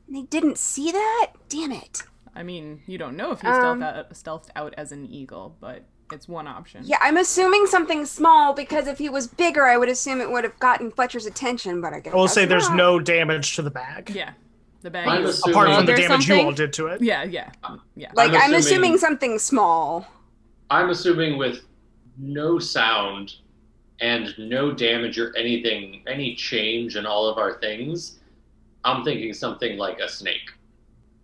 [0.09, 1.33] They didn't see that.
[1.49, 2.03] Damn it.
[2.35, 5.57] I mean, you don't know if he Um, stealthed out, stealthed out as an eagle,
[5.61, 6.83] but it's one option.
[6.85, 10.45] Yeah, I'm assuming something small because if he was bigger, I would assume it would
[10.45, 11.81] have gotten Fletcher's attention.
[11.81, 12.77] But I guess I will say there's not.
[12.77, 14.11] no damage to the bag.
[14.15, 14.33] Yeah.
[14.83, 17.03] The bag I'm is assuming- Apart from the Or damage you all did to it.
[17.03, 17.51] Yeah, yeah,
[17.95, 18.11] yeah.
[18.15, 18.57] Like I'm I'm assuming,
[18.95, 20.07] assuming- something small.
[20.71, 21.61] I'm assuming with
[22.19, 23.35] no sound
[24.01, 28.19] and no damage or anything, any change in all of our things,
[28.85, 30.51] I'm thinking something like a snake.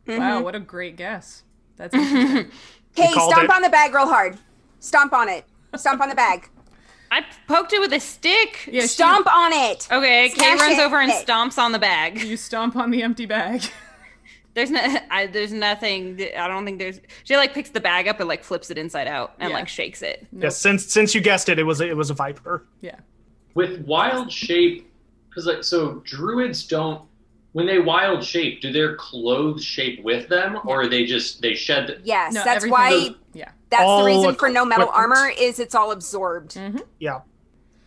[0.09, 0.45] Wow, mm-hmm.
[0.45, 1.43] what a great guess.
[1.77, 2.17] That's mm-hmm.
[2.17, 2.51] interesting.
[2.95, 3.51] Hey, stomp it.
[3.51, 4.39] on the bag real hard.
[4.81, 5.45] Stomp on it.
[5.77, 6.49] Stomp on the bag.
[7.13, 8.67] I poked it with a stick.
[8.67, 9.87] yeah, she- Stomp on it.
[9.93, 10.81] Okay, Kay runs it.
[10.81, 12.21] over and stomps on the bag.
[12.21, 13.63] you stomp on the empty bag.
[14.55, 16.21] There's no, I, there's nothing.
[16.37, 17.01] I don't think there's.
[17.23, 19.57] She like picks the bag up and like flips it inside out and Yeah.
[19.57, 20.27] like shakes it.
[20.33, 22.67] Yes, since since you guessed it, it was it was a viper.
[22.81, 22.97] yeah.
[23.55, 24.91] With wild shape,
[25.29, 27.03] because like so, druids don't.
[27.53, 31.55] When they wild shape, do their clothes shape with them, or are they just they
[31.55, 32.01] shed?
[32.05, 33.11] Yes, No, that's everything- why.
[33.33, 33.51] Yeah.
[33.71, 35.17] That's All the reason for no metal equipment.
[35.19, 36.55] armor is it's all absorbed.
[36.55, 36.79] Mm-hmm.
[37.01, 37.21] Yeah.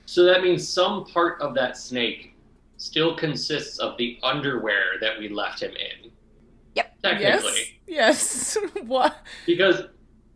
[0.06, 2.36] So that means some part of that snake
[2.78, 6.12] still consists of the underwear that we left him in.
[6.76, 7.02] Yep.
[7.04, 7.80] Technically.
[7.88, 8.58] Yes.
[8.58, 8.58] Yes.
[8.86, 9.18] what?
[9.46, 9.84] because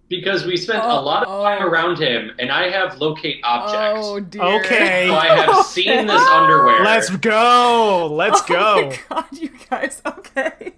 [0.08, 1.70] because we spent Oh, a lot of time oh, oh.
[1.70, 4.42] around him and i have locate objects Oh dear.
[4.44, 5.08] Okay.
[5.08, 8.08] so i have seen this underwear Let's go.
[8.12, 8.56] Let's oh go.
[8.58, 8.90] Oh go.
[8.90, 10.02] my god, you guys.
[10.06, 10.74] Okay.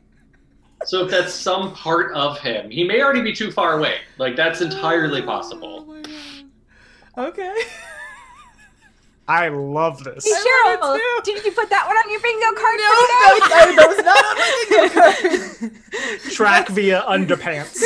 [0.85, 4.35] so if that's some part of him he may already be too far away like
[4.35, 7.27] that's entirely Oh possible my god.
[7.29, 7.55] Okay.
[9.29, 10.23] I love this.
[10.23, 13.03] Hey, I love Cheryl, did you put that one on your bingo card No, for
[13.03, 13.39] today?
[13.49, 15.75] that, that was not on my bingo
[16.21, 16.31] card.
[16.31, 17.81] track via underpants.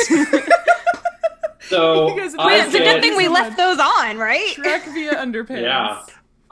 [1.68, 4.54] So You guys- I It's a good thing we left those on, right?
[4.54, 5.62] Track via underpants.
[5.62, 6.02] Yeah.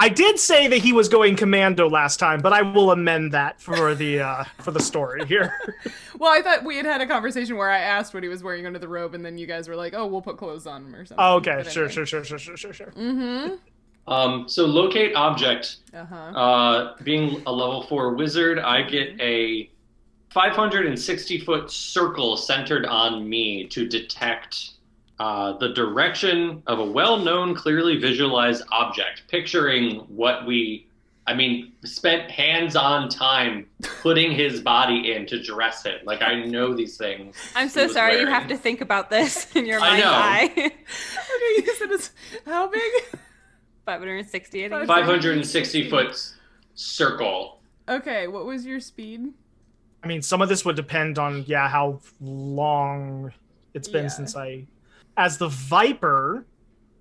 [0.03, 3.61] I did say that he was going commando last time, but I will amend that
[3.61, 5.53] for the uh, for the story here.
[6.19, 8.67] Well, I thought we had had a conversation where I asked what he was wearing
[8.67, 10.95] under the robe, and then you guys were like, "Oh, we'll put clothes on him
[10.95, 12.05] or something." Oh, okay, But sure, anyway.
[12.05, 12.93] sure, sure, sure, sure, sure, sure.
[12.93, 13.55] Mm-hmm.
[14.13, 15.79] Um, so locate object.
[15.95, 16.15] Uh-huh.
[16.15, 19.71] Uh, being a level four wizard, I get a
[20.29, 24.73] 560 foot circle centered on me to detect
[25.21, 29.25] uh, the direction of a well known, clearly visualized object.
[29.29, 30.87] Picturing what we,
[31.27, 33.67] I mean, spent hands on time
[34.01, 36.07] putting his body in to dress it.
[36.07, 37.37] Like, I know these things.
[37.55, 40.11] I'm so was sorry you have to think about this in your I mind's know.
[40.11, 40.53] eye.
[41.37, 42.11] Okay, you said it's
[42.47, 42.93] how big?
[43.87, 44.87] 560, I think.
[44.87, 46.33] 560 foot
[46.75, 47.61] circle.
[47.89, 49.33] Okay, what was your speed?
[50.03, 53.33] I mean, some of this would depend on yeah how long
[53.75, 54.09] it's been Yeah.
[54.09, 54.65] since I.
[55.17, 56.47] As the Viper,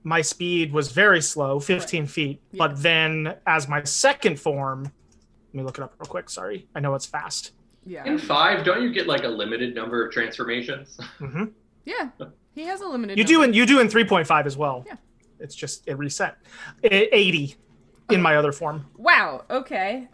[0.04, 2.42] my speed was very slow, 15 feet.
[2.52, 2.58] Yeah.
[2.68, 6.30] But then as my second form, let me look it up real quick.
[6.30, 7.52] Sorry, I know it's fast.
[7.86, 8.06] Yeah.
[8.06, 11.00] In five, don't you get like a limited number of transformations?
[11.20, 11.46] Mm-hmm.
[11.86, 12.10] Yeah.
[12.54, 13.18] He has a limited.
[13.18, 13.46] You do number.
[13.48, 14.84] in you do in 3.5 as well.
[14.86, 14.96] Yeah.
[15.40, 16.38] It's just it reset.
[16.84, 17.56] I- 80
[18.12, 19.46] in my other form, Wow.
[19.50, 20.08] Okay.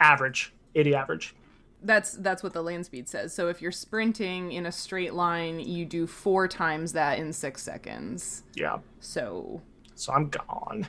[0.00, 1.34] average, 80 average.
[1.82, 3.32] That's that's what the land speed says.
[3.34, 7.62] So if you're sprinting in a straight line, you do four times that in six
[7.62, 8.42] seconds.
[8.54, 8.78] Yeah.
[9.00, 9.62] So
[9.94, 10.88] So I'm gone.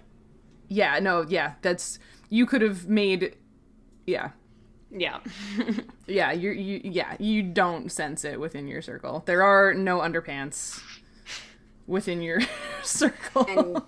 [0.68, 1.97] yeah, no, yeah, that's
[2.30, 3.38] you could have made.
[4.05, 4.31] Yeah,
[4.89, 5.19] Yeah.
[6.07, 9.23] yeah, you you yeah, you don't sense it within your circle.
[9.26, 10.81] There are no underpants
[11.88, 12.41] within your
[12.84, 13.45] circle.
[13.47, 13.81] And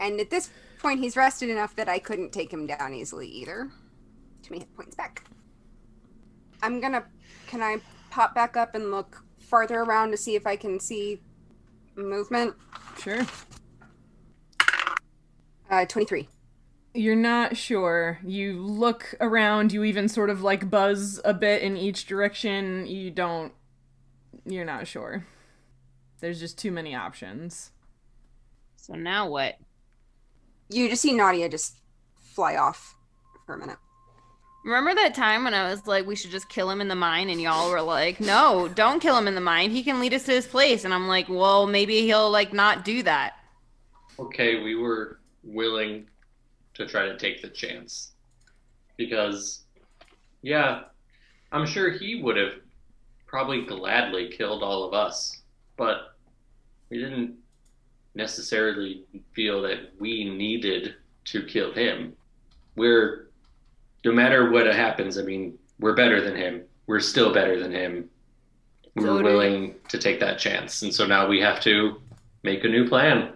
[0.00, 3.70] and at this point, he's rested enough that I couldn't take him down easily either.
[4.42, 5.24] Too many hit points back.
[6.62, 7.04] I'm gonna.
[7.46, 7.78] Can I
[8.10, 11.20] pop back up and look farther around to see if I can see
[11.94, 12.54] movement?
[12.98, 13.26] sure.
[15.68, 16.28] Uh, 23.
[16.94, 18.20] You're not sure.
[18.24, 22.86] You look around, you even sort of like buzz a bit in each direction.
[22.86, 23.52] You don't.
[24.44, 25.26] You're not sure.
[26.20, 27.72] There's just too many options.
[28.76, 29.58] So now what?
[30.70, 31.80] You just see Nadia just
[32.20, 32.96] fly off
[33.44, 33.78] for a minute.
[34.66, 37.30] Remember that time when I was like, we should just kill him in the mine,
[37.30, 39.70] and y'all were like, no, don't kill him in the mine.
[39.70, 40.84] He can lead us to his place.
[40.84, 43.34] And I'm like, well, maybe he'll like not do that.
[44.18, 46.08] okay, we were willing
[46.74, 48.12] to try to take the chance.
[48.96, 49.62] Because,
[50.42, 50.80] yeah,
[51.52, 52.54] I'm sure he would have
[53.26, 55.42] probably gladly killed all of us,
[55.76, 56.16] but
[56.90, 57.36] we didn't
[58.16, 60.94] necessarily feel that we needed
[61.26, 62.14] to kill him.
[62.74, 63.25] We're,
[64.06, 66.62] no matter what happens, I mean, we're better than him.
[66.86, 68.08] We're still better than him.
[68.94, 69.24] We were Totally.
[69.24, 72.00] willing to take that chance, and so now we have to
[72.42, 73.34] make a new plan.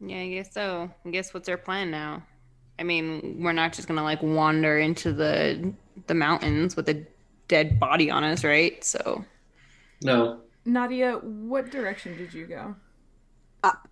[0.00, 0.90] Yeah, I guess so.
[1.04, 2.22] I guess what's our plan now?
[2.78, 5.72] I mean, we're not just gonna like wander into the
[6.06, 7.06] the mountains with a
[7.48, 8.82] dead body on us, right?
[8.84, 9.24] So
[10.02, 12.76] No, Nadia, what direction did you go?
[13.62, 13.88] Up.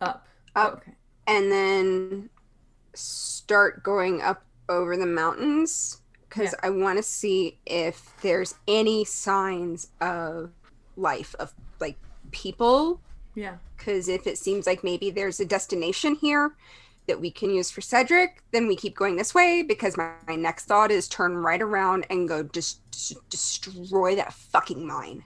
[0.00, 0.26] Up.
[0.54, 0.82] Up.
[0.82, 0.92] Okay.
[1.26, 2.30] and then
[2.94, 6.02] start going up over the mountains
[6.32, 10.50] because I want to see if there's any signs of
[10.96, 11.98] life of like
[12.30, 13.00] people.
[13.34, 13.56] Yeah.
[13.76, 16.54] Because if it seems like maybe there's a destination here
[17.06, 19.62] that we can use for Cedric, then we keep going this way.
[19.62, 22.80] Because my, my next thought is turn right around and go just
[23.28, 25.24] destroy that fucking mine.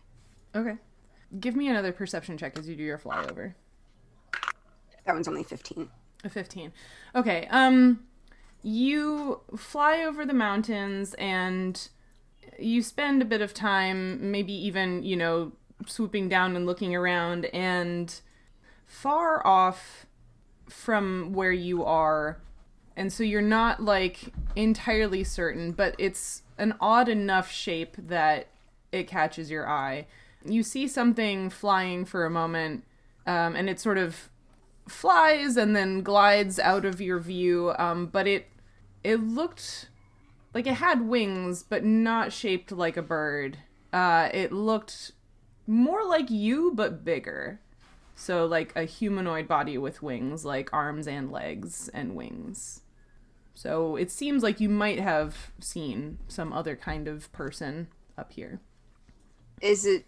[0.55, 0.77] Okay.
[1.39, 3.55] Give me another perception check as you do your flyover.
[5.05, 5.89] That one's only 15.
[6.25, 6.73] A 15.
[7.15, 7.47] Okay.
[7.51, 8.01] Um
[8.67, 11.89] you fly over the mountains and
[12.59, 15.53] you spend a bit of time maybe even, you know,
[15.87, 18.21] swooping down and looking around and
[18.87, 20.07] far off
[20.69, 22.41] from where you are
[22.97, 28.49] and so you're not like entirely certain, but it's an odd enough shape that
[28.91, 30.07] it catches your eye.
[30.45, 32.85] You see something flying for a moment,
[33.27, 34.31] um, and it sort of
[34.89, 37.75] flies and then glides out of your view.
[37.79, 38.47] Um, but it
[39.07, 39.89] it looked
[40.53, 43.59] like it had wings, but not shaped like a bird.
[43.93, 45.13] Uh, it looked
[45.67, 47.61] more like you, but bigger.
[48.17, 52.81] So like a humanoid body with wings, like arms and legs and wings.
[53.55, 57.87] So it seems like you might have seen some other kind of person
[58.19, 58.61] up here.
[59.63, 60.05] Is it,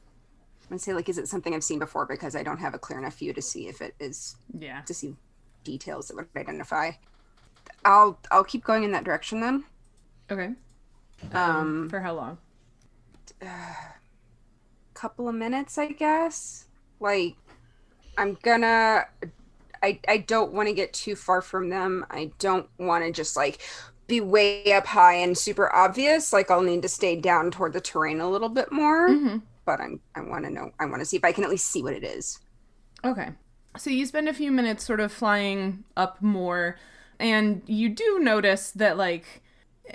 [0.70, 2.05] to say, like, is it something I've seen before?
[2.05, 4.81] Because I don't have a clear enough view to see if it is Yeah.
[4.83, 5.15] to see
[5.65, 6.91] details that would identify.
[7.89, 9.65] I'll I'll keep going in that direction then.
[10.31, 10.51] Okay.
[11.32, 12.39] Um, For how long?
[13.43, 13.48] A
[14.94, 16.66] couple of minutes, I guess.
[17.01, 17.36] Like,
[18.19, 19.06] I'm gonna.
[19.82, 22.05] I, I don't want to get too far from them.
[22.10, 23.60] I don't want to just like
[24.06, 26.32] be way up high and super obvious.
[26.32, 29.09] Like I'll need to stay down toward the terrain a little bit more.
[29.09, 29.43] Mhm.
[29.65, 30.73] But I'm I want to know.
[30.78, 32.40] I want to see if I can at least see what it is.
[33.05, 33.31] Okay.
[33.77, 36.77] So you spend a few minutes sort of flying up more,
[37.19, 39.43] and you do notice that, like,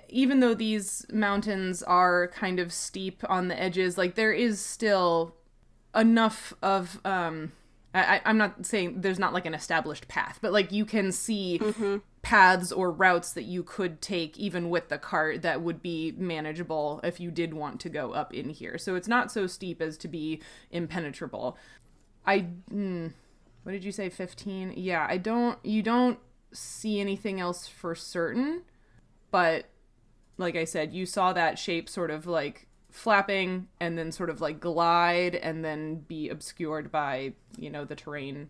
[0.09, 5.35] even though these mountains are kind of steep on the edges, like, there is still
[5.95, 7.51] enough of, um,
[7.95, 11.59] I, I'm not saying there's not like an established path, but like you can see
[12.23, 16.99] paths or routes that you could take even with the cart that would be manageable
[17.03, 18.77] if you did want to go up in here.
[18.77, 20.41] So it's not so steep as to be
[20.71, 21.57] impenetrable.
[22.25, 23.13] I mm,
[23.61, 24.73] what did you say 15?
[24.75, 26.17] Yeah, I don't you don't
[26.53, 28.61] see anything else for certain,
[29.31, 29.65] but
[30.37, 34.41] like I said, you saw that shape sort of like flapping and then sort of
[34.41, 38.49] like glide and then be obscured by, you know, the terrain.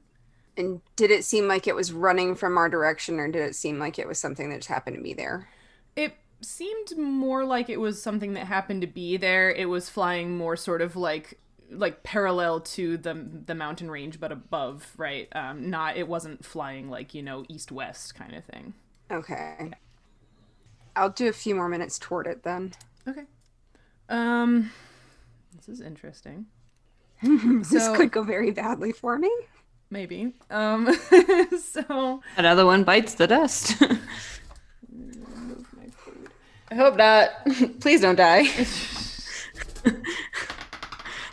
[0.55, 3.79] And did it seem like it was running from our direction, or did it seem
[3.79, 5.49] like it was something that just happened to be there?
[5.95, 9.49] It seemed more like it was something that happened to be there.
[9.49, 11.39] It was flying more sort of like
[11.73, 13.13] like parallel to the
[13.45, 15.27] the mountain range but above, right?
[15.33, 18.73] Um not it wasn't flying like, you know, east west kind of thing.
[19.11, 19.71] Okay.
[20.95, 22.73] I'll do a few more minutes toward it then.
[23.07, 23.23] Okay.
[24.09, 24.71] Um
[25.55, 26.45] this is interesting.
[27.21, 29.31] this So- could go very badly for me.
[29.89, 30.33] Maybe.
[30.49, 30.93] Um
[31.59, 33.81] so Another one bites the dust.
[36.71, 37.29] I hope not.
[37.81, 38.45] Please don't die.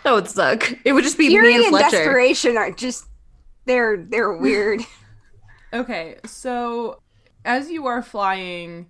[0.05, 0.73] that would suck.
[0.85, 1.97] It would just be Fury me and and Fletcher.
[1.97, 3.07] desperation are just
[3.67, 4.81] they're they're weird.
[5.73, 7.01] Okay, so
[7.45, 8.89] as you are flying,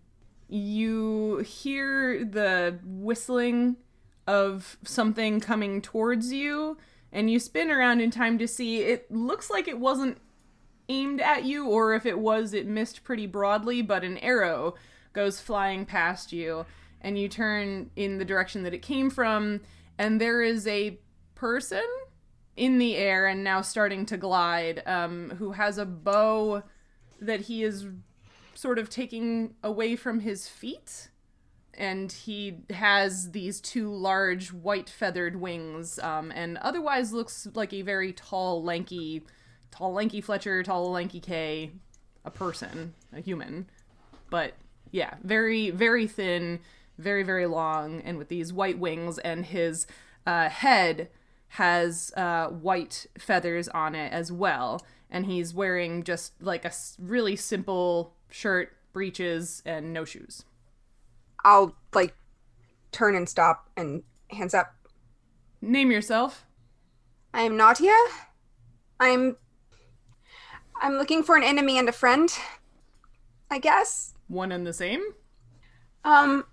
[0.49, 3.77] you hear the whistling
[4.27, 6.79] of something coming towards you,
[7.13, 10.17] and you spin around in time to see it looks like it wasn't
[10.89, 14.75] aimed at you, or if it was, it missed pretty broadly, but an arrow
[15.13, 16.65] goes flying past you,
[17.03, 19.61] and you turn in the direction that it came from,
[20.01, 20.99] and there is a
[21.35, 21.85] person
[22.57, 26.63] in the air and now starting to glide, um, who has a bow
[27.21, 27.87] that he is
[28.55, 31.11] sort of taking away from his feet.
[31.75, 37.83] And he has these two large white feathered wings, um, and otherwise looks like a
[37.83, 39.23] very tall, lanky,
[39.71, 41.73] tall, lanky Fletcher, tall, lanky Kay,
[42.25, 43.69] a person, a human.
[44.31, 44.55] But
[44.93, 46.61] yeah, very, very thin,
[47.01, 49.87] very, very long, and with these white wings, and his
[50.27, 51.09] uh, head
[51.55, 54.85] has uh, white feathers on it as well.
[55.11, 60.45] And he's wearing just like a really simple shirt, breeches, and no shoes.
[61.45, 62.15] I'll like
[62.93, 64.75] turn and stop and hands up.
[65.61, 66.47] Name yourself.
[67.35, 67.97] I am Nadia.
[69.01, 69.37] I'm
[70.81, 72.31] I'm looking for an enemy and a friend.
[73.51, 74.15] I guess.
[74.29, 75.03] One and the same.
[76.05, 76.45] Um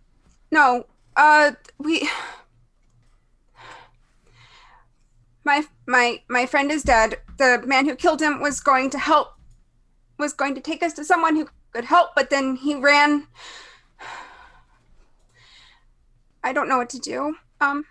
[0.52, 0.86] no.
[1.16, 2.10] Uh we
[5.48, 7.20] My my my friend is dead.
[7.38, 9.30] The man who killed him was going to help
[10.20, 13.28] was going to take us to someone who could help, but then he ran.
[16.44, 17.38] I don't know what to do.
[17.62, 17.86] Um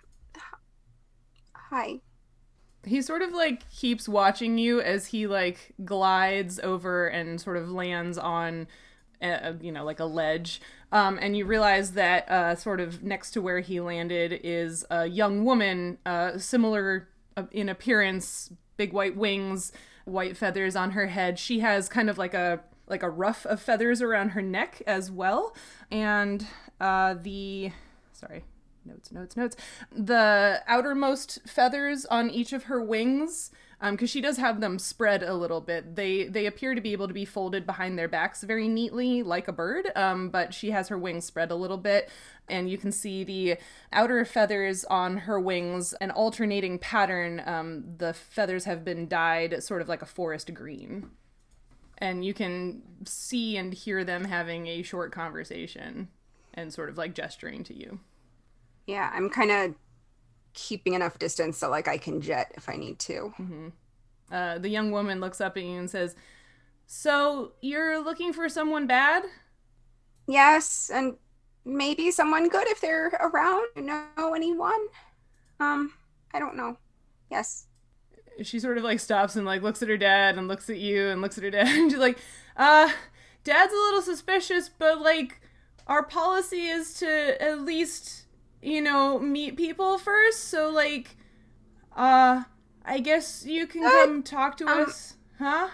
[1.70, 2.00] Hi.
[2.84, 7.70] he sort of like keeps watching you as he like glides over and sort of
[7.70, 8.68] lands on
[9.60, 10.60] you know like a ledge.
[10.92, 15.06] Um, and you realize that uh, sort of next to where he landed is a
[15.06, 19.72] young woman uh, similar uh, in appearance big white wings
[20.06, 21.38] white feathers on her head.
[21.38, 25.10] She has kind of like a like a ruff of feathers around her neck as
[25.10, 25.54] well.
[25.90, 26.46] And
[26.80, 27.72] uh, the
[28.12, 28.44] sorry
[28.84, 29.56] notes notes notes.
[29.92, 33.50] The outermost feathers on each of her wings
[33.90, 35.96] because she does have them spread a little bit.
[35.96, 39.48] They they appear to be able to be folded behind their backs very neatly like
[39.48, 42.08] a bird um, but she has her wings spread a little bit
[42.48, 43.56] and you can see the
[43.92, 49.82] outer feathers on her wings an alternating pattern um, the feathers have been dyed sort
[49.82, 51.10] of like a forest green.
[51.98, 56.08] And you can see and hear them having a short conversation
[56.52, 58.00] and sort of like gesturing to you.
[58.86, 59.74] Yeah, I'm kind of
[60.56, 63.32] keeping enough distance so like I can jet if I need to.
[64.32, 66.16] Uh, the young woman looks up at you and says,
[66.86, 69.22] So, you're looking for someone bad?
[70.26, 71.14] Yes, and
[71.64, 73.66] maybe someone good if they're around.
[73.76, 74.86] You know anyone?
[75.60, 75.92] Um,
[76.34, 76.76] I don't know.
[77.30, 77.66] Yes.
[78.42, 81.06] She sort of like stops and like looks at her dad and looks at you
[81.08, 82.18] and looks at her dad and she's like,
[82.56, 82.90] Uh,
[83.44, 85.40] dad's a little suspicious, but like,
[85.86, 88.25] our policy is to at least,
[88.66, 90.44] you know, meet people first.
[90.44, 91.16] So, like,
[91.96, 92.42] Uh,
[92.84, 95.68] I guess you can come talk to um, us, huh?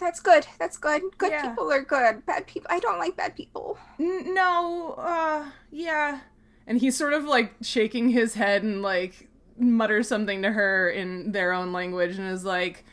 [0.00, 0.46] That's good.
[0.58, 1.02] That's good.
[1.18, 1.48] Good Yeah.
[1.48, 2.24] people are good.
[2.26, 2.68] Bad people.
[2.70, 3.76] I don't like bad people.
[3.98, 6.20] N- no, uh, yeah.
[6.66, 9.28] And he's sort of like shaking his head and like
[9.58, 12.84] mutters something to her in their own language and is like,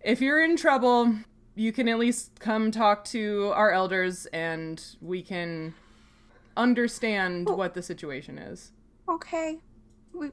[0.00, 1.14] if you're in trouble,
[1.54, 5.74] you can at least come talk to our elders and we can
[6.58, 8.72] understand what the situation is.
[9.08, 9.58] Okay.
[10.12, 10.30] We,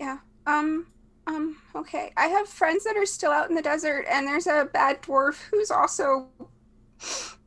[0.00, 0.18] yeah.
[0.46, 0.86] Um.
[1.26, 1.56] Um.
[1.74, 2.12] Okay.
[2.16, 5.42] I have friends that are still out in the desert, and there's a bad dwarf
[5.50, 6.28] who's also.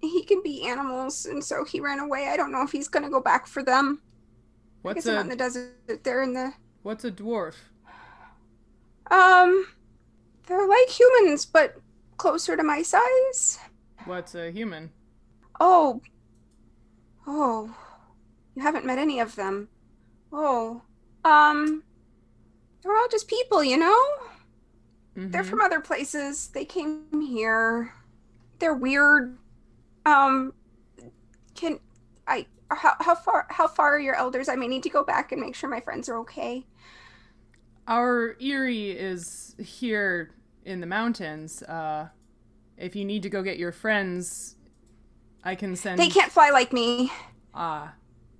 [0.00, 2.28] He can be animals, and so he ran away.
[2.28, 4.00] I don't know if he's gonna go back for them.
[4.82, 6.04] What's guess not in the desert.
[6.04, 6.52] They're in the.
[6.84, 7.54] what's a dwarf?
[9.10, 9.66] Um.
[10.46, 11.78] They're like humans, but
[12.16, 13.58] closer to my size.
[14.04, 14.92] What's a human?
[15.58, 16.00] Oh.
[17.30, 17.76] Oh.
[18.54, 19.68] You haven't met any of them.
[20.32, 20.82] Oh.
[21.24, 21.84] Um.
[22.82, 24.02] They're all just people, you know?
[25.14, 25.46] They're Mhm.
[25.46, 26.48] from other places.
[26.48, 27.92] They came here.
[28.58, 29.36] They're weird.
[30.06, 30.54] Um.
[31.54, 31.80] Can
[32.26, 32.46] I?
[32.70, 33.46] How, how far?
[33.50, 34.48] How far are your elders?
[34.48, 36.66] I may need to go back and make sure my friends are okay.
[37.86, 40.30] Our Aerie is here
[40.64, 41.62] in the mountains.
[41.62, 42.08] Uh,
[42.76, 44.56] if you need to go get your friends,
[45.44, 45.98] I can send.
[45.98, 47.12] They can't fly like me.
[47.54, 47.94] Ah,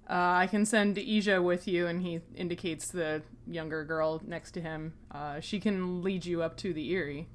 [0.09, 4.61] uh, I can send Ija with you, and he indicates the younger girl next to
[4.61, 4.95] him.
[5.11, 7.29] Uh, she can lead you up to the Aerie.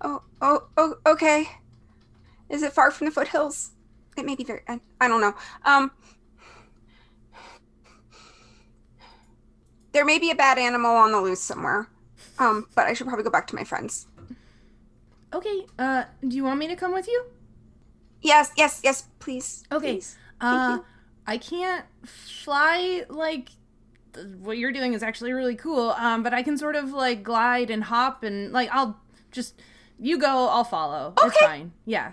[0.00, 1.48] Oh, oh, oh, okay.
[2.48, 3.72] Is it far from the foothills?
[4.16, 4.62] It may be very.
[4.68, 5.34] I, I don't know.
[5.64, 5.90] Um,
[9.92, 11.88] there may be a bad animal on the loose somewhere.
[12.38, 14.06] Um, but I should probably go back to my friends.
[15.32, 15.66] Okay.
[15.78, 17.24] Uh, do you want me to come with you?
[18.20, 19.64] Yes, yes, yes, please.
[19.70, 19.94] Okay.
[19.94, 20.16] please.
[20.40, 20.84] Uh, you.
[21.26, 23.50] I can't fly like
[24.14, 25.90] th- what you're doing is actually really cool.
[25.90, 29.00] Um, but I can sort of like glide and hop and like I'll
[29.30, 29.60] just
[29.98, 31.14] you go, I'll follow.
[31.18, 31.44] It's Okay.
[31.46, 31.72] fine.
[31.84, 32.12] Yeah.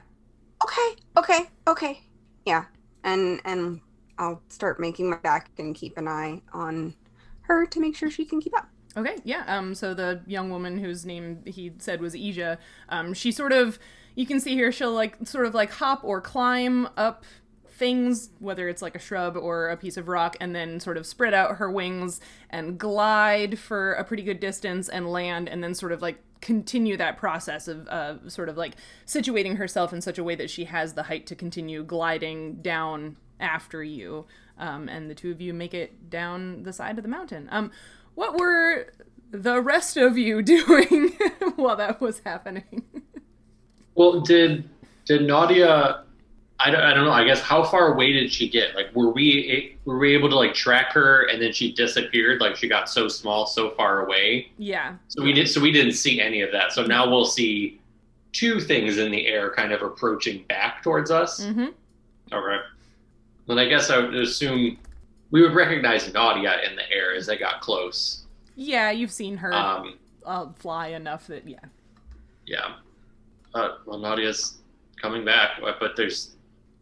[0.64, 2.00] Okay, okay, okay.
[2.46, 2.66] Yeah,
[3.04, 3.82] and and
[4.18, 6.96] I'll start making my back and keep an eye on
[7.42, 8.68] her to make sure she can keep up.
[8.98, 9.44] Okay, yeah.
[9.48, 12.58] Um, so the young woman whose name he said was Ija,
[12.90, 13.78] um, she sort of,
[14.16, 17.26] you can see here, she'll like sort of like hop or climb up
[17.68, 21.06] things, whether it's like a shrub or a piece of rock, and then sort of
[21.06, 25.74] spread out her wings and glide for a pretty good distance and land, and then
[25.74, 30.18] sort of like continue that process of uh, sort of like situating herself in such
[30.18, 34.26] a way that she has the height to continue gliding down after you.
[34.58, 37.50] Um, and the two of you make it down the side of the mountain.
[37.52, 37.72] Um,
[38.16, 38.94] what were
[39.32, 41.10] the rest of you doing
[41.56, 42.84] while that was happening?
[43.96, 44.68] Well, did
[45.06, 46.02] did Nadia?
[46.58, 47.12] I don't, I don't know.
[47.12, 48.76] I guess how far away did she get?
[48.76, 52.40] Like, were we were we able to like track her and then she disappeared?
[52.40, 54.52] Like, she got so small, so far away.
[54.58, 54.96] yeah.
[55.10, 55.50] So we did.
[55.50, 56.72] So we didn't see any of that.
[56.72, 57.82] So now we'll see
[58.32, 61.42] two things in the air, kind of approaching back towards us.
[61.44, 61.68] Mm-hmm.
[62.34, 62.64] Okay.
[63.48, 64.78] Then I guess I would assume
[65.32, 68.26] we would recognize Nadia in the air as they got close.
[68.56, 71.60] Yeah, you've seen her Um, uh, fly enough that yeah.
[72.46, 72.76] yeah.
[73.54, 74.60] Uh, well, Nadia's
[75.02, 76.36] coming back, but but there's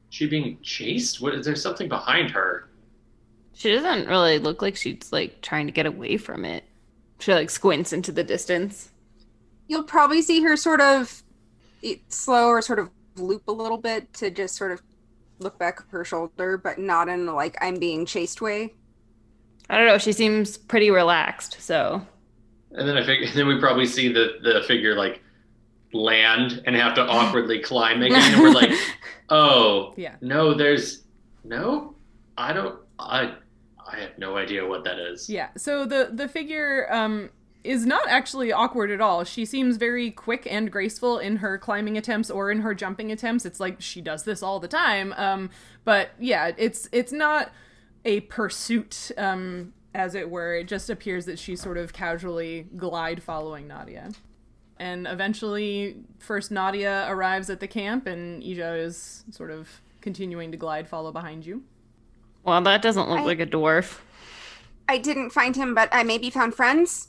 [0.09, 1.21] she being chased.
[1.21, 2.69] What is there something behind her?
[3.53, 6.63] She doesn't really look like she's like trying to get away from it.
[7.19, 8.91] She like squints into the distance.
[9.67, 11.23] You'll probably see her sort of
[12.09, 14.81] slow or sort of loop a little bit to just sort of
[15.43, 18.73] look back at her shoulder, but not in like I'm being chased way.
[19.69, 19.97] I don't know.
[19.97, 21.57] She seems pretty relaxed.
[21.61, 22.05] So
[22.71, 25.21] And then I figure, then we probably see the the figure like
[25.93, 28.71] land and have to awkwardly climb again, and we're like,
[29.29, 30.15] oh Yeah.
[30.21, 31.03] no, there's
[31.43, 31.95] no,
[32.37, 33.35] I don't, I
[33.85, 35.29] I have no idea what that is.
[35.29, 35.49] Yeah.
[35.57, 37.29] So the the figure um
[37.63, 39.23] is not actually awkward at all.
[39.23, 43.45] She seems very quick and graceful in her climbing attempts or in her jumping attempts.
[43.45, 45.13] It's like she does this all the time.
[45.17, 45.49] Um
[45.85, 47.51] but yeah, it's it's not
[48.05, 50.55] a pursuit um as it were.
[50.55, 54.11] It just appears that she's sort of casually glide following Nadia.
[54.77, 60.57] And eventually first Nadia arrives at the camp and Ija is sort of continuing to
[60.57, 61.63] glide follow behind you.
[62.43, 63.99] well, that doesn't look I- like a dwarf.
[64.89, 67.07] I didn't find him, but I maybe found friends.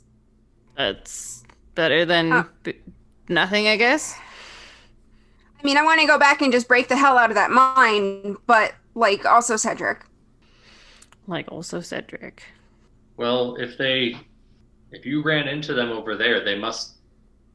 [0.75, 1.43] That's
[1.73, 2.43] better than Uh.
[2.63, 2.79] b-
[3.29, 4.17] nothing, I guess.
[5.59, 7.49] I mean, I want to go back and just break the hell out of that
[7.49, 10.05] mine, but like also Cedric.
[11.27, 12.43] Like also Cedric.
[13.17, 14.17] Well, if they,
[14.91, 16.97] if you ran into them over there, they must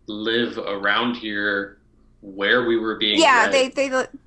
[0.07, 1.79] live around here
[2.23, 3.21] where we were being.
[3.21, 3.53] Yeah, led.
[3.53, 4.19] they they li-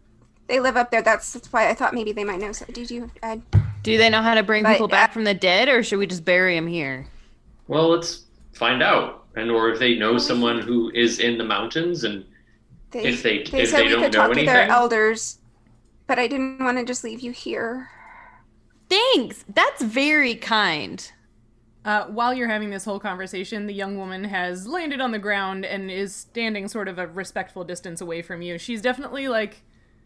[0.47, 1.01] they live up there.
[1.01, 2.51] That's, that's why I thought maybe they might know.
[2.51, 3.11] So did you?
[3.21, 3.41] I,
[3.81, 5.99] Do they know how to bring But, people back uh, from the dead, or should
[5.99, 7.07] we just bury them here?
[7.67, 8.23] Well, let's
[8.53, 12.25] find out, and or if they know someone who is in the mountains, and
[12.91, 14.69] They, If they- if said they we don't could know talk to their anything?
[14.71, 15.39] elders,
[16.05, 17.89] but I didn't want to just leave you here.
[18.89, 19.43] Thanks.
[19.51, 21.11] That's very kind.
[21.85, 25.65] Uh, while you're having this whole conversation, the young woman has landed on the ground
[25.65, 28.57] and is standing sort of a respectful distance away from you.
[28.59, 29.63] She's definitely like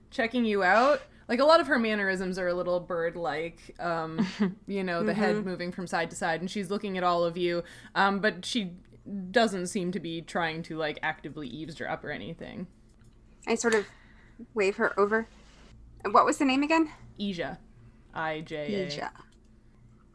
[0.09, 1.01] checking you out.
[1.27, 4.25] Like a lot of her mannerisms are a little bird-like, um,
[4.67, 7.37] you know, the head moving from side to side, and she's looking at all of
[7.37, 7.63] you.
[7.95, 8.71] Um, but she
[9.31, 12.67] doesn't seem to be trying to like actively eavesdrop or anything.
[13.45, 13.85] I sort of
[14.53, 15.27] wave her over.
[16.11, 16.91] What was the name again?
[17.19, 17.57] Ija,
[18.13, 18.87] I J A.
[18.87, 19.09] Ija.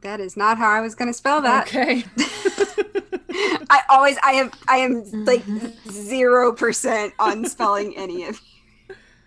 [0.03, 1.67] That is not how I was going to spell that.
[1.69, 2.05] Okay.
[3.71, 5.45] I always, I am, I am like
[5.89, 8.41] zero percent on spelling any of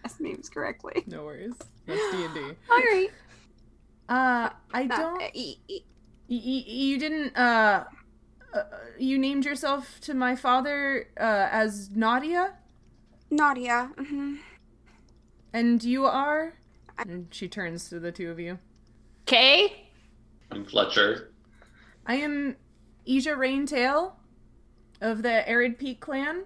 [0.04, 1.04] last names correctly.
[1.08, 1.56] no worries.
[1.86, 2.42] That's D and D.
[2.72, 3.10] All right.
[4.10, 5.22] Uh, I Uh, don't.
[5.34, 5.82] e- e-
[6.28, 7.84] Y- y- you didn't uh,
[8.54, 8.64] uh
[8.98, 12.54] you named yourself to my father uh as Nadia
[13.30, 13.92] Nadia.
[13.96, 14.38] hmm
[15.54, 16.54] and you are
[16.98, 18.58] and she turns to the two of you
[19.28, 19.88] Kay.
[20.52, 21.32] I'm Fletcher.
[22.08, 22.56] i am
[23.08, 24.16] Ija Raintail
[25.02, 26.46] of the Arid Peak clan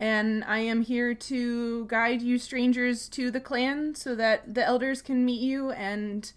[0.00, 5.02] and I am here to guide you strangers to the clan so that the elders
[5.02, 6.32] can meet you and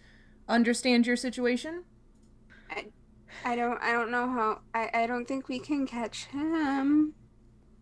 [0.48, 1.86] understand your situation
[2.70, 2.86] I
[3.46, 4.62] I don't, I don't know how.
[4.74, 7.16] I, I don't think we can catch him.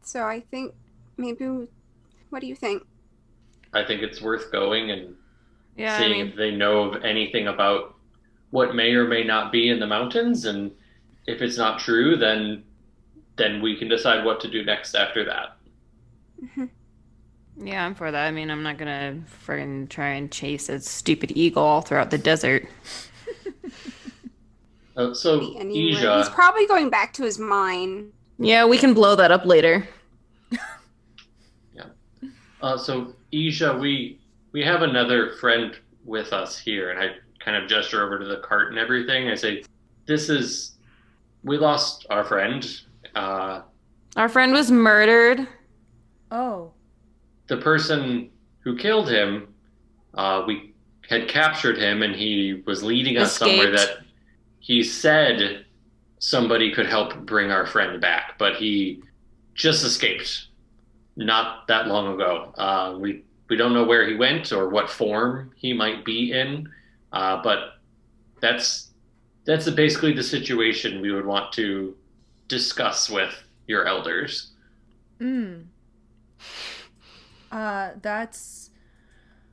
[0.02, 0.76] So I think
[1.18, 1.48] maybe.
[1.48, 1.68] We,
[2.30, 2.84] what do you think?
[3.74, 5.16] I think it's worth going and
[5.76, 7.96] Yeah, I seeing mean, if they know of anything about
[8.52, 10.72] what may or may not be in the mountains, and
[11.28, 12.64] if it's not true, then
[13.38, 15.58] then we can decide what to do next after that.
[17.58, 18.28] Yeah, I'm for that.
[18.28, 22.18] I mean, I'm not gonna friggin' try and chase a stupid eagle all throughout the
[22.18, 22.68] desert.
[24.96, 28.12] Uh, so, Anyway, he's probably going back to his mine.
[28.38, 29.88] Yeah, we can blow that up later.
[32.62, 34.20] uh, so Ija, we
[34.52, 38.38] we have another friend with us here, and I kind of gesture over to the
[38.38, 39.30] cart and everything.
[39.30, 39.64] I say,
[40.06, 40.78] "This is
[41.44, 42.82] we lost our friend.
[43.16, 43.62] Uh,
[44.16, 45.48] Our friend was murdered.
[46.32, 46.72] Oh
[47.52, 48.30] the person
[48.60, 49.54] who killed him,
[50.14, 50.74] uh, we
[51.10, 53.98] had captured him, and he was leading us somewhere that
[54.60, 55.66] he said
[56.20, 59.04] somebody could help bring our friend back, but he
[59.54, 60.48] just escaped
[61.18, 62.54] not that long ago.
[62.58, 66.70] Uh, we we don't know where he went or what form he might be in,
[67.12, 67.74] uh, but
[68.40, 68.92] that's
[69.44, 71.98] that's basically the situation we would want to
[72.48, 73.34] discuss with
[73.68, 74.52] your elders.
[75.20, 75.64] mm.
[77.52, 78.70] Uh that's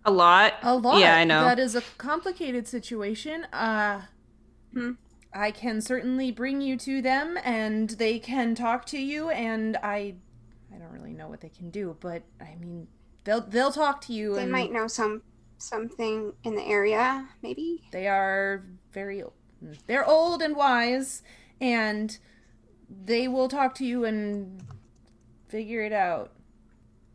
[0.05, 0.55] A lot.
[0.62, 1.01] A lot.
[1.01, 1.43] Yeah, I know.
[1.43, 3.44] That is a complicated situation.
[3.52, 4.02] Uh
[4.73, 4.93] Hmm.
[5.35, 10.15] I can certainly bring you to them and they can talk to you and I
[10.74, 12.86] I don't really know what they can do, but I mean
[13.24, 15.23] they'll they'll talk to you They and might know some
[15.59, 17.82] something in the area, maybe.
[17.90, 19.23] they are very
[19.86, 21.23] they're old and wise
[21.60, 22.16] and
[22.89, 24.62] they will talk to you and
[25.48, 26.32] figure it out.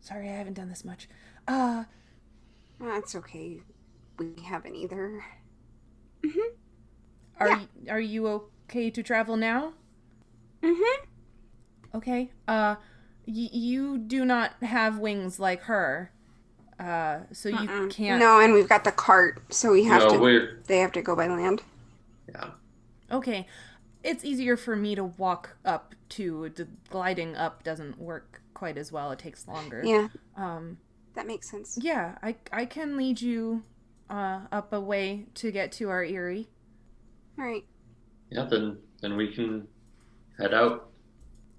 [0.04, 1.08] Sorry, I haven't done this much.
[1.48, 1.84] Uh
[2.78, 3.62] That's okay.
[4.18, 5.24] We haven't either.
[7.40, 7.56] are Yeah.
[7.58, 9.72] y- are you okay to travel now?
[10.62, 11.06] Mm-hmm.
[11.96, 12.30] Okay.
[12.46, 12.76] Uh,
[13.26, 16.10] y- you do not have wings like her.
[16.78, 18.20] Uh, so you can't.
[18.20, 20.18] No, and we've got the cart, so we have no, to.
[20.18, 21.62] we're They have to go by land.
[22.28, 22.50] yeah.
[23.10, 23.46] Okay.
[24.02, 26.50] It's easier for me to walk up to.
[26.50, 29.10] The gliding up doesn't work quite as well.
[29.12, 29.82] It takes longer.
[29.84, 30.78] Yeah, Um.
[31.14, 31.78] that makes sense.
[31.80, 32.16] Yeah.
[32.22, 33.62] I I can lead you,
[34.10, 36.48] uh, up a way to get to our Aerie.
[37.38, 37.64] All right.
[38.30, 39.68] Yeah, then then we can
[40.38, 40.90] head out.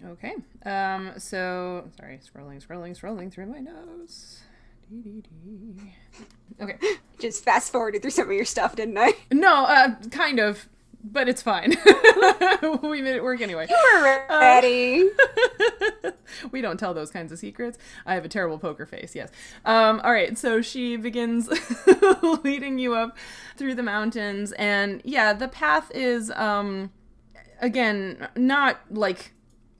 [0.05, 0.33] Okay.
[0.65, 1.13] Um.
[1.17, 2.19] So sorry.
[2.19, 4.41] Scrolling, scrolling, scrolling through my notes.
[6.61, 6.77] Okay.
[7.19, 9.13] Just fast forwarded through some of your stuff, didn't I?
[9.31, 10.67] No, uh, kind of,
[11.11, 11.71] but it's fine.
[12.81, 13.67] we made it work anyway.
[13.69, 15.09] We're ready.
[16.51, 17.77] we don't tell those kinds of secrets.
[18.05, 19.29] I have a terrible poker face, yes.
[19.65, 21.49] Um, all right, so she begins
[22.43, 23.17] leading you up
[23.55, 26.91] through the mountains, and yeah, the path is, um,
[27.61, 29.33] again, not like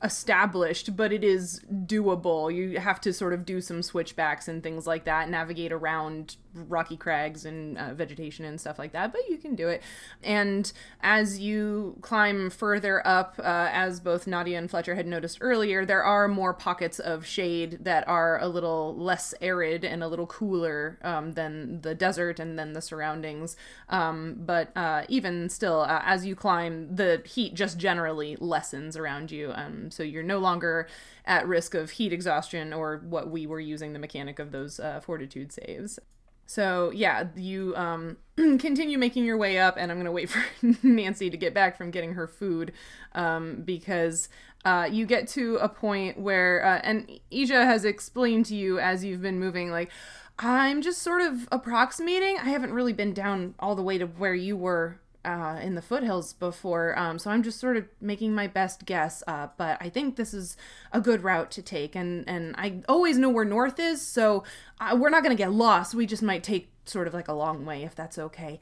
[0.03, 2.53] established, but it is doable.
[2.53, 6.97] You have to sort of do some switchbacks and things like that, navigate around rocky
[6.97, 9.81] crags and uh, vegetation and stuff like that, but you can do it.
[10.23, 10.71] And
[11.01, 16.03] as you climb further up, uh, as both Nadia and Fletcher had noticed earlier, there
[16.03, 20.97] are more pockets of shade that are a little less arid and a little cooler
[21.03, 23.55] um, than the desert and then the surroundings.
[23.89, 29.31] Um, but uh, even still, uh, as you climb, the heat just generally lessens around
[29.31, 29.51] you.
[29.53, 30.87] Um, so you're no longer
[31.25, 34.99] at risk of heat exhaustion or what we were using the mechanic of those uh,
[34.99, 35.99] fortitude saves.
[36.45, 40.43] So yeah, you um, continue making your way up, and I'm gonna wait for
[40.83, 42.73] Nancy to get back from getting her food
[43.13, 44.29] um, because
[44.63, 49.05] uh, you get to a point where, uh, and Ija has explained to you as
[49.05, 49.91] you've been moving, like
[50.39, 52.37] I'm just sort of approximating.
[52.37, 55.81] I haven't really been down all the way to where you were uh, in the
[55.81, 59.23] foothills before, um, so I'm just sort of making my best guess.
[59.27, 60.55] Uh, but I think this is
[60.91, 64.43] a good route to take, and and I always know where north is, so
[64.79, 65.95] uh, we're not gonna get lost.
[65.95, 68.59] We just might take sort of like a long way, if that's okay.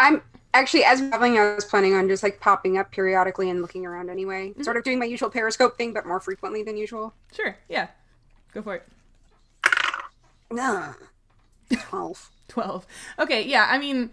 [0.00, 0.22] I'm
[0.52, 4.10] actually as traveling, I was planning on just like popping up periodically and looking around
[4.10, 4.52] anyway.
[4.62, 7.14] Sort of doing my usual periscope thing, but more frequently than usual.
[7.32, 7.88] Sure, yeah,
[8.52, 8.88] go for it.
[10.50, 10.94] No.
[11.70, 12.30] Twelve.
[12.52, 12.86] 12.
[13.18, 14.10] Okay, yeah, I mean,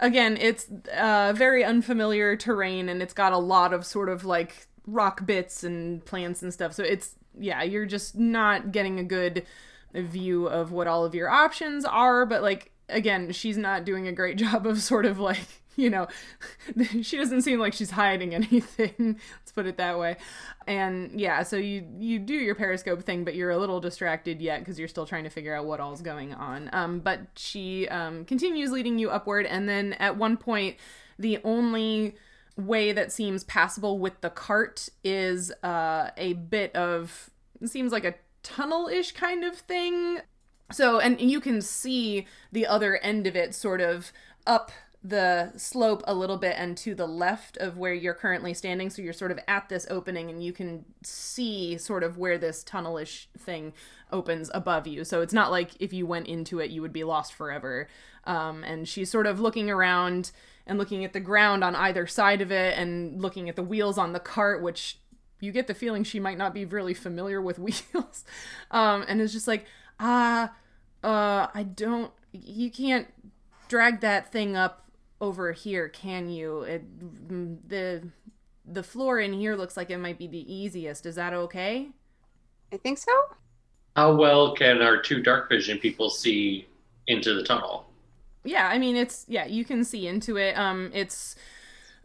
[0.00, 0.66] again, it's
[0.96, 5.64] uh, very unfamiliar terrain and it's got a lot of sort of like rock bits
[5.64, 6.72] and plants and stuff.
[6.72, 9.44] So it's, yeah, you're just not getting a good
[9.94, 12.26] view of what all of your options are.
[12.26, 16.08] But like, again, she's not doing a great job of sort of like, you know,
[17.02, 18.94] she doesn't seem like she's hiding anything.
[19.38, 20.16] Let's put it that way.
[20.66, 24.60] And yeah, so you you do your periscope thing, but you're a little distracted yet
[24.60, 26.70] because you're still trying to figure out what all's going on.
[26.72, 30.76] Um, but she um, continues leading you upward, and then at one point,
[31.18, 32.14] the only
[32.56, 37.30] way that seems passable with the cart is uh, a bit of
[37.64, 40.20] seems like a tunnel-ish kind of thing.
[40.72, 44.10] So, and you can see the other end of it sort of
[44.46, 44.70] up
[45.08, 48.90] the slope a little bit and to the left of where you're currently standing.
[48.90, 52.64] So you're sort of at this opening and you can see sort of where this
[52.64, 53.72] tunnelish thing
[54.10, 55.04] opens above you.
[55.04, 57.86] So it's not like if you went into it, you would be lost forever.
[58.24, 60.32] Um, and she's sort of looking around
[60.66, 63.98] and looking at the ground on either side of it and looking at the wheels
[63.98, 64.98] on the cart, which
[65.38, 68.24] you get the feeling she might not be really familiar with wheels.
[68.72, 69.66] Um, and it's just like,
[70.00, 70.52] ah,
[71.04, 73.06] uh, I don't, you can't
[73.68, 74.85] drag that thing up
[75.20, 76.62] over here, can you?
[76.62, 78.08] It, mm, the
[78.64, 81.06] the floor in here looks like it might be the easiest.
[81.06, 81.88] Is that okay?
[82.72, 83.12] I think so.
[83.94, 86.66] How well can our two dark vision people see
[87.06, 87.86] into the tunnel?
[88.44, 90.56] Yeah, I mean it's yeah, you can see into it.
[90.58, 91.36] Um it's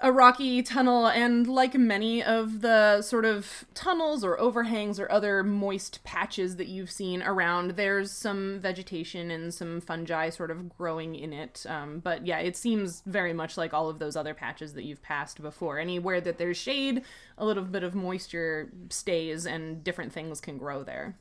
[0.01, 5.43] a rocky tunnel and like many of the sort of tunnels or overhangs or other
[5.43, 11.15] moist patches that you've seen around there's some vegetation and some fungi sort of growing
[11.15, 14.73] in it um, but yeah it seems very much like all of those other patches
[14.73, 17.03] that you've passed before anywhere that there's shade
[17.37, 21.15] a little bit of moisture stays and different things can grow there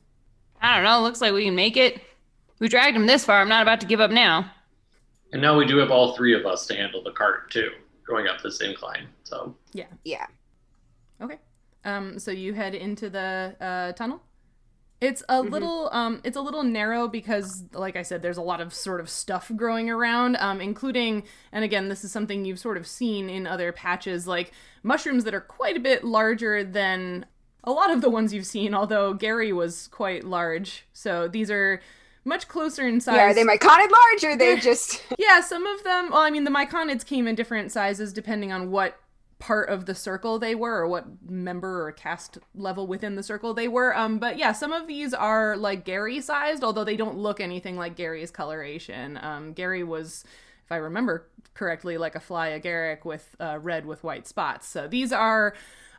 [0.61, 1.01] I don't know.
[1.01, 2.01] Looks like we can make it.
[2.59, 3.40] We dragged him this far.
[3.40, 4.51] I'm not about to give up now.
[5.32, 7.70] And now we do have all three of us to handle the cart too,
[8.11, 9.09] going up this incline.
[9.24, 10.27] So yeah Yeah.
[11.23, 11.39] Okay.
[11.85, 14.20] Um, so you head into the uh, tunnel.
[15.01, 18.61] It's a little um it's a little narrow because like I said there's a lot
[18.61, 21.23] of sort of stuff growing around um including
[21.53, 25.32] and again this is something you've sort of seen in other patches like mushrooms that
[25.32, 27.24] are quite a bit larger than
[27.65, 30.87] a lot of the ones you've seen although Gary was quite large.
[30.93, 31.81] So these are
[32.31, 33.16] much closer in size.
[33.16, 36.11] Yeah, are they myconid large or they just Yeah, some of them.
[36.11, 38.98] Well, I mean, the myconids came in different sizes depending on what
[39.40, 43.52] part of the circle they were, or what member or caste level within the circle
[43.52, 43.97] they were.
[43.97, 47.77] Um, but yeah, some of these are like Gary sized, although they don't look anything
[47.77, 49.19] like Gary's coloration.
[49.20, 50.24] Um, Gary was,
[50.65, 54.69] if I remember correctly, like a fly agaric with uh, red with white spots.
[54.69, 55.55] So these are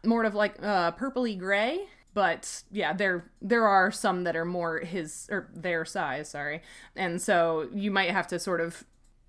[0.05, 1.81] more of like uh, purpley gray.
[2.13, 6.61] But yeah, there there are some that are more his or their size, sorry.
[6.95, 8.83] And so you might have to sort of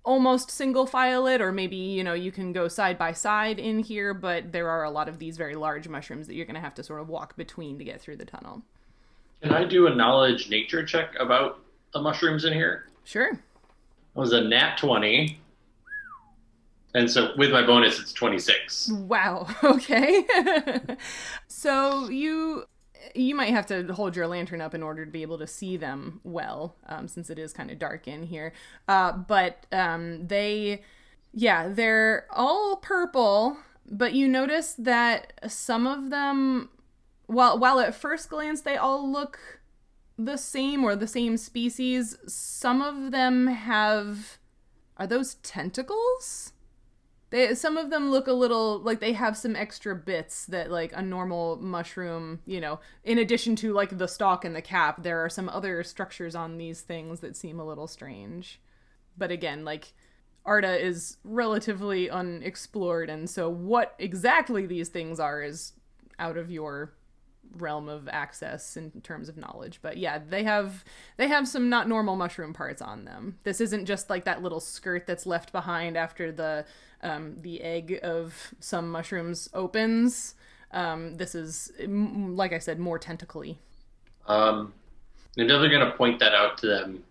[0.05, 3.79] almost single file it or maybe you know you can go side by side in
[3.79, 6.59] here but there are a lot of these very large mushrooms that you're going to
[6.59, 8.61] have to sort of walk between to get through the tunnel
[9.41, 11.59] can I do a knowledge nature check about
[11.93, 12.87] the mushrooms in here?
[13.03, 13.39] sure It
[14.13, 15.39] was a nat twenty.
[16.95, 18.89] And so with my bonus it's twenty six.
[18.89, 20.25] wow okay
[21.47, 22.65] so you
[23.15, 25.77] you might have to hold your lantern up in order to be able to see
[25.77, 28.53] them well um, since it is kind of dark in here
[28.87, 30.81] uh, but um, they
[31.33, 33.57] yeah they're all purple
[33.89, 36.69] but you notice that some of them
[37.25, 39.61] while while at first glance they all look
[40.17, 42.17] the same or the same species.
[42.27, 44.37] Some of them have
[44.97, 46.52] are those tentacles?
[47.33, 50.93] They some of them look a little like they have some extra bits that like
[50.95, 55.25] a normal mushroom, you know, in addition to like the stalk and the cap, there
[55.25, 58.61] are some other structures on these things that seem a little strange.
[59.17, 59.93] But again, like
[60.45, 65.73] Arda is relatively unexplored and so what exactly these things are is
[66.19, 66.93] out of your
[67.57, 70.83] realm of access in terms of knowledge but yeah they have
[71.17, 73.37] they have some not normal mushroom parts on them.
[73.43, 76.65] This isn't just like that little skirt that's left behind after the
[77.01, 80.35] um, the egg of some mushrooms opens.
[80.71, 83.59] Um, this is like i said more tentacly.
[84.27, 84.73] Um,
[85.37, 87.03] I'm definitely going to point that out to them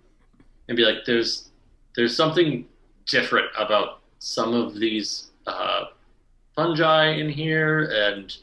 [0.68, 1.50] and be like, "There's,
[1.94, 2.66] there's something
[3.06, 5.84] different about some of these uh,
[6.56, 8.34] fungi in here, and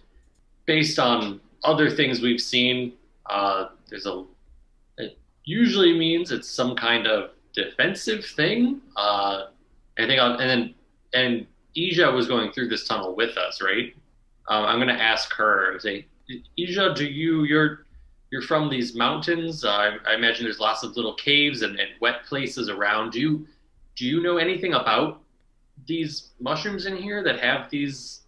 [0.66, 2.94] based on other things we've seen,
[3.30, 4.26] uh, there's a.
[4.98, 8.82] It usually means it's some kind of defensive thing.
[8.96, 9.46] Uh,
[9.98, 10.76] I think, I'll, and then
[11.14, 13.96] and Ija was going through this tunnel with us, right?
[14.48, 15.78] Um, I'm going to ask her.
[15.80, 16.06] Say,
[16.58, 17.86] Ija, do you you're
[18.32, 19.66] you're from these mountains.
[19.66, 23.12] Uh, I, I imagine there's lots of little caves and, and wet places around.
[23.12, 23.48] Do you
[23.96, 25.22] do you know anything about
[25.88, 28.22] these mushrooms in here that have these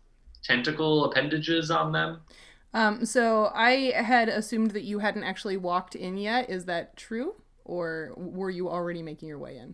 [0.43, 2.21] tentacle appendages on them?
[2.73, 7.35] Um, so i had assumed that you hadn't actually walked in yet is that true
[7.65, 9.73] or were you already making your way in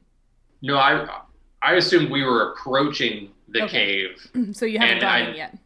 [0.61, 1.07] No, I
[1.61, 4.07] I assumed we were approaching the Okay.
[4.35, 4.55] cave.
[4.55, 5.57] so you haven't And gone I- in yet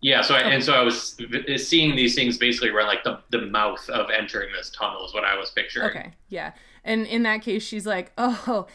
[0.00, 0.54] Yeah, so I, Okay.
[0.54, 1.16] and so I was
[1.56, 5.24] seeing these things basically around like the, the mouth of entering this tunnel is what
[5.24, 5.90] I was picturing.
[5.90, 6.52] Okay, yeah.
[6.84, 8.66] And in that case, she's like, oh,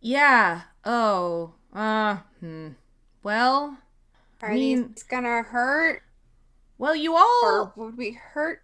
[0.00, 2.68] yeah, oh, uh, hmm.
[3.22, 3.76] Well,
[4.42, 6.02] Are mean- these gonna hurt?
[6.78, 8.62] Well, you Or all, would we hurt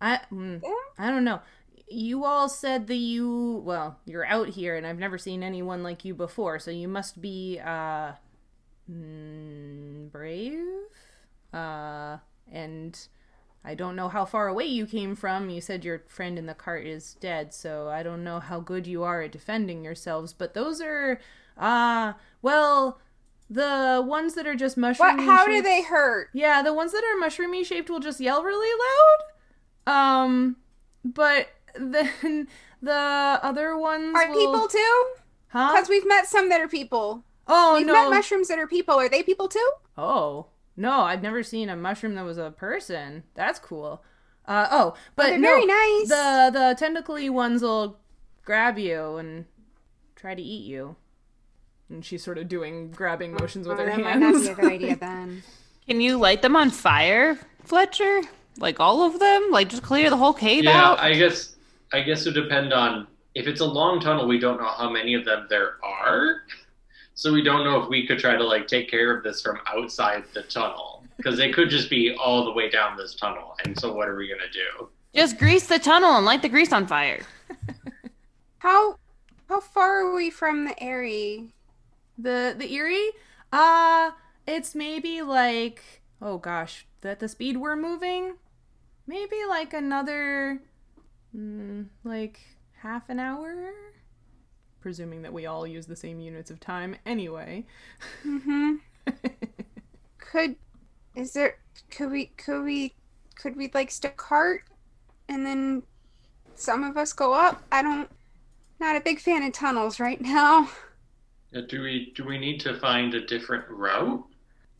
[0.00, 0.62] I, mm?
[0.98, 1.40] I don't know.
[1.88, 6.04] You all said that you, well, you're out here, and I've never seen anyone like
[6.04, 8.12] you before, so you must be, uh,
[8.90, 10.64] mm, brave?
[11.52, 12.18] Uh,
[12.50, 12.98] and
[13.64, 15.50] I don't know how far away you came from.
[15.50, 18.86] You said your friend in the cart is dead, so I don't know how good
[18.86, 21.20] you are at defending yourselves, but those are,
[21.56, 23.00] uh, well,
[23.50, 25.20] the ones that are just mushroomy What?
[25.20, 26.30] How do they hurt?
[26.32, 28.70] yeah, the ones that are mushroomy shaped will just yell really
[29.86, 30.16] loud.
[30.16, 30.56] Um,
[31.04, 32.48] but then
[32.82, 34.38] the other ones Are will...
[34.38, 35.04] people too?
[35.48, 35.72] Huh?
[35.72, 37.24] Because we've met some that are people.
[37.46, 37.92] Oh we've no.
[37.92, 38.94] met mushrooms that are people.
[38.94, 39.72] Are they people too?
[39.96, 40.46] oh
[40.76, 43.22] no, I've never seen a mushroom that was a person.
[43.34, 44.02] That's cool.
[44.46, 46.08] Uh oh, but they're no, very nice.
[46.08, 47.98] The the tentacly ones will
[48.44, 49.44] grab you and
[50.16, 50.96] try to eat you.
[51.90, 54.46] And she's sort of doing grabbing oh, motions with Oh, her that might not hands.
[54.46, 55.42] be a good idea then.
[55.86, 58.22] Can you light them on fire, Fletcher?
[58.58, 59.48] Like all of them?
[59.50, 60.98] Like just clear the whole cave Yeah, out?
[61.00, 61.56] I guess
[61.92, 64.26] I guess it would depend on if it's a long tunnel.
[64.26, 66.42] We don't know how many of them there are,
[67.14, 69.58] so we don't know if we could try to like take care of this from
[69.66, 73.54] outside the tunnel because they could just be all the way down this tunnel.
[73.64, 74.88] And so, what are we gonna do?
[75.14, 77.20] Just grease the tunnel and light the grease on fire.
[78.58, 78.98] How
[79.48, 81.53] how far are we from the Aerie?
[82.18, 83.10] The the Aerie,
[83.52, 84.12] uh
[84.46, 88.34] it's maybe like oh gosh, that the speed we're moving,
[89.06, 90.60] maybe like another
[91.36, 92.40] mm, like
[92.82, 93.72] half an hour.
[94.80, 97.64] Presuming that we all use the same units of time anyway.
[98.26, 98.74] Mm-hmm.
[100.18, 100.56] could
[101.14, 101.58] is there
[101.90, 102.94] could we could we
[103.34, 104.64] could we like stick cart
[105.28, 105.82] and then
[106.54, 107.62] some of us go up?
[107.72, 108.10] I don't
[108.80, 110.68] not a big fan of tunnels right now.
[111.54, 114.24] Uh, Do we do we need to find a different route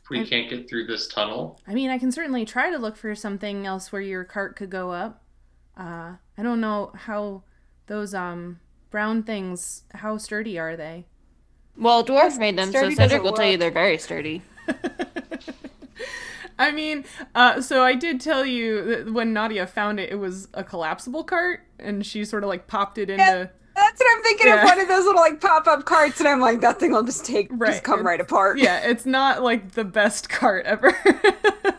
[0.02, 1.60] if we I- can't get through this tunnel?
[1.66, 4.70] I mean, I can certainly try to look for something else where your cart could
[4.70, 5.22] go up.
[5.76, 7.42] Uh, I don't know how
[7.86, 8.60] those um
[8.90, 11.06] brown things how sturdy are they?
[11.76, 14.42] Well, dwarves made them, so Cedric doesn't will tell you they're very sturdy.
[16.56, 20.46] I mean, uh, so I did tell you that when Nadia found it, it was
[20.54, 23.50] a collapsible cart, and she sort of like popped it into.
[23.74, 24.62] That's what I'm thinking Yeah.
[24.62, 27.02] of one of those little like pop up carts, and I'm like, that thing will
[27.02, 28.58] just take Right, just come it's- right apart.
[28.58, 30.94] Yeah, it's not like the best cart ever.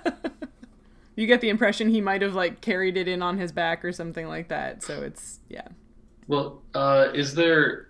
[1.15, 3.91] you get the impression he might have like carried it in on his back or
[3.91, 4.83] something like that.
[4.83, 5.67] So it's yeah.
[6.27, 7.89] Well, uh, is there?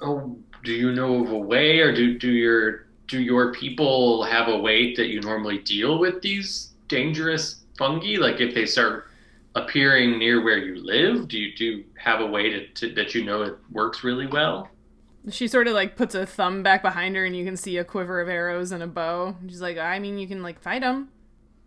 [0.00, 4.48] Oh, do you know of a way, or do do your do your people have
[4.48, 8.16] a way that you normally deal with these dangerous fungi?
[8.18, 9.08] Like if they start
[9.54, 13.14] appearing near where you live, do you do you have a way to, to that
[13.14, 14.68] you know it works really well?
[15.30, 17.84] She sort of like puts a thumb back behind her, and you can see a
[17.84, 19.36] quiver of arrows and a bow.
[19.46, 21.08] She's like, I mean, you can like fight them.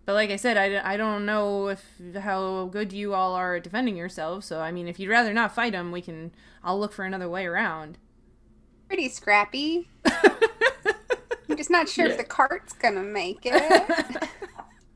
[0.05, 1.83] But like I said, I, I don't know if
[2.19, 4.45] how good you all are at defending yourselves.
[4.45, 6.31] So I mean, if you'd rather not fight them, we can.
[6.63, 7.97] I'll look for another way around.
[8.87, 9.87] Pretty scrappy.
[11.49, 12.11] I'm just not sure Yeah.
[12.11, 14.23] if the cart's gonna make it.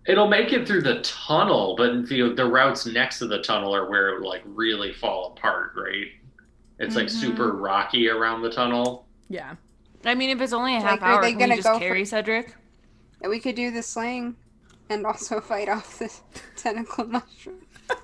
[0.10, 3.88] It'll make it through the tunnel, but the the routes next to the tunnel are
[3.90, 6.08] where it would like really fall apart, right?
[6.80, 7.20] It's like Mm-hmm.
[7.22, 9.06] super rocky around the tunnel.
[9.30, 9.56] Yeah.
[10.06, 11.68] I mean, if it's only a Like, half are hour, they can we gonna just
[11.68, 12.56] go for- carry Cedric?
[13.22, 14.36] And we could do the sling
[14.90, 16.12] and also fight off the
[16.56, 17.62] tentacle mushroom.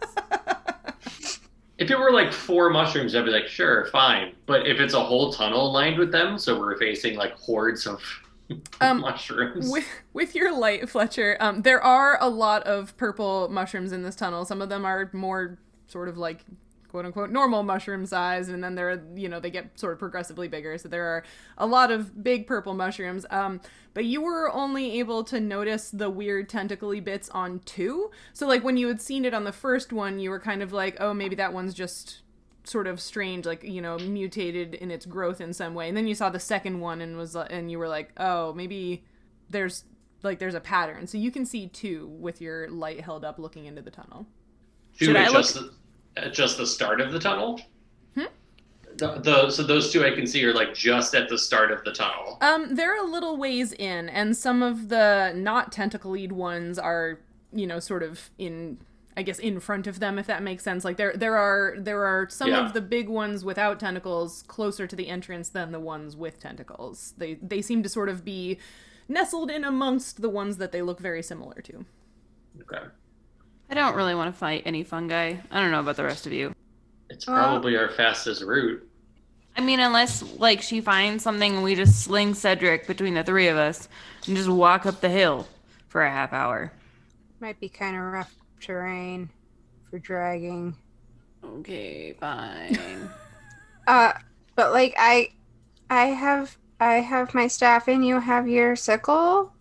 [1.77, 4.33] If it were like four mushrooms, I'd be like, sure, fine.
[4.45, 8.01] But if it's a whole tunnel lined with them, so we're facing like hordes of
[8.81, 9.71] Um, mushrooms.
[9.71, 14.15] With with your light, Fletcher, um, there are a lot of purple mushrooms in this
[14.15, 14.45] tunnel.
[14.45, 15.57] Some of them are more
[15.87, 16.45] sort of like
[16.89, 20.47] quote unquote normal mushroom size, and then they're you know they get sort of progressively
[20.47, 20.77] bigger.
[20.77, 21.23] So there are
[21.57, 23.25] a lot of big purple mushrooms.
[23.31, 23.61] Um,
[23.93, 28.11] but you were only able to notice the weird tentacly bits on two.
[28.33, 30.73] So like when you had seen it on the first one, you were kind of
[30.73, 32.21] like, oh, maybe that one's just
[32.65, 36.07] sort of strange like you know mutated in its growth in some way and then
[36.07, 39.03] you saw the second one and was and you were like oh maybe
[39.49, 39.83] there's
[40.23, 43.65] like there's a pattern so you can see two with your light held up looking
[43.65, 44.25] into the tunnel
[44.97, 45.73] Two Should I at look- just the,
[46.17, 47.59] at just the start of the tunnel.
[48.15, 48.23] Hmm?
[48.97, 51.83] The, the so those two I can see are like just at the start of
[51.83, 52.37] the tunnel.
[52.41, 57.19] um they're a little ways in and some of the not tentacled ones are
[57.51, 58.77] you know sort of in
[59.17, 62.03] I guess in front of them if that makes sense like there there are there
[62.03, 62.65] are some Yeah.
[62.65, 67.13] of the big ones without tentacles closer to the entrance than the ones with tentacles
[67.17, 68.57] they they seem to sort of be
[69.07, 71.85] nestled in amongst the ones that they look very similar to
[72.61, 72.83] Okay,
[73.69, 75.35] I don't really want to fight any fungi.
[75.51, 76.53] I don't know about the rest of you.
[77.09, 78.81] it's Well- probably our fastest route.
[79.57, 83.47] I mean, unless like she finds something and we just sling Cedric between the three
[83.47, 83.87] of us
[84.27, 85.47] and just walk up the hill
[85.87, 86.73] for a half hour.
[87.39, 89.29] Might be kind of rough terrain
[89.89, 90.75] for dragging.
[91.43, 93.09] Okay, fine.
[93.87, 94.13] Uh,
[94.55, 95.29] but like I,
[95.91, 99.53] I have I have my staff and you have your sickle.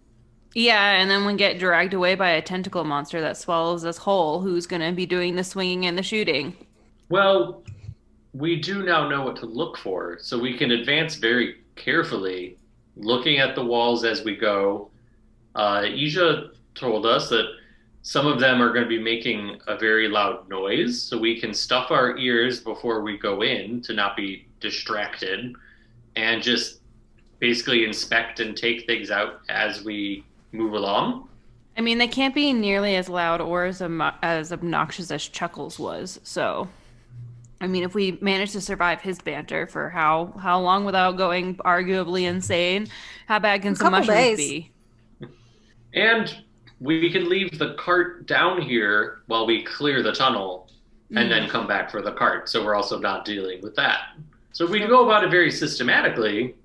[0.54, 4.40] yeah, and then we get dragged away by a tentacle monster that swallows us whole.
[4.40, 6.56] Who's gonna be doing the swinging and the shooting?
[7.10, 7.64] Well,
[8.32, 12.56] we do now know what to look for, so we can advance very carefully,
[12.96, 14.90] looking at the walls as we go.
[15.54, 17.46] Uh, Ija told us that
[18.06, 21.54] some of them are going to be making a very loud noise, so we can
[21.54, 25.54] stuff our ears before we go in to not be distracted,
[26.14, 26.80] and just
[27.38, 30.22] basically inspect and take things out as we
[30.52, 31.30] move along.
[31.78, 35.78] I mean, they can't be nearly as loud or as ob- as obnoxious as Chuckles
[35.78, 36.20] was.
[36.24, 36.68] So,
[37.62, 41.56] I mean, if we manage to survive his banter for how how long without going
[41.56, 42.86] arguably insane,
[43.26, 44.36] how bad can A some mushrooms days.
[44.36, 44.70] be?
[45.94, 46.43] And
[46.80, 50.68] we can leave the cart down here while we clear the tunnel
[51.16, 52.48] and then come back for the cart.
[52.48, 54.16] So we're also not dealing with that.
[54.52, 56.56] So if we go about it very systematically,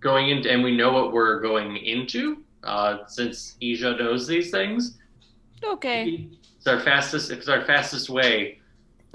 [0.00, 4.98] going into, and we know what we're going into, uh, since Ija knows these things,
[5.62, 6.28] Okay.
[6.58, 7.30] it's our fastest.
[7.30, 8.58] It's our fastest way.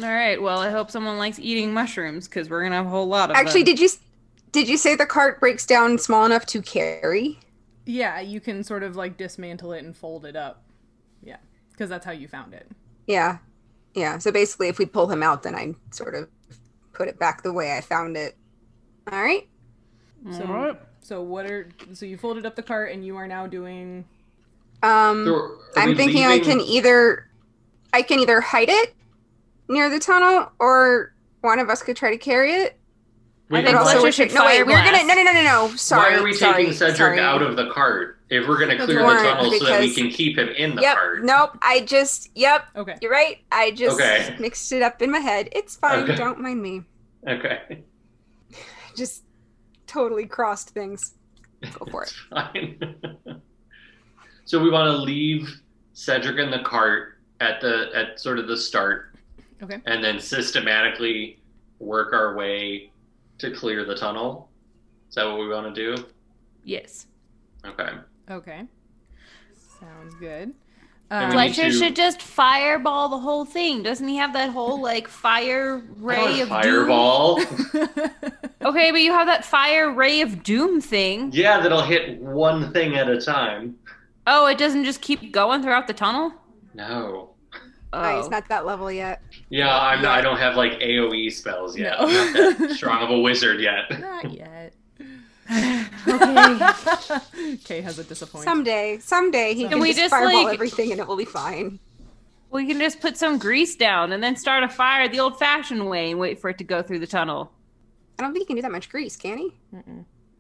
[0.01, 0.41] All right.
[0.41, 3.35] Well, I hope someone likes eating mushrooms because we're gonna have a whole lot of
[3.35, 3.75] Actually, them.
[3.75, 3.89] did you
[4.51, 7.39] did you say the cart breaks down small enough to carry?
[7.89, 10.61] Yeah, you can sort of like dismantle it and fold it up.
[11.23, 11.37] Yeah,
[11.71, 12.67] because that's how you found it.
[13.07, 13.39] Yeah,
[13.95, 14.19] yeah.
[14.19, 16.29] So basically, if we pull him out, then I sort of
[16.93, 18.37] put it back the way I found it.
[19.11, 19.47] All right.
[20.31, 20.79] So, All right.
[21.01, 24.05] so what are so you folded up the cart and you are now doing?
[24.83, 27.27] Um, So I'm we thinking I can either
[27.91, 28.93] I can either hide it
[29.67, 32.78] near the tunnel, or one of us could try to carry it.
[33.49, 35.41] Wait, I think But also Fletcher should no wait, we're gonna no no no no
[35.43, 35.75] no.
[35.75, 36.13] Sorry.
[36.13, 37.19] Why are we sorry, taking Cedric sorry.
[37.19, 39.91] out of the cart if we're going to clear the weren't, tunnel so that we
[39.91, 40.95] can keep him in the Yep.
[40.95, 41.23] cart?
[41.23, 41.57] Nope.
[41.63, 42.65] I just yep.
[42.75, 42.95] Okay.
[43.01, 43.39] You're right.
[43.51, 44.35] I just Okay.
[44.39, 45.49] mixed it up in my head.
[45.51, 46.03] It's fine.
[46.03, 46.15] Okay.
[46.15, 46.83] Don't mind me.
[47.27, 47.83] Okay.
[48.95, 49.23] Just
[49.87, 51.15] totally crossed things.
[51.79, 52.13] Go for it.
[52.29, 53.41] Fine.
[54.45, 55.49] so we want to leave
[55.93, 59.15] Cedric in the cart at the at sort of the start,
[59.63, 59.79] Okay.
[59.85, 61.39] and then systematically
[61.79, 62.91] work our way
[63.39, 64.49] to clear the tunnel.
[65.09, 66.03] Is that what we want to do?
[66.63, 67.07] Yes.
[67.65, 67.89] Okay.
[68.29, 68.63] Okay.
[69.79, 70.53] Sounds good.
[71.11, 73.81] And Um, Fletcher to- should just fireball the whole thing.
[73.81, 76.61] Doesn't he have that whole like fire ray of doom?
[76.61, 77.41] Fireball.
[78.61, 81.31] Okay, but you have that fire ray of doom thing.
[81.33, 83.75] yeah, that'll hit one thing at a time.
[84.27, 86.33] Oh, it doesn't just keep going throughout the tunnel.
[86.73, 87.29] No.
[87.91, 89.21] Oh, Oh, he's not that level yet.
[89.49, 90.01] Yeah, I'm.
[90.03, 91.99] Not, I don't have like AOE spells yet.
[91.99, 92.05] No.
[92.07, 93.89] I'm not that strong of a wizard yet.
[93.99, 94.73] Not yet.
[96.07, 97.57] Okay.
[97.63, 98.43] Kay has a disappointment.
[98.45, 101.25] Someday, someday he Can can we just just, fireball like- everything and it will be
[101.25, 101.79] fine.
[102.51, 105.87] We can just put some grease down and then start a fire the old fashioned
[105.87, 107.51] way and wait for it to go through the tunnel.
[108.17, 109.53] I don't think he can do that much grease, can he?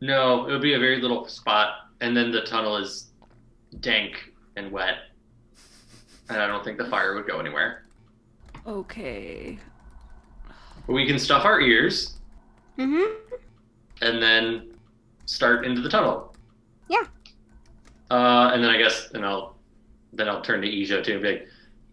[0.01, 3.11] No, it would be a very little spot, and then the tunnel is
[3.79, 4.95] dank and wet,
[6.29, 7.85] and I don't think the fire would go anywhere.
[8.67, 9.57] Okay.
[10.87, 12.15] We can stuff our ears
[12.77, 13.35] Mm-hmm.
[14.01, 14.71] and then
[15.25, 16.33] start into the tunnel.
[16.87, 17.03] Yeah.
[18.09, 19.55] Uh, and then I guess, and I'll
[20.13, 21.47] then I'll turn to Ija too and be like,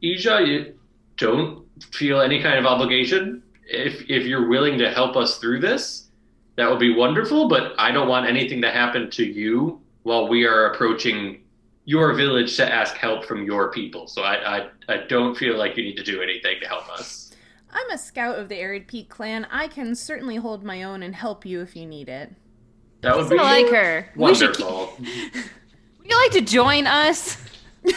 [0.04, 0.74] Ija, you
[1.16, 3.42] don't feel any kind of obligation.
[3.68, 6.06] If if you're willing to help us through this,
[6.54, 7.48] that would be wonderful.
[7.48, 11.42] But I don't want anything to happen to you while we are approaching
[11.86, 14.06] your village to ask help from your people.
[14.06, 17.32] So I I, I don't feel like you need to do anything to help us.
[17.72, 19.46] I'm a scout of the Arid Peak clan.
[19.50, 22.32] I can certainly hold my own and help you if you need it.
[23.02, 24.10] That would be I like her.
[24.16, 24.96] We should keep- wonderful.
[25.98, 27.36] Would you like to join us?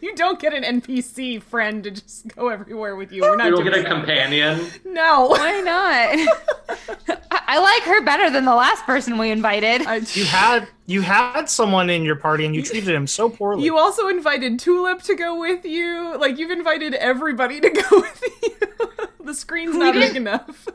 [0.02, 3.22] you don't get an NPC friend to just go everywhere with you.
[3.22, 3.88] We're not You don't get a that.
[3.90, 4.66] companion.
[4.84, 5.28] No.
[5.28, 7.18] Why not?
[7.30, 9.86] I, I like her better than the last person we invited.
[9.86, 13.64] I- You had you had someone in your party and you treated him so poorly.
[13.64, 16.16] You also invited Tulip to go with you.
[16.18, 18.68] Like you've invited everybody to go with you.
[19.24, 20.66] the screen's not big enough.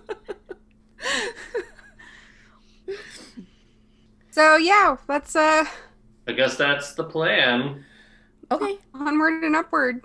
[4.31, 5.65] So yeah, let's uh
[6.27, 7.85] I guess that's the plan.
[8.51, 8.77] Okay.
[8.93, 10.03] onward and upward.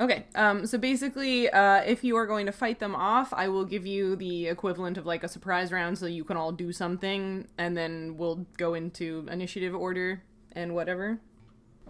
[0.00, 0.26] Okay.
[0.34, 3.86] Um so basically uh if you are going to fight them off, I will give
[3.86, 7.76] you the equivalent of like a surprise round so you can all do something and
[7.76, 10.22] then we'll go into initiative order
[10.52, 11.18] and whatever.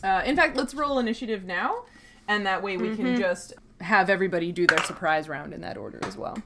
[0.03, 1.85] Uh in fact, let's roll initiative now
[2.29, 5.99] and that way we can just have everybody do their surprise round in that order
[6.05, 6.37] as well.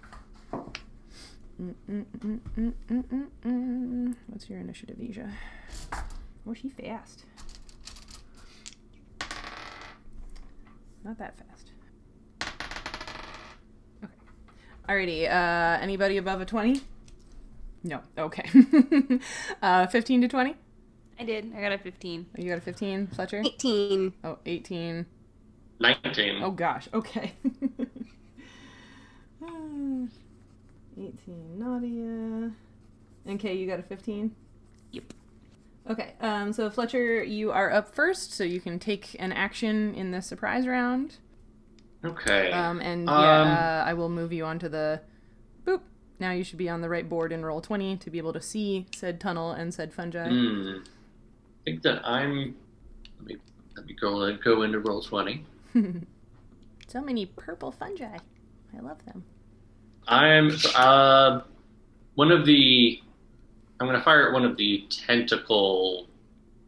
[1.61, 4.15] Mm-mm-mm-mm-mm-mm-mm.
[4.29, 5.31] What's your initiative, Ija?
[6.47, 7.27] Oh, she fast.
[11.05, 11.71] Not that fast.
[14.05, 14.13] Okay.
[14.89, 15.31] Alrighty.
[15.31, 16.83] Uh, anybody above a twenty?
[17.83, 18.01] No.
[18.19, 18.49] Okay.
[19.63, 20.57] uh, fifteen to twenty.
[21.19, 21.53] I did.
[21.55, 22.27] I got a 15.
[22.39, 23.43] You got a fifteen, Fletcher.
[23.45, 24.15] 18.
[24.25, 25.05] Oh, 18.
[25.79, 26.43] 19.
[26.43, 26.89] Oh gosh.
[26.95, 27.35] Okay.
[29.43, 30.07] Uh,
[30.99, 32.53] 18 Nadia.
[33.25, 34.35] And Kay, you got a 15?
[34.93, 35.15] Yep.
[35.89, 40.11] Okay, um, so Fletcher, you are up first, so you can take an action in
[40.11, 41.17] the surprise round.
[42.05, 42.51] Okay.
[42.53, 45.01] Um, and Um, yeah, uh, I will move you onto the.
[45.65, 45.81] Boop.
[46.19, 48.87] Now you should be on the right board in Roll20 to be able to see
[48.95, 50.29] said tunnel and said fungi.
[50.29, 50.79] Hmm.
[50.79, 52.55] I think that I'm.
[53.19, 53.37] Let me
[53.77, 55.43] let me go let go into Roll20.
[56.89, 58.17] So many purple fungi.
[58.77, 59.23] I love them.
[60.09, 61.43] I'm uh
[62.17, 63.01] one of the.
[63.81, 66.07] I'm gonna fire at one of the tentacle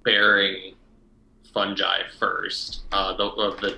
[0.05, 0.75] bearing
[1.53, 2.83] fungi first.
[2.93, 3.77] Uh, the of the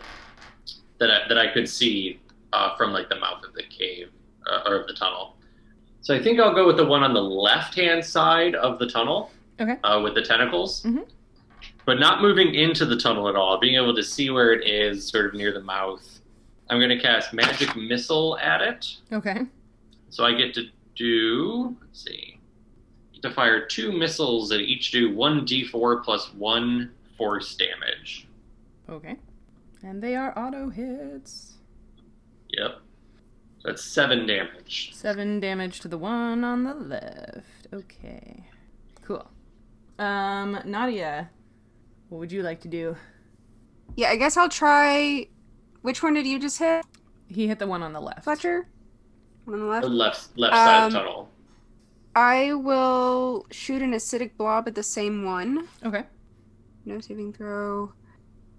[1.00, 2.20] that I, that I could see
[2.52, 4.10] uh, from like the mouth of the cave
[4.50, 5.36] uh, or of the tunnel.
[6.02, 8.86] So I think I'll go with the one on the left hand side of the
[8.86, 9.30] tunnel.
[9.60, 9.76] Okay.
[9.84, 10.82] Uh, with the tentacles.
[10.82, 11.06] Mhm.
[11.86, 15.06] But not moving into the tunnel at all, being able to see where it is,
[15.06, 16.20] sort of near the mouth.
[16.70, 18.96] I'm going to cast Magic Missile at it.
[19.12, 19.42] Okay.
[20.10, 20.64] So I get to
[20.96, 22.33] do, let's see,
[23.24, 28.28] to fire two missiles that each do 1d4 plus 1 force damage.
[28.88, 29.16] Okay.
[29.82, 31.54] And they are auto hits.
[32.50, 32.80] Yep.
[33.64, 34.90] That's 7 damage.
[34.94, 37.66] Seven damage to the one on the left.
[37.72, 38.44] Okay.
[39.02, 39.26] Cool.
[39.98, 41.30] Um, Nadia,
[42.10, 42.94] what would you like to do?
[43.96, 45.28] Yeah, I guess I'll try.
[45.80, 46.84] Which one did you just hit,
[47.28, 48.24] He hit the one on the left.
[48.24, 48.66] Fletcher?
[49.46, 49.82] One on the left?
[49.84, 50.28] The left.
[50.36, 51.28] left, left side of the Um, tunnel.
[52.16, 55.68] I will shoot an acidic blob at the same one.
[55.84, 56.04] Okay.
[56.84, 57.92] No saving throw.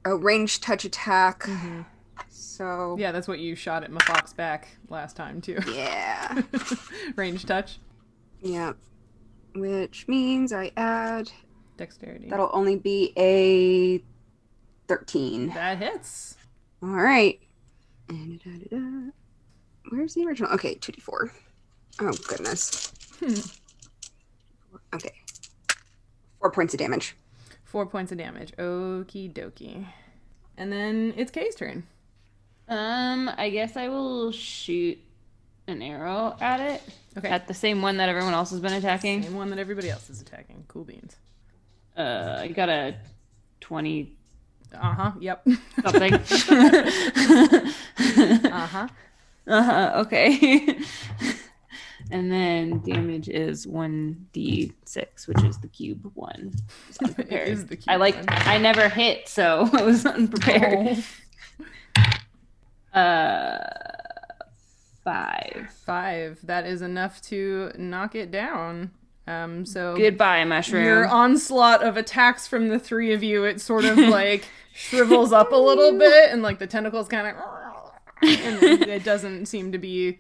[0.05, 1.43] A ranged touch attack.
[1.43, 1.81] Mm-hmm.
[2.29, 5.59] So Yeah, that's what you shot at Mafox back last time too.
[5.73, 6.41] yeah,
[7.15, 7.79] Range touch,
[8.41, 8.73] yeah.
[9.55, 11.31] Which means I add.
[11.77, 12.29] dexterity.
[12.29, 14.03] That'll only be a
[14.87, 15.49] thirteen.
[15.49, 16.35] That hits.
[16.83, 17.39] All right.
[18.09, 19.11] And da-da-da-da.
[19.89, 20.51] Where's the original?
[20.51, 21.31] Okay, 2d4.
[22.01, 22.91] Oh, goodness.
[24.93, 25.13] Okay.
[26.39, 27.15] Four points of damage.
[27.63, 28.51] Four points of damage.
[28.57, 29.85] Okie dokie.
[30.57, 31.83] And then it's Kay's turn.
[32.67, 34.97] Um, I guess I will shoot
[35.67, 36.81] an arrow at it.
[37.17, 37.29] Okay.
[37.29, 39.23] At the same one that everyone else has been attacking.
[39.23, 40.65] Same one that everybody else is attacking.
[40.67, 41.15] Cool beans.
[41.97, 42.95] Uh, I got a
[43.61, 44.11] 20
[44.73, 45.11] Uh huh.
[45.19, 45.47] Yep.
[45.83, 46.13] something.
[48.51, 48.87] uh huh.
[49.47, 50.79] uh-huh, okay.
[52.11, 56.53] And then damage is 1d6, which is the cube one.
[57.03, 57.67] Unprepared.
[57.67, 58.15] the cube I like.
[58.47, 61.03] I never hit, so I was unprepared.
[62.95, 62.99] Oh.
[62.99, 63.67] Uh
[65.05, 65.69] five.
[65.85, 66.39] Five.
[66.43, 68.91] That is enough to knock it down.
[69.27, 70.83] Um, so Goodbye, mushroom.
[70.83, 75.51] your onslaught of attacks from the three of you, it sort of like shrivels up
[75.51, 77.35] a little bit, and like the tentacles kind of,
[78.21, 80.19] and it doesn't seem to be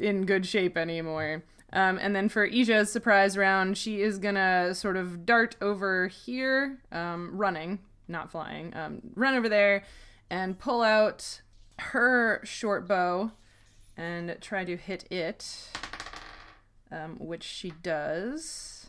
[0.00, 1.42] in good shape anymore.
[1.72, 6.78] Um, and then for Ija's surprise round, she is gonna sort of dart over here,
[6.90, 9.84] um, running, not flying, um, run over there,
[10.30, 11.42] and pull out
[11.78, 13.32] her short bow
[13.96, 15.68] and try to hit it,
[16.90, 18.86] um, which she does.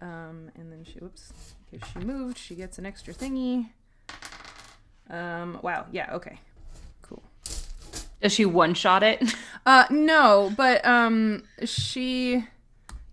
[0.00, 1.32] Um, and then she, whoops,
[1.70, 3.70] because she moved, she gets an extra thingy.
[5.10, 6.40] Um, wow, yeah, okay.
[8.20, 9.22] Does she one shot it?
[9.66, 12.46] Uh, no, but um, she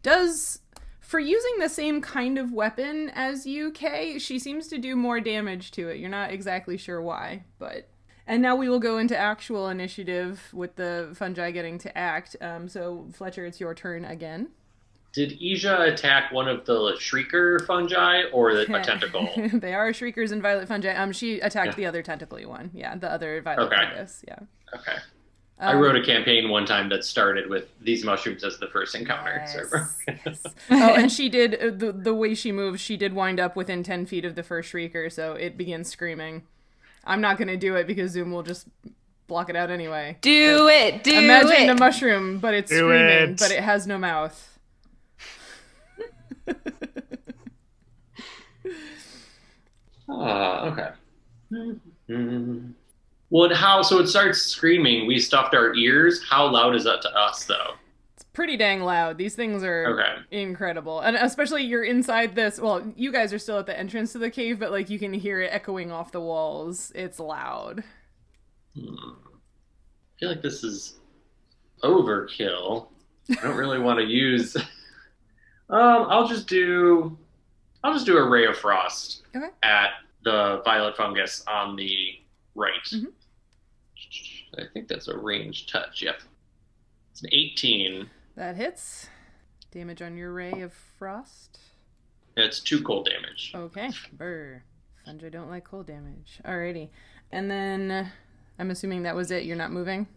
[0.01, 0.59] does
[1.01, 4.17] for using the same kind of weapon as you, Kay.
[4.17, 5.99] She seems to do more damage to it.
[5.99, 7.89] You're not exactly sure why, but.
[8.25, 12.38] And now we will go into actual initiative with the fungi getting to act.
[12.39, 14.47] Um, so Fletcher, it's your turn again.
[15.13, 19.29] Did Ija attack one of the shrieker fungi or the, a tentacle?
[19.53, 20.93] they are shriekers and violet fungi.
[20.93, 21.75] Um, she attacked Yeah.
[21.75, 22.71] the other tentacly one.
[22.73, 23.75] Yeah, the other violet Okay.
[23.75, 24.23] fungus.
[24.27, 24.39] Yeah.
[24.76, 24.98] Okay.
[25.60, 28.94] I Um, wrote a campaign one time that started with these mushrooms as the first
[28.94, 29.44] encounter.
[29.48, 29.64] So-
[30.07, 30.44] Yes, yes.
[30.69, 32.80] oh, and she did uh, the the way she moves.
[32.80, 36.44] She did wind up within ten feet of the first shrieker, so it begins screaming.
[37.03, 38.68] I'm not gonna do it because Zoom will just
[39.27, 40.18] block it out anyway.
[40.22, 41.03] Do it.
[41.03, 41.69] Do Imagine it.
[41.69, 43.38] a mushroom, but it's Do screaming, it.
[43.39, 44.60] but it has no mouth.
[50.10, 50.89] Ah, okay.
[52.10, 52.73] Mhm.
[53.29, 53.81] Well, and how?
[53.81, 55.05] So it starts screaming.
[55.07, 56.23] We stuffed our ears.
[56.29, 57.73] How loud is that to us, though?
[58.15, 59.17] It's pretty dang loud.
[59.17, 60.15] These things are Okay.
[60.31, 62.59] incredible, and especially you're inside this.
[62.59, 65.13] Well, you guys are still at the entrance to the cave, but like you can
[65.13, 66.91] hear it echoing off the walls.
[66.95, 67.83] It's loud.
[68.73, 68.95] Hmm.
[68.95, 70.99] I feel like this is
[71.83, 72.87] overkill.
[73.29, 74.55] I don't really want to use.
[75.69, 77.17] Um, I'll just do.
[77.83, 79.49] I'll just do a ray of frost Okay.
[79.63, 79.89] at
[80.23, 82.11] the violet fungus on the
[82.55, 82.71] right.
[82.93, 83.07] Mhm.
[84.57, 86.01] I think that's a range touch.
[86.01, 86.21] Yep.
[87.11, 88.09] It's an 18.
[88.35, 89.07] That hits.
[89.71, 91.59] Damage on your ray of frost.
[92.35, 93.51] It's two cold damage.
[93.55, 93.89] Okay.
[94.13, 94.63] Brr.
[95.05, 96.39] Fungi don't like cold damage.
[96.45, 96.89] Alrighty.
[97.31, 98.11] And then
[98.59, 99.45] I'm assuming that was it.
[99.45, 100.07] You're not moving?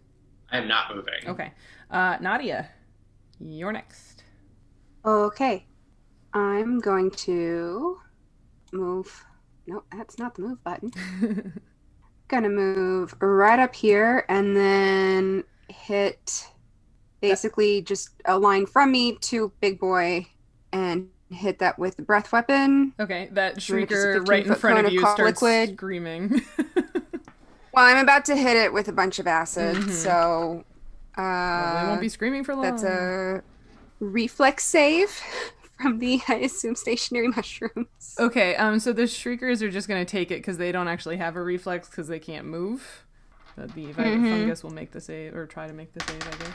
[0.52, 1.26] I am not moving.
[1.26, 1.52] Okay.
[1.90, 2.68] Uh, Nadia,
[3.38, 4.24] you're next.
[5.04, 5.64] Okay.
[6.32, 7.98] I'm going to
[8.72, 9.24] move.
[9.66, 10.92] No, that's not the move button.
[12.30, 16.46] Gonna move right up here and then hit
[17.20, 20.26] basically just a line from me to Big Boy
[20.72, 22.94] and hit that with the breath weapon.
[23.00, 25.74] Okay, that shrieker right in front of of you cold starts liquid.
[25.76, 26.40] screaming.
[27.72, 29.90] Well, I'm about to hit it with a bunch of acid, Mhm.
[29.92, 30.64] so
[31.16, 32.62] Well, uh, they won't be screaming for long.
[32.64, 33.42] that's a
[34.00, 35.20] reflex save
[35.80, 38.14] from the, I assume, stationary mushrooms.
[38.18, 41.36] Okay, um, so the shriekers are just gonna take it because they don't actually have
[41.36, 43.04] a reflex because they can't move.
[43.56, 44.30] But the violet Mhm.
[44.30, 46.52] fungus will make the save or try to make the save, I guess.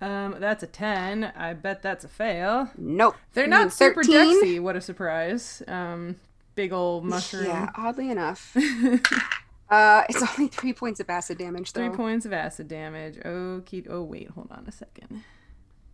[0.00, 1.24] Um, that's a ten.
[1.36, 2.70] I bet that's a fail.
[2.76, 3.16] Nope.
[3.34, 4.42] They're Mm, not super 13.
[4.44, 4.60] dexy.
[4.60, 5.62] What a surprise.
[5.66, 6.16] Um,
[6.54, 7.46] big old mushroom.
[7.46, 8.56] Yeah, oddly enough.
[9.70, 11.88] uh, it's only three points of acid damage, though.
[11.88, 13.18] Three points of acid damage.
[13.24, 13.84] Okay.
[13.88, 15.24] Oh wait, hold on a second.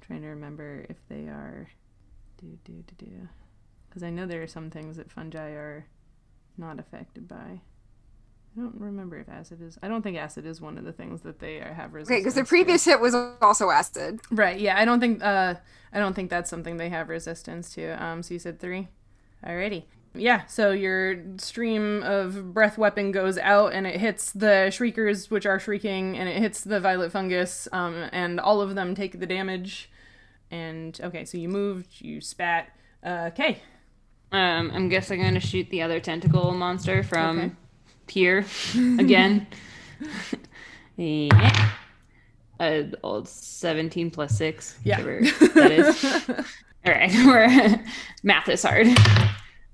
[0.01, 1.69] trying to remember if they are.
[2.45, 3.29] Do do do do.
[3.89, 5.87] Because I know there are some things that fungi are
[6.59, 7.61] not affected by.
[8.57, 9.79] I don't remember if acid is.
[9.83, 12.15] I don't think acid is one of the things that they are, have resistance.
[12.15, 12.49] Okay, because the to.
[12.49, 14.21] previous hit was also acid.
[14.31, 14.61] Right.
[14.61, 14.79] Yeah.
[14.79, 15.23] I don't think.
[15.25, 15.55] Uh,
[15.93, 18.03] I don't think that's something they have resistance to.
[18.03, 18.23] Um.
[18.23, 18.89] So you said three.
[19.45, 19.85] Alrighty.
[20.15, 20.47] Yeah.
[20.47, 25.59] So your stream of breath weapon goes out and it hits the shriekers, which are
[25.59, 27.67] shrieking, and it hits the violet fungus.
[27.73, 28.09] Um.
[28.13, 29.91] And all of them take the damage.
[30.55, 31.25] And okay.
[31.25, 32.01] So you moved.
[32.01, 32.69] You spat.
[33.05, 33.31] Uh.
[33.33, 33.59] Okay.
[34.31, 37.53] Um, I'm guessing I'm gonna shoot the other tentacle monster from Okay.
[38.09, 38.47] here
[38.99, 39.47] again.
[40.97, 41.71] yeah.
[42.61, 44.79] Uh, old 17 plus 6.
[44.85, 45.01] Yeah.
[45.03, 46.05] That is.
[46.87, 47.11] All right.
[47.13, 47.85] We're
[48.23, 48.87] math is hard.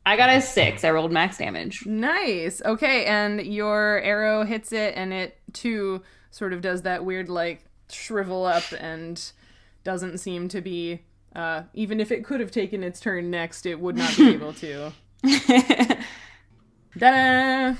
[0.06, 0.82] I got a 6.
[0.84, 1.84] I rolled max damage.
[1.84, 2.62] Nice.
[2.64, 7.64] Okay, and your arrow hits it, and it too sort of does that weird like
[7.90, 9.32] shrivel up and
[9.84, 11.02] doesn't seem to be.
[11.34, 14.52] Uh, even if it could have taken its turn next, it would not be able
[14.54, 14.92] to.
[16.96, 17.74] Da!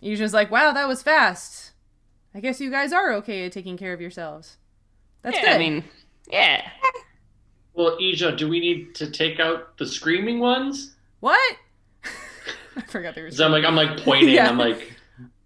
[0.00, 1.72] You're just like, wow, that was fast.
[2.34, 4.56] I guess you guys are okay at taking care of yourselves.
[5.22, 5.52] That's yeah, good.
[5.52, 5.84] I mean,
[6.30, 6.68] yeah.
[7.74, 10.94] Well, Ija, do we need to take out the screaming ones?
[11.20, 11.56] what?
[12.76, 13.30] I forgot they were.
[13.30, 14.34] So I'm like, I'm like pointing.
[14.34, 14.48] Yeah.
[14.48, 14.92] I'm like,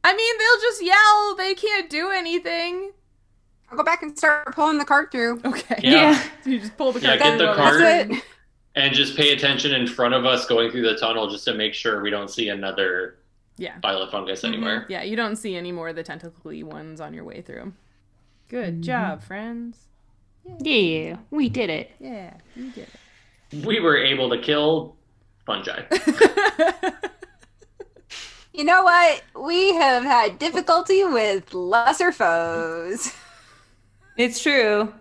[0.02, 1.36] I mean, they'll just yell.
[1.36, 2.92] They can't do anything.
[3.74, 5.40] I'll go back and start pulling the cart through.
[5.44, 5.80] Okay.
[5.82, 6.22] Yeah.
[6.44, 7.20] you just pull the Yeah, cart.
[7.20, 7.54] get the through.
[7.56, 7.80] cart.
[7.80, 8.24] That's it.
[8.76, 11.74] and just pay attention in front of us going through the tunnel just to make
[11.74, 13.18] sure we don't see another
[13.56, 13.80] Yeah.
[13.82, 14.54] violet fungus mm-hmm.
[14.54, 14.86] anywhere.
[14.88, 17.72] Yeah, you don't see any more of the tentacly ones on your way through.
[18.48, 18.82] Good mm-hmm.
[18.82, 19.88] job, friends.
[20.60, 21.90] Yeah, we did it.
[21.98, 22.86] Yeah, we did
[23.50, 23.66] it.
[23.66, 24.94] We were able to kill
[25.46, 25.82] fungi.
[28.56, 29.24] You know what?
[29.34, 33.12] We have had difficulty with lesser foes.
[34.16, 34.92] It's true.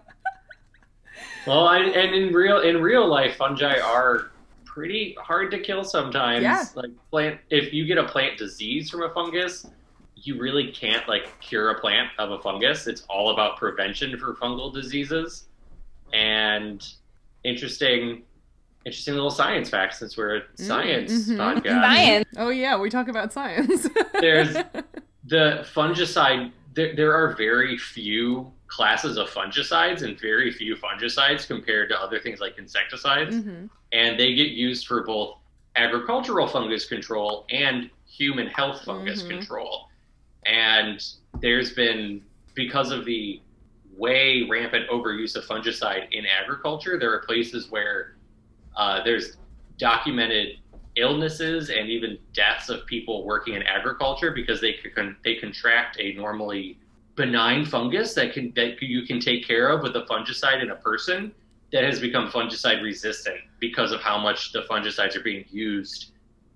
[1.47, 4.31] well, I, and in real in real life, fungi are
[4.73, 6.41] pretty hard to kill sometimes.
[6.41, 6.65] Yeah.
[6.75, 9.67] Like plant, if you get a plant disease from a fungus,
[10.15, 12.87] you really can't like cure a plant of a fungus.
[12.87, 15.47] It's all about prevention for fungal diseases.
[16.13, 16.85] And
[17.43, 18.23] interesting,
[18.85, 21.37] interesting little science fact since we're a science mhm.
[21.37, 21.81] podcast.
[21.81, 22.29] Science.
[22.37, 23.87] oh yeah, we talk about science.
[24.19, 24.53] There's
[25.25, 26.51] the fungicide.
[26.73, 32.19] There, there are very few classes of fungicides and very few fungicides compared to other
[32.19, 33.69] things like insecticides, Mhm.
[33.91, 35.37] and they get used for both
[35.75, 39.29] agricultural fungus control and human health fungus Mhm.
[39.29, 39.87] control.
[40.45, 41.03] And
[41.41, 42.23] there's been
[42.55, 43.41] because of the
[43.95, 48.15] way rampant overuse of fungicide in agriculture, there are places where
[48.75, 49.37] uh, there's
[49.77, 50.57] documented
[50.95, 54.75] illnesses and even deaths of people working in agriculture because they
[55.23, 56.77] they contract a normally
[57.15, 60.75] benign fungus that can that you can take care of with a fungicide in a
[60.75, 61.33] person
[61.71, 66.11] that has become fungicide resistant because of how much the fungicides are being used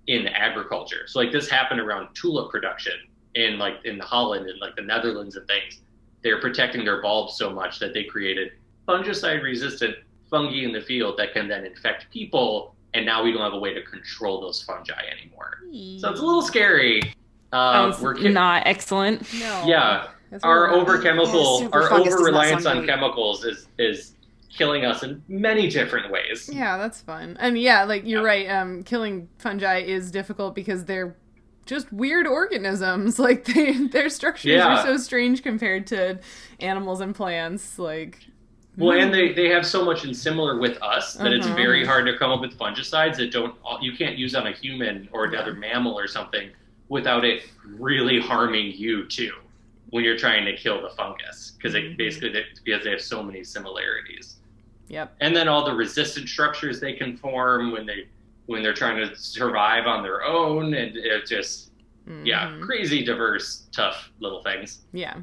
[0.06, 1.06] in agriculture.
[1.06, 2.94] So like this happened around tulip production
[3.34, 5.80] in like in Holland and like the Netherlands and things.
[6.22, 8.52] They're protecting their bulbs so much that they created
[8.88, 9.96] fungicide resistant
[10.30, 13.58] fungi in the field that can then infect people and now we don't have a
[13.58, 15.58] way to control those fungi anymore.
[16.00, 17.14] So it's a little scary.
[17.52, 19.22] Uh, we're ki- not excellent.
[19.34, 19.64] No.
[19.66, 24.14] yeah, That's our what over chemical, Yeah, our fungus over reliance on chemicals is is
[24.50, 26.50] killing us in many different ways.
[26.52, 27.36] Yeah, that's fun.
[27.40, 28.26] And yeah, like you're Yeah.
[28.26, 28.48] right.
[28.50, 31.16] Um, killing fungi is difficult because they're
[31.66, 33.18] just weird organisms.
[33.28, 34.78] Like they, their structures Yeah.
[34.80, 36.18] are so strange compared to
[36.60, 37.78] animals and plants.
[37.78, 38.26] Like,
[38.78, 41.56] Well, and they, they have so much in similar with us that it's Uh-huh.
[41.56, 45.08] very hard to come up with fungicides that don't you can't use on a human
[45.12, 46.50] or another mammal or something
[46.88, 49.32] without it really harming you too
[49.90, 53.22] when you're trying to kill the fungus because it basically they, because they have so
[53.22, 54.36] many similarities.
[54.88, 55.14] yep.
[55.20, 58.06] And then all the resistant structures they can form when they
[58.46, 61.70] when they're trying to survive on their own and it's just
[62.24, 62.62] yeah Mhm.
[62.62, 64.82] crazy diverse tough little things.
[64.92, 65.16] Yeah.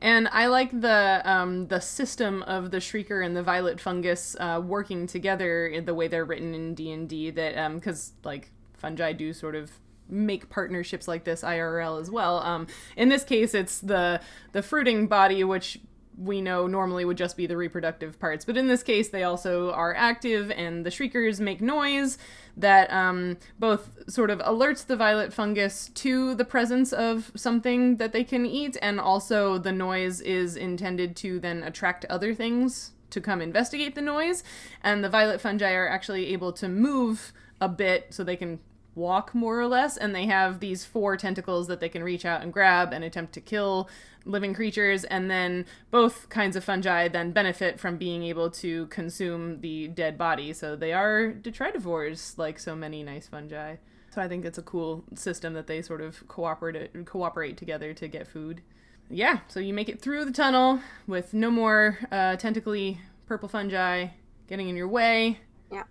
[0.00, 4.60] And I like the um, the system of the shrieker and the violet fungus uh,
[4.64, 7.30] working together in the way they're written in D and D.
[7.30, 9.72] That because like fungi do sort of
[10.08, 12.38] make partnerships like this IRL as well.
[12.38, 12.66] Um,
[12.96, 14.20] in this case, it's the
[14.52, 15.80] the fruiting body, which
[16.18, 19.70] we know normally would just be the reproductive parts, but in this case, they also
[19.70, 22.18] are active, and the shriekers make noise
[22.56, 28.12] that um, both sort of alerts the violet fungus to the presence of something that
[28.12, 33.20] they can eat, and also the noise is intended to then attract other things to
[33.20, 34.42] come investigate the noise.
[34.82, 38.60] And the violet fungi are actually able to move a bit so they can
[38.98, 42.42] walk more or less, and they have these four tentacles that they can reach out
[42.42, 43.88] and grab and attempt to kill
[44.24, 49.60] living creatures, and then both kinds of fungi then benefit from being able to consume
[49.62, 50.52] the dead body.
[50.52, 53.76] So they are detritivores, like so many nice fungi.
[54.10, 58.08] So I think it's a cool system that they sort of cooperate cooperate together to
[58.08, 58.62] get food.
[59.10, 64.08] Yeah, so you make it through the tunnel with no more uh, tentacly purple fungi
[64.48, 65.38] getting in your way.
[65.70, 65.84] Yeah.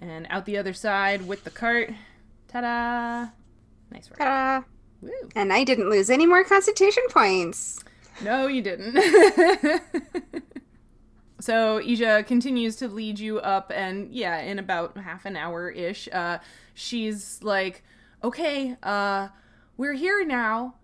[0.00, 1.90] And out the other side with the cart.
[2.52, 3.30] Ta-da!
[3.90, 4.18] Nice work.
[4.18, 4.62] Ta-da.
[5.00, 5.10] Woo.
[5.34, 7.80] And I didn't lose any more constitution points.
[8.22, 8.92] No, you didn't.
[11.40, 16.08] so Ija continues to lead you up, and yeah, in about half an hour ish,
[16.12, 16.38] uh,
[16.74, 17.82] she's like,
[18.22, 19.28] "Okay, uh,
[19.76, 20.74] we're here now,"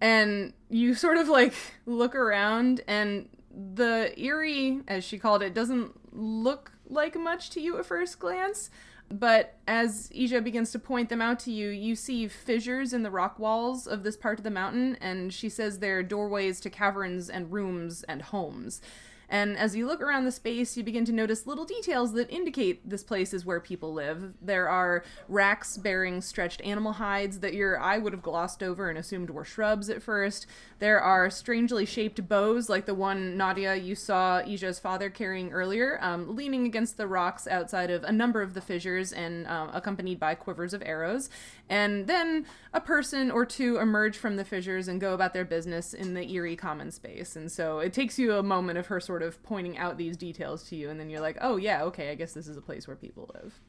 [0.00, 1.52] and you sort of like
[1.84, 7.76] look around, and the Aerie, as she called it, doesn't look like much to you
[7.78, 8.70] at first glance.
[9.10, 13.10] But as Ija begins to point them out to you, you see fissures in the
[13.10, 17.30] rock walls of this part of the mountain, and she says they're doorways to caverns
[17.30, 18.82] and rooms and homes.
[19.28, 22.88] And as you look around the space, you begin to notice little details that indicate
[22.88, 24.34] this place is where people live.
[24.40, 28.98] There are racks bearing stretched animal hides that your eye would have glossed over and
[28.98, 30.46] assumed were shrubs at first.
[30.78, 35.98] There are strangely shaped bows, like the one Nadia you saw Ija's father carrying earlier,
[36.00, 40.18] um, leaning against the rocks outside of a number of the fissures and uh, accompanied
[40.18, 41.28] by quivers of arrows.
[41.68, 45.92] And then a person or two emerge from the fissures and go about their business
[45.92, 47.36] in the Aerie common space.
[47.36, 50.64] And so it takes you a moment of her sort of pointing out these details
[50.68, 52.86] to you, and then you're like, oh, yeah, okay, I guess this is a place
[52.86, 53.60] where people live.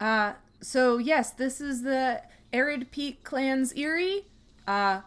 [0.00, 2.22] Uh, so, yes, this is the
[2.52, 4.26] Arid Peak Clan's Aerie.
[4.66, 5.00] Uh,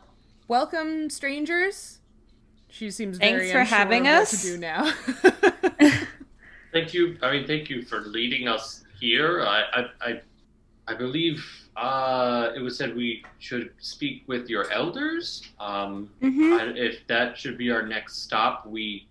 [0.47, 1.99] welcome, strangers.
[2.69, 4.41] She seems Thanks very for unsure having of what us.
[4.43, 4.91] to do now.
[6.71, 7.17] Thank you.
[7.21, 9.41] I mean, thank you for leading us here.
[9.41, 10.21] I, I, I,
[10.89, 11.43] I believe
[11.75, 15.43] uh, it was said we should speak with your elders.
[15.59, 19.07] Um, hmm I, if that should be our next stop, we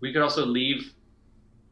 [0.00, 0.92] we could also leave.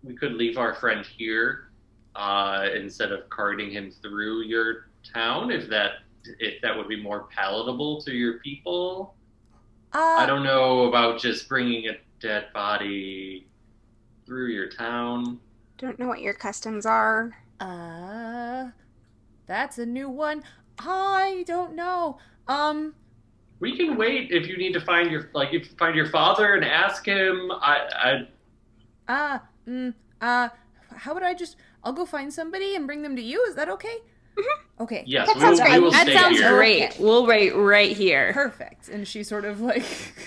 [0.05, 1.71] We could leave our friend here
[2.15, 5.51] uh, instead of carting him through your town.
[5.51, 5.93] If that
[6.39, 9.15] if that would be more palatable to your people.
[9.93, 13.47] I uh, don't know about just bringing a dead body
[14.27, 15.41] through your town.
[15.79, 17.37] Don't know what your customs are.
[17.61, 18.69] uh,
[19.47, 20.45] that's a new one.
[20.79, 22.19] I don't know.
[22.47, 22.95] Um,
[23.61, 26.55] We can wait if you need to find your like if you find your father
[26.55, 27.51] and ask him.
[27.51, 28.27] I
[29.09, 30.49] I uh, mm, uh,
[30.97, 31.57] how would I just?
[31.83, 33.45] I'll go find somebody and bring them to you.
[33.49, 33.99] Is that okay?
[34.81, 35.03] Okay.
[35.07, 35.93] yes, That we will, sounds we great.
[35.93, 36.57] That sounds here.
[36.57, 36.97] great.
[37.01, 38.33] We'll wait right here.
[38.33, 38.89] Perfect.
[38.89, 39.85] And she sort of like,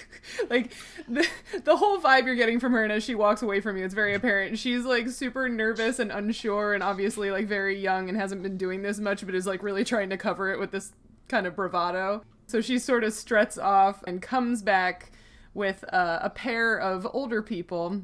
[0.49, 0.73] like
[1.07, 1.25] the,
[1.63, 3.93] the whole vibe you're getting from her, and as she walks away from you, it's
[3.93, 4.59] very apparent.
[4.59, 8.81] She's like super nervous and unsure, and obviously like very young and hasn't been doing
[8.81, 10.91] this much, but is like really trying to cover it with this
[11.29, 12.23] kind of bravado.
[12.51, 15.11] So she sort of struts off and comes back
[15.53, 18.01] with uh, a pair of older people,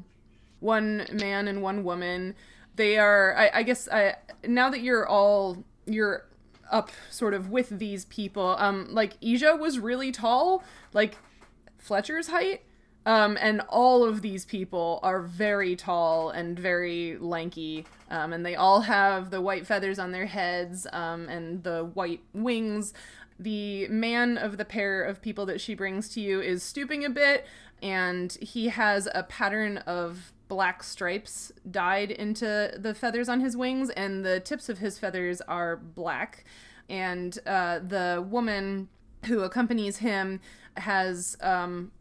[0.60, 2.34] one man and one woman.
[2.74, 4.14] They are, I, I guess, I,
[4.46, 6.24] now that you're all you're
[6.70, 8.56] up sort of with these people.
[8.58, 10.64] Um, like Ija was really tall,
[10.94, 11.18] like
[11.76, 12.62] Fletcher's height.
[13.06, 17.86] Um, and all of these people are very tall and very lanky.
[18.10, 22.20] Um, and they all have the white feathers on their heads um, and the white
[22.34, 22.92] wings.
[23.38, 27.10] The man of the pair of people that she brings to you is stooping a
[27.10, 27.46] bit,
[27.82, 33.90] and he has a pattern of black stripes dyed into the feathers on his wings,
[33.90, 36.44] and the tips of his feathers are black.
[36.88, 38.88] And uh, the woman
[39.26, 40.40] who accompanies him
[40.76, 41.92] has um,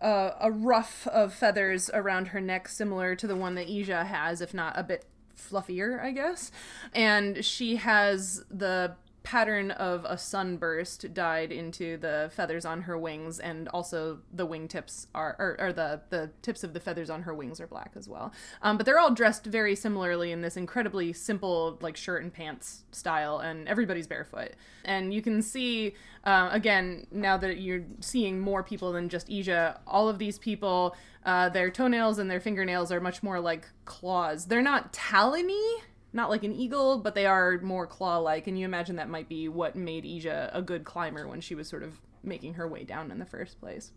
[0.00, 4.40] a, a ruff of feathers around her neck, similar to the one that Ija has,
[4.40, 5.06] if not a bit
[5.36, 6.50] fluffier, I guess.
[6.94, 8.94] And she has the
[9.26, 15.08] pattern of a sunburst dyed into the feathers on her wings and also the wingtips
[15.16, 18.08] are or, or the the tips of the feathers on her wings are black as
[18.08, 18.32] well.
[18.62, 22.84] Um, but they're all dressed very similarly in this incredibly simple like shirt and pants
[22.92, 24.52] style and everybody's barefoot.
[24.84, 29.80] And you can see uh, again now that you're seeing more people than just Ija
[29.88, 30.94] all of these people
[31.24, 34.46] uh, their toenails and their fingernails are much more like claws.
[34.46, 35.80] They're not talony
[36.16, 39.28] not like an eagle, but they are more claw like, and you imagine that might
[39.28, 42.82] be what made Ija a good climber when she was sort of making her way
[42.82, 43.92] down in the first place.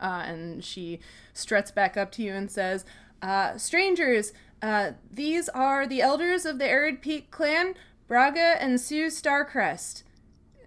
[0.00, 0.98] Uh, and she
[1.32, 2.84] struts back up to you and says,
[3.20, 4.32] uh, Strangers,
[4.62, 7.74] uh, these are the elders of the Arid Peak clan,
[8.08, 10.02] Braga and Sue Starcrest.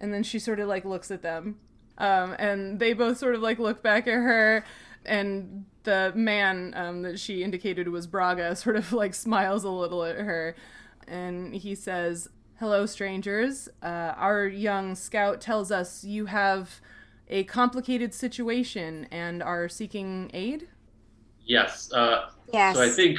[0.00, 1.58] And then she sort of like looks at them.
[1.98, 4.64] Um, and they both sort of like look back at her,
[5.04, 10.04] and the man um, that she indicated was Braga sort of like smiles a little
[10.04, 10.56] at her
[11.16, 12.28] and he says,
[12.58, 13.68] Hello, strangers.
[13.82, 16.80] Uh, our young scout tells us you have
[17.28, 20.68] a complicated situation and are seeking aid.
[21.44, 21.92] Yes.
[21.92, 22.76] Uh, Yes.
[22.76, 23.18] So I think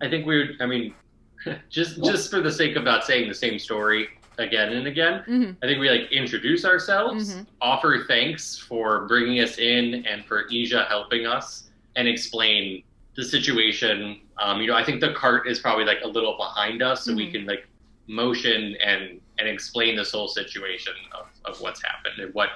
[0.00, 0.50] I think we would.
[0.62, 0.94] I mean,
[1.68, 4.08] just just for the sake of not saying the same story
[4.38, 5.56] again and again, Mhm.
[5.62, 7.46] I think we like introduce ourselves, Mhm.
[7.60, 12.82] offer thanks for bringing us in and for Ija helping us, and explain
[13.16, 14.20] the situation.
[14.38, 17.14] Um, you know, I think the cart is probably like a little behind us, so
[17.14, 17.32] we Mhm.
[17.32, 17.66] can like
[18.06, 22.50] motion and and explain this whole situation of, of what's happened and what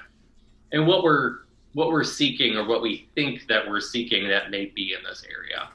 [0.72, 1.38] and what we're
[1.72, 5.24] what we're seeking or what we think that we're seeking that may be in this
[5.30, 5.68] area.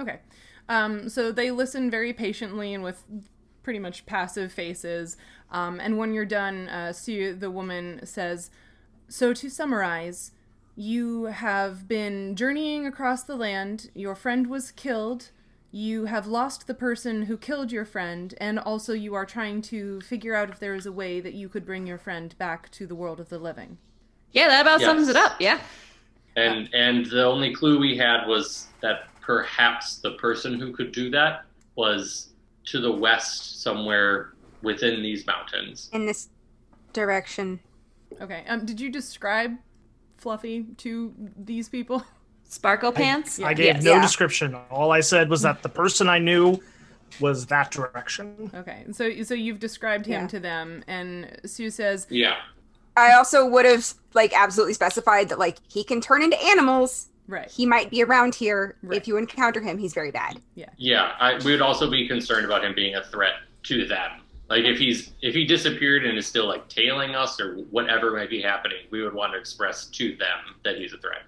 [0.00, 0.18] Okay.
[0.68, 3.04] Um, so they listen very patiently and with
[3.62, 5.16] pretty much passive faces.
[5.52, 8.50] Um, and when you're done, uh, Sue, the woman, says,
[9.08, 10.32] So to summarize,
[10.76, 15.30] you have been journeying across the land, your friend was killed,
[15.72, 20.00] you have lost the person who killed your friend, and also you are trying to
[20.02, 22.86] figure out if there is a way that you could bring your friend back to
[22.86, 23.78] the world of the living.
[24.32, 24.88] Yeah, that about Yes.
[24.88, 25.40] sums it up.
[25.40, 25.60] Yeah.
[26.36, 31.10] And and the only clue we had was that perhaps the person who could do
[31.10, 31.44] that
[31.74, 32.34] was
[32.66, 35.88] to the west somewhere within these mountains.
[35.92, 36.28] In this
[36.92, 37.60] direction.
[38.20, 38.44] Okay.
[38.46, 39.56] Um, did you describe
[40.16, 42.02] Fluffy to these people?
[42.48, 43.40] Sparkle pants?
[43.40, 43.82] I gave Yes.
[43.82, 44.02] no Yeah.
[44.02, 44.54] description.
[44.70, 46.58] All I said was that the person I knew
[47.20, 48.50] was that direction.
[48.54, 48.84] Okay.
[48.92, 50.26] So so you've described him Yeah.
[50.28, 52.36] to them, and Sue says, Yeah.
[52.96, 57.08] I also would have like absolutely specified that like he can turn into animals.
[57.28, 57.50] right.
[57.50, 58.76] He might be around here.
[58.82, 58.96] Right.
[58.96, 60.40] If you encounter him, he's very bad.
[60.54, 60.68] Yeah.
[60.76, 63.34] Yeah, I, we would also be concerned about him being a threat
[63.64, 64.12] to them.
[64.48, 68.30] Like if he's if he disappeared and is still like tailing us or whatever might
[68.30, 71.22] be happening, we would want to express to them that he's a threat.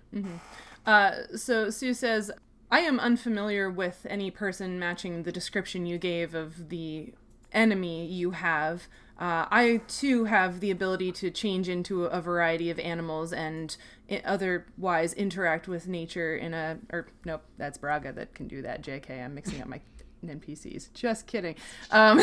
[0.87, 2.31] Uh, so Sue says,
[2.71, 7.13] I am unfamiliar with any person matching the description you gave of the
[7.53, 8.89] enemy you have.
[9.19, 13.77] Uh, I too have the ability to change into a variety of animals and
[14.25, 16.79] otherwise interact with nature in a.
[16.93, 18.83] Or, nope, that's Braga that can do that.
[18.83, 19.81] JK, I'm mixing up my
[20.25, 20.93] NPCs.
[20.95, 21.55] Just kidding.
[21.91, 22.21] Um,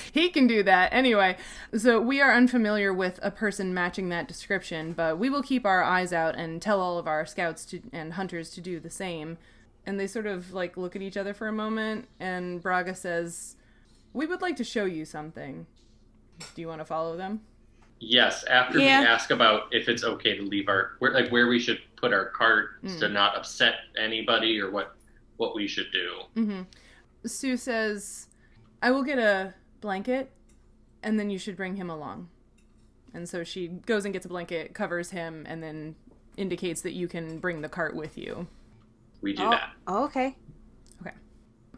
[0.12, 0.92] he can do that.
[0.92, 1.36] Anyway,
[1.76, 5.82] so we are unfamiliar with a person matching that description, but we will keep our
[5.82, 9.38] eyes out and tell all of our scouts to, and hunters to do the same.
[9.86, 13.54] And they sort of like look at each other for a moment, and Braga says,
[14.12, 15.66] We would like to show you something.
[16.54, 17.42] Do you want to follow them?
[17.98, 19.00] Yes, after Yeah.
[19.00, 22.12] we ask about if it's okay to leave our where like where we should put
[22.12, 22.98] our cart Mm.
[22.98, 24.96] to not upset anybody or what
[25.38, 26.12] what we should do.
[26.40, 26.62] Mm-hmm.
[27.26, 28.28] Sue says,
[28.82, 30.30] I will get a blanket,
[31.02, 32.28] and then you should bring him along.
[33.14, 35.94] And so she goes and gets a blanket, covers him, and then
[36.36, 38.46] indicates that you can bring the cart with you.
[39.22, 39.70] We do oh, that.
[39.86, 40.36] oh, okay.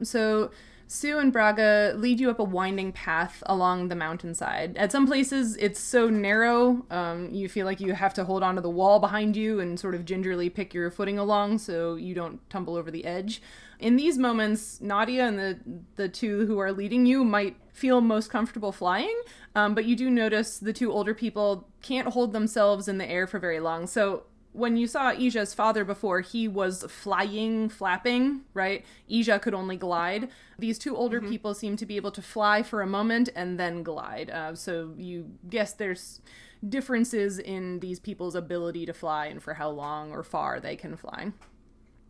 [0.03, 0.51] So
[0.91, 4.75] Sue and Braga lead you up a winding path along the mountainside.
[4.79, 8.63] At some places, it's so narrow, um, you feel like you have to hold onto
[8.63, 12.41] the wall behind you and sort of gingerly pick your footing along so you don't
[12.49, 13.43] tumble over the edge.
[13.79, 15.59] In these moments, Nadia and the
[15.97, 19.15] the two who are leading you might feel most comfortable flying,
[19.55, 23.27] um, but you do notice the two older people can't hold themselves in the air
[23.27, 23.87] for very long.
[23.87, 28.85] So when you saw Ija's father before, he was flying, flapping, right?
[29.11, 30.29] Ija could only glide.
[30.59, 33.83] These two older people seem to be able to fly for a moment and then
[33.83, 34.31] glide.
[34.31, 36.21] Uh, so you guess there's
[36.67, 40.97] differences in these people's ability to fly and for how long or far they can
[40.97, 41.33] fly.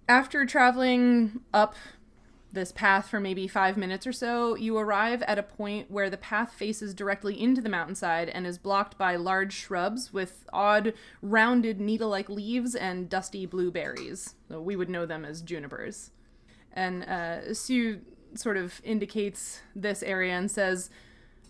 [0.09, 1.75] After traveling up
[2.53, 6.17] this path for maybe five minutes or so, you arrive at a point where the
[6.17, 11.81] path faces directly into the mountainside and is blocked by large shrubs with odd, rounded,
[11.81, 14.35] needle like leaves and dusty blue berries.
[14.49, 16.11] So we would know them as junipers.
[16.73, 18.01] And uh, Sue
[18.35, 20.91] sort of indicates this area and says,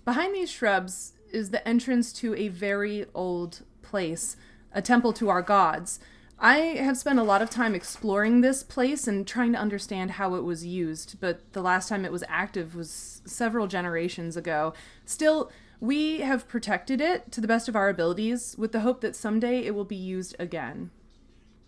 [0.04, 4.36] Behind these shrubs is the entrance to a very old place,
[4.72, 6.00] a temple to our gods.
[6.40, 10.34] I have spent a lot of time exploring this place and trying to understand how
[10.34, 14.72] it was used, but the last time it was active was several generations ago.
[15.04, 15.50] Still,
[15.80, 19.64] we have protected it to the best of our abilities with the hope that someday
[19.64, 20.90] it will be used again.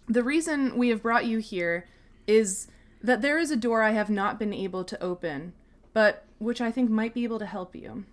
[0.06, 1.88] The reason we have brought you here
[2.28, 2.68] is
[3.02, 5.52] that there is a door I have not been able to open,
[5.92, 8.04] but which I think might be able to help you.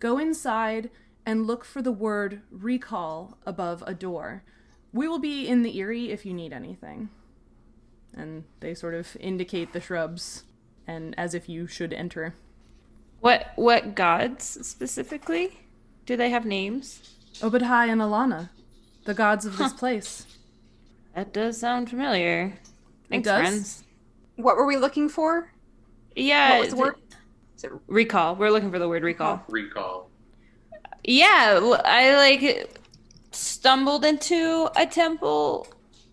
[0.00, 0.90] Go inside
[1.24, 4.42] and look for the word recall above a door.
[4.96, 7.10] We will be in the Aerie if you need anything.
[8.14, 10.44] And they sort of indicate the shrubs
[10.86, 12.34] and as if you should enter.
[13.20, 15.60] What what gods specifically?
[16.06, 17.14] Do they have names?
[17.40, 18.48] Obadai and Alana,
[19.04, 20.26] the gods of this place.
[21.14, 22.58] That does sound familiar.
[23.10, 23.40] Thanks, does?
[23.40, 23.84] friends.
[24.36, 25.50] What were we looking for?
[26.14, 26.52] Yeah.
[26.52, 27.80] What was the th- word?
[27.86, 28.36] Recall.
[28.36, 29.42] We're looking for the word recall.
[29.48, 30.10] Recall.
[31.04, 32.75] Yeah, I like
[33.36, 35.66] stumbled into a temple.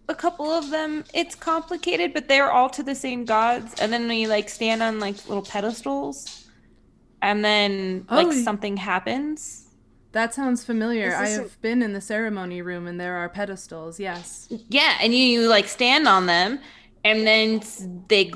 [0.10, 3.74] A couple of them, it's complicated, but they're all to the same gods.
[3.80, 6.46] And then we like stand on like little pedestals,
[7.22, 9.68] and then like Oh, y- something happens.
[10.12, 11.16] That sounds familiar.
[11.16, 14.48] I this a- have been in the ceremony room and there are pedestals, yes.
[14.70, 16.60] Yeah, and you, you like stand on them,
[17.06, 17.62] and then
[18.10, 18.32] they,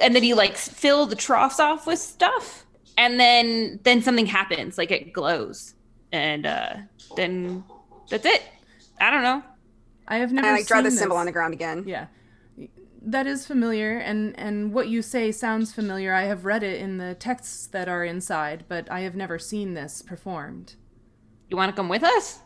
[0.00, 2.64] and then you like fill the troughs off with stuff,
[2.96, 5.74] and then then something happens, like it glows,
[6.10, 6.74] and uh
[7.16, 7.62] then
[8.08, 8.42] that's it.
[9.00, 9.42] I don't know.
[10.06, 11.84] I have And never I like draw seen the symbol on the ground again.
[11.86, 12.06] Yeah.
[13.04, 16.14] That is familiar and and what you say sounds familiar.
[16.14, 19.74] I have read it in the texts that are inside, but I have never seen
[19.74, 20.76] this performed.
[21.48, 22.40] You want to come with us?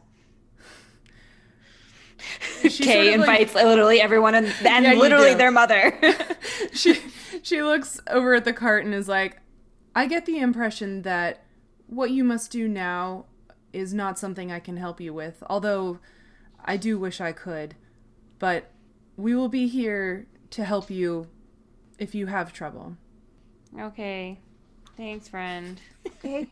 [2.63, 5.99] She Kay sort of, like- invites literally everyone and, and Yeah, literally their mother.
[6.73, 6.99] she
[7.43, 9.41] she looks over at the cart and is like,
[9.95, 11.45] "I get the impression that
[11.87, 13.27] what you must do now
[13.77, 15.99] is not something I can help you with, although
[16.65, 17.75] I do wish I could.
[18.39, 18.71] But
[19.17, 21.29] we will be here to help you
[21.99, 22.97] if you have trouble.
[23.79, 24.41] Okay.
[24.97, 25.79] Thanks, friend.
[26.07, 26.49] Okay.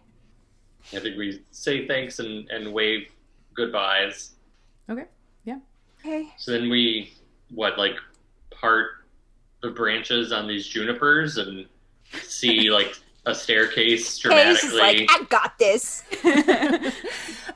[0.93, 3.09] I think we say thanks and, and wave
[3.55, 4.33] goodbyes.
[4.91, 5.07] Okay.
[5.45, 5.61] Yeah.
[5.99, 6.29] Okay.
[6.37, 7.15] So then we,
[7.51, 7.97] what, like
[8.51, 8.89] part
[9.63, 11.67] the branches on these junipers and
[12.23, 16.03] see like a staircase Paige is like, I got this.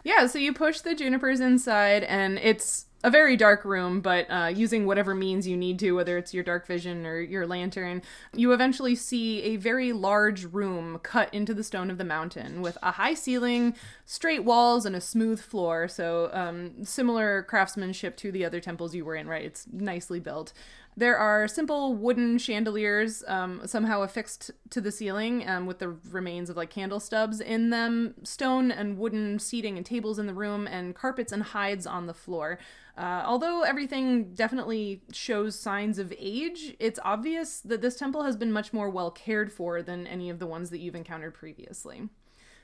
[0.08, 4.46] Yeah, so you push the junipers inside, and it's a very dark room, but uh,
[4.46, 8.00] using whatever means you need to, whether it's your dark vision or your lantern,
[8.34, 12.78] you eventually see a very large room cut into the stone of the mountain with
[12.82, 13.74] a high ceiling,
[14.06, 15.88] straight walls, and a smooth floor.
[15.88, 19.44] So, um, similar craftsmanship to the other temples you were in, right?
[19.44, 20.54] It's nicely built.
[20.98, 26.50] There are simple wooden chandeliers um, somehow affixed to the ceiling um, with the remains
[26.50, 30.66] of like candle stubs in them, stone and wooden seating and tables in the room,
[30.66, 32.58] and carpets and hides on the floor.
[32.96, 38.50] Uh, although everything definitely shows signs of age, it's obvious that this temple has been
[38.50, 42.08] much more well cared for than any of the ones that you've encountered previously.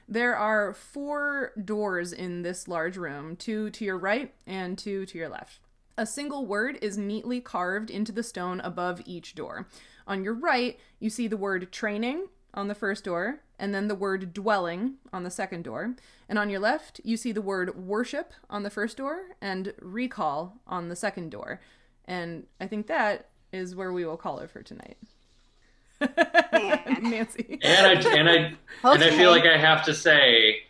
[0.09, 5.19] There are four doors in this large room two to your right and two to
[5.19, 5.61] your left.
[5.97, 9.69] A single word is neatly carved into the stone above each door.
[10.07, 13.95] On your right, you see the word training on the first door, and then the
[13.95, 15.95] word dwelling on the second door.
[16.29, 20.61] And on your left, you see the word worship on the first door and recall
[20.67, 21.61] on the second door.
[22.07, 24.97] And I think that is where we will call it for tonight.
[27.03, 27.61] Nancy.
[27.63, 28.35] and I and I
[28.93, 30.65] and I feel like I have to say,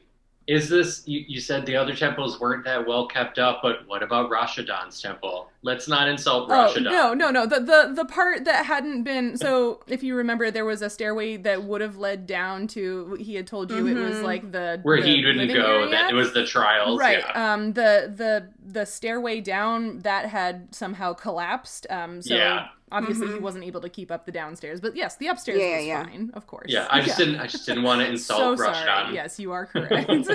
[0.46, 4.02] is this you, you said the other temples weren't that well kept up, but what
[4.02, 5.48] about Rashadan's temple?
[5.62, 6.82] Let's not insult Oh Rashadan.
[6.84, 7.46] no, no, no.
[7.46, 11.38] The the the part that hadn't been so if you remember there was a stairway
[11.38, 14.22] that would have led down to he had told you it was Mhm.
[14.22, 15.88] like the Where the he didn't go, area.
[15.90, 16.98] that it was the trials.
[17.00, 17.54] right Yeah.
[17.54, 22.66] um the the the stairway down that had somehow collapsed um so Yeah.
[22.96, 23.40] Obviously he Mhm.
[23.40, 26.04] wasn't able to keep up the downstairs but yes the upstairs Yeah, was yeah.
[26.04, 28.74] fine of course yeah, I just didn't I just didn't want to so insult sorry
[28.74, 29.12] Rashadan.
[29.14, 30.08] yes you are correct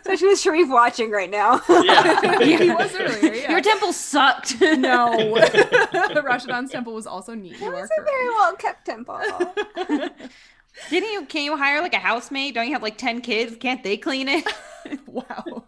[0.00, 1.60] Especially with Sharif watching right now.
[1.68, 2.38] Yeah.
[2.40, 4.60] he was earlier yeah Your temple sucked.
[4.60, 8.86] no the Rashadan's temple was also neat you It was a correct very well kept
[8.86, 9.20] temple.
[10.88, 11.26] Didn't you?
[11.26, 12.54] Can you hire like a housemaid?
[12.54, 13.56] Don't you have like ten kids?
[13.56, 14.44] Can't they clean it?
[15.06, 15.64] wow.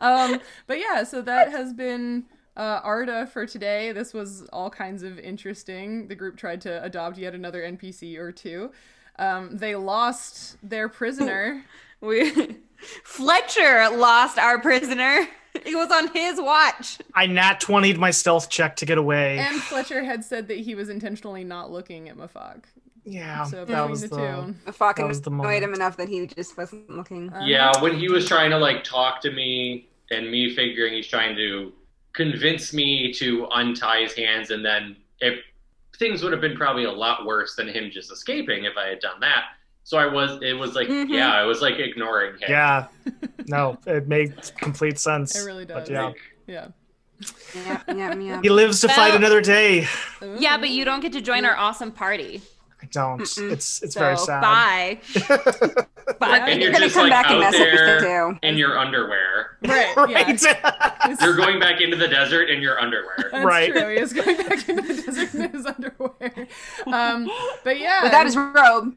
[0.00, 2.26] Um, but yeah, so that has been
[2.58, 3.92] uh, Arda for today.
[3.92, 6.08] This was all kinds of interesting.
[6.08, 8.70] The group tried to adopt yet another NPC or two.
[9.18, 11.64] Um, they lost their prisoner.
[12.00, 12.30] We
[13.02, 15.26] Fletcher lost our prisoner.
[15.64, 16.98] It was on his watch.
[17.14, 19.38] I nat 20'd my stealth check to get away.
[19.38, 22.64] and Fletcher had said that he was intentionally not looking at Mafak.
[23.04, 24.16] yeah, So that between was the, the.
[24.16, 24.54] two.
[24.66, 27.32] The fucking That was the annoyed him enough that he just wasn't looking.
[27.32, 31.08] Um, Yeah, when he was trying to like talk to me and me figuring he's
[31.08, 31.72] trying to
[32.22, 35.38] convince me to untie his hands and then if
[35.98, 39.00] things would have been probably a lot worse than him just escaping if I had
[39.00, 39.44] done that.
[39.84, 41.08] So I was it was like Mhm.
[41.08, 42.48] yeah, I was like ignoring him.
[42.50, 42.86] Yeah,
[43.46, 45.36] no, it made complete sense.
[45.40, 45.90] It really But does.
[45.90, 46.12] yeah,
[46.54, 46.66] Yeah.
[47.54, 48.40] Yeah, yeah, yeah.
[48.42, 49.86] he lives to fight Well- another day.
[50.38, 52.42] Yeah, but you don't get to join our awesome party.
[52.80, 53.20] I don't.
[53.20, 53.50] Mm-mm.
[53.52, 54.40] It's it's So very sad.
[54.40, 54.98] bye.
[56.20, 56.38] Bye.
[56.38, 58.38] And You're you're gonna come like back and out mess everything there too.
[58.42, 59.56] in your underwear.
[59.62, 59.94] Right.
[59.96, 60.42] right.
[60.42, 61.16] Yeah.
[61.20, 63.28] You're going back into the desert in your underwear.
[63.30, 63.70] That's Right.
[63.70, 63.88] true.
[63.90, 66.46] He is going back into the desert in his underwear.
[66.86, 67.28] Um,
[67.64, 68.94] but yeah, Without his robe.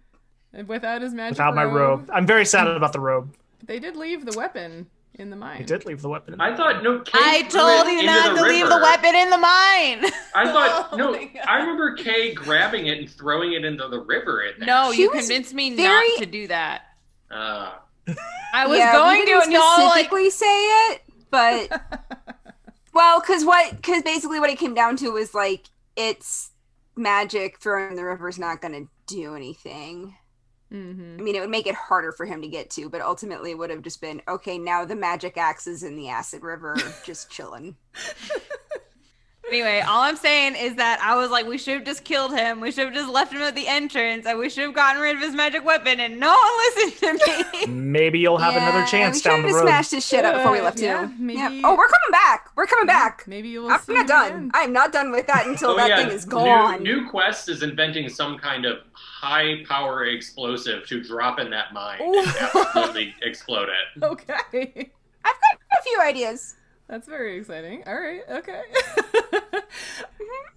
[0.68, 3.34] without his magic Without my robe, I'm very sad about the robe.
[3.66, 5.58] They did leave the weapon in the mine.
[5.58, 6.40] He did leave the weapon.
[6.40, 7.00] I thought no.
[7.02, 10.12] Kay I told you not the to leave the weapon in the mine.
[10.36, 11.12] I thought Oh no.
[11.12, 14.44] my I remember Kay grabbing it and throwing it into the river.
[14.44, 14.66] In.
[14.66, 16.84] No, She you convinced me very- not to do that.
[17.30, 17.74] Uh,
[18.54, 20.46] I was yeah, going to, didn't and y'all like specifically say
[20.92, 21.82] it, but
[22.94, 23.76] well, because what?
[23.76, 26.52] Because basically, what it came down to was like it's
[26.96, 30.16] magic thrown in the river is not going to do anything.
[30.72, 33.52] Hmm I mean, it would make it harder for him to get to, but ultimately,
[33.52, 34.58] it would have just been okay.
[34.58, 36.76] Now the magic axe is in the acid river,
[37.06, 37.76] just chilling.
[39.48, 42.62] Anyway, all I'm saying is that I was like, we should have just killed him.
[42.62, 45.18] We should have just left him at the entrance, and we should have gotten rid
[45.18, 46.00] of his magic weapon.
[46.00, 46.40] And no one
[46.86, 47.66] listened to me.
[47.66, 49.68] Maybe you'll have Yeah, another chance we down should've the just road.
[49.68, 50.86] smashed his shit up before we left too.
[50.86, 52.50] Yeah, maybe- Oh, we're coming back.
[52.56, 53.26] We're coming back.
[53.28, 53.72] Maybe you will.
[53.72, 54.32] I'm see not him done.
[54.32, 54.52] again.
[54.54, 56.82] I'm not done with that until oh that yeah, thing is gone.
[56.82, 58.78] New, New Quest is inventing some kind of
[59.22, 64.04] high power explosive to drop in that mine and absolutely explode it.
[64.04, 64.92] Okay.
[65.24, 66.56] I've got a few ideas.
[66.88, 67.84] That's very exciting.
[67.86, 68.24] All right.
[68.30, 68.62] Okay.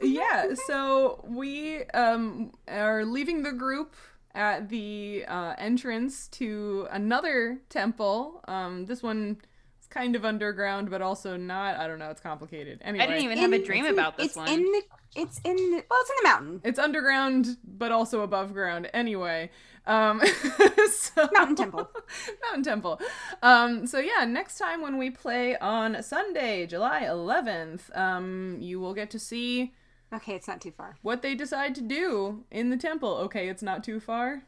[0.02, 0.54] yeah.
[0.66, 3.94] So we um, are leaving the group
[4.34, 8.42] at the uh, entrance to another temple.
[8.48, 9.46] Um, this one It's
[9.94, 11.76] kind of underground, but also not.
[11.76, 12.10] I don't know.
[12.10, 12.80] It's complicated.
[12.82, 14.48] Anyway, I didn't even have a dream it's in- about this it's one.
[14.48, 14.82] in the
[15.16, 16.60] it's in the well, it's in the mountain.
[16.64, 18.90] It's underground, but also above ground.
[18.92, 19.50] Anyway,
[19.86, 20.20] um,
[20.90, 21.88] so, Mountain Temple.
[22.42, 23.00] Mountain Temple.
[23.42, 28.94] Um, so yeah, next time when we play on Sunday, July 11th, um, you will
[28.94, 29.72] get to see
[30.12, 30.96] Okay, it's not too far.
[31.02, 33.16] what they decide to do in the temple.
[33.26, 34.42] Okay, it's not too far.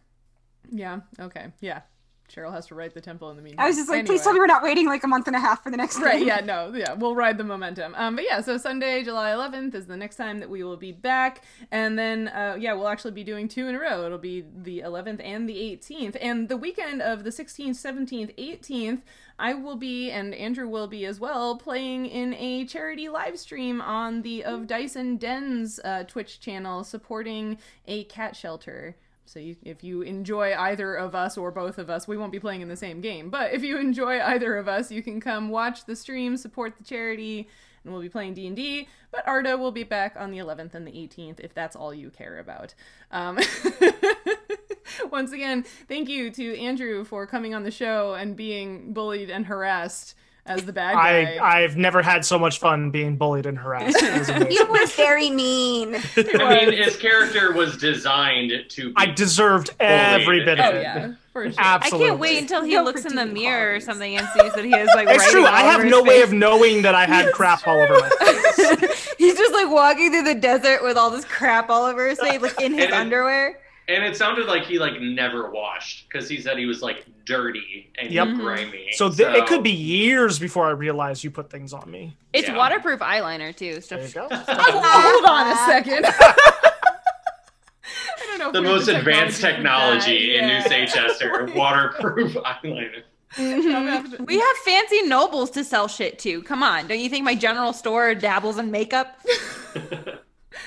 [0.71, 1.01] Yeah.
[1.21, 1.47] Okay.
[1.61, 1.83] Yeah.
[2.29, 3.65] Cheryl has to write the temple in the meantime.
[3.65, 4.15] I was just like, Anyway.
[4.15, 5.99] please tell me we're not waiting like a month and a half for the next
[6.01, 6.27] Right, game.
[6.29, 7.95] yeah, no, yeah, we'll ride the momentum.
[7.97, 10.93] Um, but yeah, so Sunday, July 11th is the next time that we will be
[10.93, 14.05] back, and then uh, yeah, we'll actually be doing two in a row.
[14.07, 19.03] It'll be the 11th and the 18th, and the weekend of the 16th, 17th, 18th,
[19.39, 23.83] I will be and Andrew will be as well playing in a charity live stream
[23.83, 28.97] on the of Dyson Dens uh, Twitch channel supporting a cat shelter.
[29.27, 32.41] So you, if you enjoy either of us or both of us, we won't be
[32.41, 33.29] playing in the same game.
[33.29, 36.85] But if you enjoy either of us, you can come watch the stream, support the
[36.85, 37.49] charity,
[37.85, 38.89] and we'll be playing D and D.
[39.11, 42.11] But Arda will be back on the 11th and the 18th if that's all you
[42.11, 42.75] care about.
[43.11, 43.39] Um,
[45.11, 49.47] once again, thank you to Andrew for coming on the show and being bullied and
[49.47, 50.15] harassed
[50.47, 51.37] as the bad guy.
[51.37, 54.03] I I've never had so much fun being bullied and harassed.
[54.03, 54.53] It was amazing.
[54.53, 55.95] You were very mean.
[56.17, 58.89] I mean, his character was designed to.
[58.89, 60.83] Be I deserved every bit of oh it.
[60.83, 61.55] yeah, for sure.
[61.59, 64.53] I can't wait until he Go looks in the deep mirror or something and sees
[64.55, 65.09] that he has like.
[65.17, 65.45] It's true.
[65.47, 69.15] I have no his way of knowing that I had crap all over my face.
[69.19, 72.41] He's just like walking through the desert with all this crap all over his face,
[72.41, 73.59] like in his underwear.
[73.89, 77.91] And it sounded like he like never washed because he said he was like dirty
[77.99, 78.27] and Yep.
[78.29, 78.41] Mm-hmm.
[78.41, 78.89] grimy.
[78.93, 82.17] So th- it could be years before I realized you put things on me.
[82.33, 82.57] It's Yeah.
[82.57, 83.81] waterproof eyeliner too.
[83.81, 84.29] So There you go.
[84.31, 86.07] Hold on a second.
[88.19, 88.47] I don't know.
[88.49, 89.53] if the most advanced for that.
[89.55, 91.47] technology in New Yeah.
[91.55, 93.03] Waterproof eyeliner.
[93.39, 96.43] I'm gonna have to- we have fancy nobles to sell shit to.
[96.43, 99.19] Come on, don't you think my general store dabbles in makeup?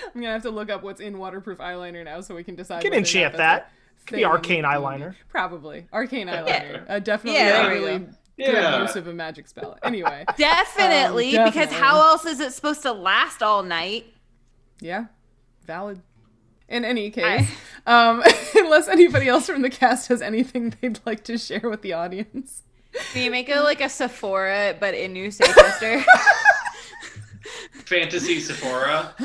[0.05, 2.83] I'm gonna have to look up what's in waterproof eyeliner now so we can decide.
[2.83, 3.71] You can enchant not that.
[3.97, 5.15] that's a Could be arcane eyeliner.
[5.29, 6.85] Probably arcane eyeliner.
[6.89, 8.05] Uh, definitely Yeah, a really go.
[8.05, 8.13] good
[8.53, 8.81] Yeah.
[8.81, 9.77] use of a magic spell.
[9.83, 11.77] Anyway, Definitely, Um, because definitely.
[11.87, 14.05] how else is it supposed to last all night?
[14.81, 15.05] yeah,
[15.65, 16.01] valid.
[16.69, 17.49] In any case,
[17.87, 18.21] um,
[18.55, 22.61] unless anybody else from the cast has anything they'd like to share with the audience.
[23.13, 26.03] Can you make it like a Sephora but in New Sagechester?
[27.85, 29.13] Fantasy Sephora.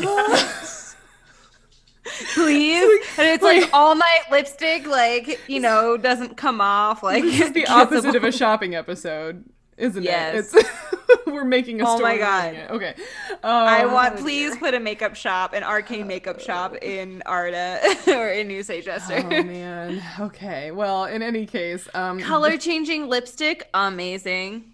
[2.34, 7.02] Please, and it's like all night lipstick, like you know, doesn't come off.
[7.02, 9.42] Like This is the opposite of a shopping episode,
[9.78, 10.52] isn't Yes.
[10.54, 10.66] it?
[10.66, 12.12] It's we're making a Oh story.
[12.12, 12.44] my God.
[12.44, 12.70] around it.
[12.70, 12.94] Okay.
[13.42, 18.28] I Um, want, please put a makeup shop, an arcane makeup shop in Arda or
[18.28, 19.24] in New Sagechester.
[19.24, 20.02] Oh man.
[20.20, 20.72] Okay.
[20.72, 24.73] Well, in any case, um, Color changing lipstick, amazing.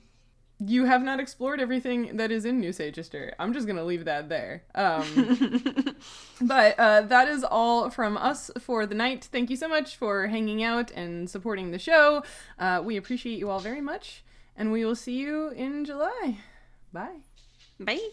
[0.63, 3.33] You have not explored everything that is in New Sagechester.
[3.39, 4.63] I'm just gonna leave that there.
[4.75, 5.97] Um,
[6.43, 9.29] but uh, that is all from us for the night.
[9.33, 12.23] Thank you so much for hanging out and supporting the show.
[12.59, 14.23] Uh, we appreciate you all very much,
[14.55, 16.39] and we will see you in July.
[16.93, 17.21] Bye.
[17.79, 18.11] Bye.